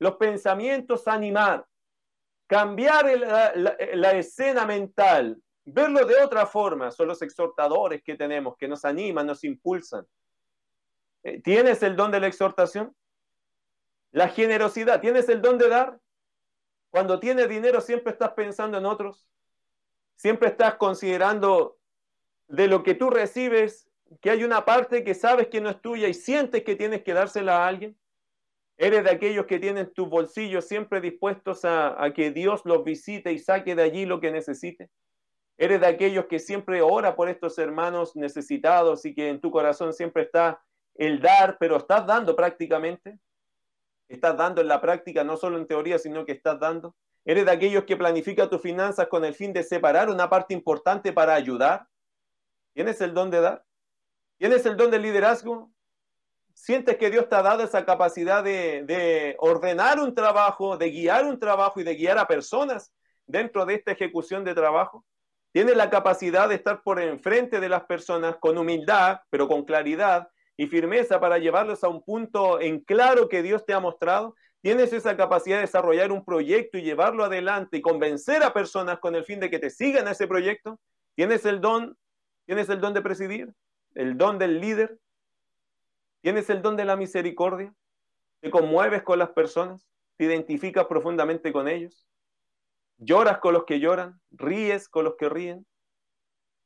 los 0.00 0.16
pensamientos, 0.16 1.06
animar, 1.06 1.64
cambiar 2.50 3.06
la, 3.14 4.10
escena 4.10 4.66
mental, 4.66 5.40
verlo 5.64 6.04
de 6.04 6.16
otra 6.20 6.46
forma. 6.46 6.90
Son 6.90 7.06
los 7.06 7.22
exhortadores 7.22 8.02
que 8.02 8.16
tenemos, 8.16 8.56
que 8.56 8.66
nos 8.66 8.84
animan, 8.84 9.28
nos 9.28 9.44
impulsan. 9.44 10.04
Eh, 11.22 11.40
¿Tienes 11.40 11.80
el 11.84 11.94
don 11.94 12.10
de 12.10 12.18
la 12.18 12.26
exhortación? 12.26 12.92
La 14.10 14.26
generosidad, 14.26 15.00
¿tienes 15.00 15.28
el 15.28 15.40
don 15.40 15.58
de 15.58 15.68
dar? 15.68 16.00
Cuando 16.90 17.20
tienes 17.20 17.48
dinero 17.48 17.80
siempre 17.80 18.10
estás 18.10 18.32
pensando 18.32 18.78
en 18.78 18.84
otros, 18.84 19.28
siempre 20.16 20.48
estás 20.48 20.74
considerando 20.74 21.78
de 22.48 22.66
lo 22.66 22.82
que 22.82 22.96
tú 22.96 23.10
recibes 23.10 23.88
que 24.20 24.28
hay 24.28 24.42
una 24.42 24.64
parte 24.64 25.04
que 25.04 25.14
sabes 25.14 25.46
que 25.46 25.60
no 25.60 25.70
es 25.70 25.80
tuya 25.80 26.08
y 26.08 26.14
sientes 26.14 26.64
que 26.64 26.74
tienes 26.74 27.04
que 27.04 27.14
dársela 27.14 27.58
a 27.58 27.68
alguien? 27.68 27.96
¿Eres 28.82 29.04
de 29.04 29.10
aquellos 29.10 29.44
que 29.44 29.58
tienen 29.58 29.92
tus 29.92 30.08
bolsillos 30.08 30.66
siempre 30.66 31.02
dispuestos 31.02 31.66
a, 31.66 32.10
que 32.14 32.30
Dios 32.30 32.62
los 32.64 32.82
visite 32.82 33.30
y 33.30 33.38
saque 33.38 33.74
de 33.74 33.82
allí 33.82 34.06
lo 34.06 34.20
que 34.20 34.30
necesite? 34.30 34.88
¿Eres 35.58 35.82
de 35.82 35.86
aquellos 35.86 36.24
que 36.28 36.38
siempre 36.38 36.80
ora 36.80 37.14
por 37.14 37.28
estos 37.28 37.58
hermanos 37.58 38.16
necesitados 38.16 39.04
y 39.04 39.14
que 39.14 39.28
en 39.28 39.38
tu 39.38 39.50
corazón 39.50 39.92
siempre 39.92 40.22
está 40.22 40.62
el 40.94 41.20
dar, 41.20 41.58
pero 41.60 41.76
estás 41.76 42.06
dando 42.06 42.34
prácticamente? 42.34 43.18
¿Estás 44.08 44.38
dando 44.38 44.62
en 44.62 44.68
la 44.68 44.80
práctica, 44.80 45.24
no 45.24 45.36
solo 45.36 45.58
en 45.58 45.66
teoría, 45.66 45.98
sino 45.98 46.24
que 46.24 46.32
estás 46.32 46.58
dando? 46.58 46.96
¿Eres 47.26 47.44
de 47.44 47.50
aquellos 47.50 47.84
que 47.84 47.98
planifica 47.98 48.48
tus 48.48 48.62
finanzas 48.62 49.08
con 49.08 49.26
el 49.26 49.34
fin 49.34 49.52
de 49.52 49.62
separar 49.62 50.08
una 50.08 50.30
parte 50.30 50.54
importante 50.54 51.12
para 51.12 51.34
ayudar? 51.34 51.86
¿Tienes 52.72 52.98
el 53.02 53.12
don 53.12 53.30
de 53.30 53.42
dar? 53.42 53.62
¿Tienes 54.38 54.64
el 54.64 54.78
don 54.78 54.90
del 54.90 55.02
liderazgo? 55.02 55.70
¿Sientes 56.62 56.98
que 56.98 57.08
Dios 57.08 57.26
te 57.26 57.36
ha 57.36 57.42
dado 57.42 57.62
esa 57.62 57.86
capacidad 57.86 58.44
de, 58.44 59.34
ordenar 59.38 59.98
un 59.98 60.14
trabajo, 60.14 60.76
de 60.76 60.90
guiar 60.90 61.24
un 61.24 61.38
trabajo 61.38 61.80
y 61.80 61.84
de 61.84 61.94
guiar 61.94 62.18
a 62.18 62.26
personas 62.26 62.92
dentro 63.26 63.64
de 63.64 63.76
esta 63.76 63.92
ejecución 63.92 64.44
de 64.44 64.54
trabajo? 64.54 65.06
¿Tienes 65.52 65.74
la 65.74 65.88
capacidad 65.88 66.50
de 66.50 66.56
estar 66.56 66.82
por 66.82 67.00
enfrente 67.00 67.60
de 67.60 67.70
las 67.70 67.84
personas 67.84 68.36
con 68.38 68.58
humildad, 68.58 69.20
pero 69.30 69.48
con 69.48 69.64
claridad 69.64 70.28
y 70.54 70.66
firmeza 70.66 71.18
para 71.18 71.38
llevarlos 71.38 71.82
a 71.82 71.88
un 71.88 72.04
punto 72.04 72.60
en 72.60 72.80
claro 72.80 73.30
que 73.30 73.42
Dios 73.42 73.64
te 73.64 73.72
ha 73.72 73.80
mostrado? 73.80 74.36
¿Tienes 74.60 74.92
esa 74.92 75.16
capacidad 75.16 75.56
de 75.56 75.62
desarrollar 75.62 76.12
un 76.12 76.26
proyecto 76.26 76.76
y 76.76 76.82
llevarlo 76.82 77.24
adelante 77.24 77.78
y 77.78 77.80
convencer 77.80 78.42
a 78.42 78.52
personas 78.52 78.98
con 78.98 79.14
el 79.14 79.24
fin 79.24 79.40
de 79.40 79.48
que 79.48 79.58
te 79.58 79.70
sigan 79.70 80.06
a 80.08 80.10
ese 80.10 80.28
proyecto? 80.28 80.78
¿Tienes 81.16 81.46
el 81.46 81.62
don? 81.62 81.96
¿Tienes 82.44 82.68
el 82.68 82.82
don 82.82 82.92
de 82.92 83.00
presidir? 83.00 83.54
el 83.94 84.16
don 84.16 84.38
del 84.38 84.60
líder, 84.60 84.98
tienes 86.20 86.50
el 86.50 86.62
don 86.62 86.76
de 86.76 86.84
la 86.84 86.96
misericordia, 86.96 87.74
te 88.40 88.50
conmueves 88.50 89.02
con 89.02 89.18
las 89.18 89.30
personas, 89.30 89.86
te 90.16 90.24
identificas 90.24 90.86
profundamente 90.86 91.52
con 91.52 91.68
ellos, 91.68 92.06
lloras 92.98 93.38
con 93.38 93.54
los 93.54 93.64
que 93.64 93.80
lloran, 93.80 94.20
ríes 94.30 94.88
con 94.88 95.04
los 95.04 95.16
que 95.16 95.28
ríen, 95.28 95.66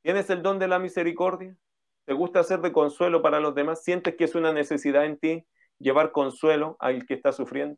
tienes 0.03 0.29
el 0.31 0.43
don 0.43 0.59
de 0.59 0.69
la 0.69 0.79
misericordia, 0.79 1.57
te 2.05 2.13
gusta 2.13 2.43
ser 2.43 2.61
de 2.61 2.73
consuelo 2.73 3.23
para 3.23 3.41
los 3.41 3.55
demás, 3.55 3.83
sientes 3.83 4.17
que 4.17 4.25
es 4.25 4.35
una 4.35 4.53
necesidad 4.53 5.05
en 5.05 5.19
ti 5.19 5.47
llevar 5.79 6.13
consuelo 6.13 6.77
al 6.79 7.07
que 7.07 7.15
está 7.15 7.33
sufriendo. 7.33 7.77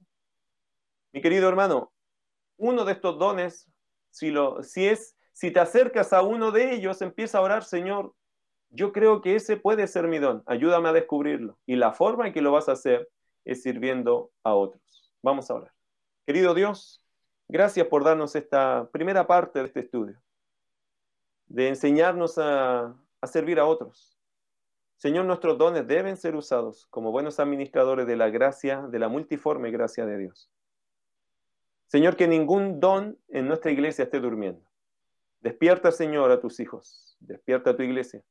Mi 1.12 1.20
querido 1.20 1.48
hermano, 1.48 1.92
uno 2.56 2.84
de 2.84 2.92
estos 2.92 3.18
dones, 3.18 3.70
si, 4.10 4.30
lo, 4.30 4.62
si, 4.62 4.86
es, 4.86 5.16
si 5.32 5.50
te 5.50 5.60
acercas 5.60 6.12
a 6.12 6.22
uno 6.22 6.50
de 6.50 6.74
ellos, 6.74 7.02
empieza 7.02 7.38
a 7.38 7.42
orar, 7.42 7.64
Señor, 7.64 8.14
yo 8.70 8.92
creo 8.92 9.20
que 9.20 9.36
ese 9.36 9.56
puede 9.56 9.86
ser 9.86 10.08
mi 10.08 10.18
don. 10.18 10.42
Ayúdame 10.46 10.88
a 10.88 10.92
descubrirlo. 10.92 11.58
Y 11.66 11.76
la 11.76 11.92
forma 11.92 12.26
en 12.26 12.32
que 12.32 12.42
lo 12.42 12.52
vas 12.52 12.68
a 12.68 12.72
hacer 12.72 13.08
es 13.44 13.62
sirviendo 13.62 14.30
a 14.42 14.54
otros. 14.54 15.12
Vamos 15.22 15.50
a 15.50 15.54
orar. 15.54 15.72
Querido 16.26 16.54
Dios, 16.54 17.02
gracias 17.48 17.86
por 17.86 18.04
darnos 18.04 18.34
esta 18.34 18.88
primera 18.92 19.26
parte 19.26 19.60
de 19.60 19.66
este 19.66 19.80
estudio, 19.80 20.20
de 21.46 21.68
enseñarnos 21.68 22.38
a, 22.38 22.94
servir 23.24 23.58
a 23.58 23.66
otros. 23.66 24.18
Señor, 24.96 25.24
nuestros 25.24 25.58
dones 25.58 25.86
deben 25.86 26.16
ser 26.16 26.36
usados 26.36 26.86
como 26.86 27.12
buenos 27.12 27.38
administradores 27.38 28.06
de 28.06 28.16
la 28.16 28.30
gracia, 28.30 28.82
de 28.82 28.98
la 28.98 29.08
multiforme 29.08 29.70
gracia 29.70 30.06
de 30.06 30.18
Dios. 30.18 30.50
Señor, 31.86 32.16
que 32.16 32.26
ningún 32.26 32.80
don 32.80 33.18
en 33.28 33.46
nuestra 33.46 33.70
iglesia 33.70 34.04
esté 34.04 34.20
durmiendo. 34.20 34.64
Despierta, 35.40 35.92
Señor, 35.92 36.30
a 36.30 36.40
tus 36.40 36.58
hijos. 36.60 37.16
Despierta 37.20 37.70
a 37.70 37.76
tu 37.76 37.82
iglesia 37.82 38.24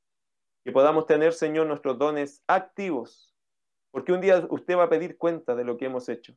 que 0.65 0.71
podamos 0.71 1.05
tener, 1.05 1.33
Señor, 1.33 1.67
nuestros 1.67 1.99
dones 1.99 2.43
activos, 2.47 3.31
porque 3.91 4.11
un 4.11 4.19
día 4.19 4.47
usted 4.49 4.75
va 4.75 4.85
a 4.85 4.89
pedir 4.89 5.15
cuenta 5.15 5.55
de 5.55 5.63
lo 5.63 5.77
que 5.77 5.85
hemos 5.85 6.09
hecho. 6.09 6.35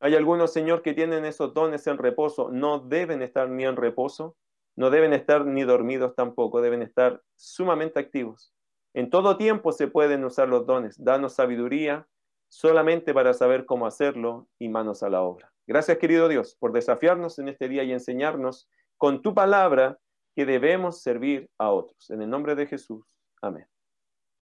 Hay 0.00 0.16
algunos, 0.16 0.50
Señor, 0.50 0.80
que 0.80 0.94
tienen 0.94 1.26
esos 1.26 1.52
dones 1.52 1.86
en 1.86 1.98
reposo, 1.98 2.48
no 2.50 2.78
deben 2.78 3.20
estar 3.20 3.50
ni 3.50 3.66
en 3.66 3.76
reposo, 3.76 4.34
no 4.76 4.88
deben 4.88 5.12
estar 5.12 5.44
ni 5.44 5.62
dormidos 5.62 6.14
tampoco, 6.14 6.62
deben 6.62 6.80
estar 6.80 7.22
sumamente 7.36 8.00
activos. 8.00 8.54
En 8.94 9.10
todo 9.10 9.36
tiempo 9.36 9.72
se 9.72 9.88
pueden 9.88 10.24
usar 10.24 10.48
los 10.48 10.64
dones. 10.64 10.96
Danos 10.98 11.34
sabiduría 11.34 12.08
solamente 12.48 13.12
para 13.12 13.34
saber 13.34 13.66
cómo 13.66 13.86
hacerlo 13.86 14.48
y 14.58 14.70
manos 14.70 15.02
a 15.02 15.10
la 15.10 15.20
obra. 15.20 15.52
Gracias, 15.66 15.98
querido 15.98 16.28
Dios, 16.28 16.56
por 16.58 16.72
desafiarnos 16.72 17.38
en 17.38 17.48
este 17.48 17.68
día 17.68 17.84
y 17.84 17.92
enseñarnos 17.92 18.70
con 18.96 19.20
tu 19.20 19.34
palabra 19.34 19.98
que 20.34 20.46
debemos 20.46 21.02
servir 21.02 21.50
a 21.58 21.70
otros. 21.70 22.08
En 22.08 22.22
el 22.22 22.30
nombre 22.30 22.54
de 22.54 22.66
Jesús. 22.66 23.04
Amén. 23.42 23.66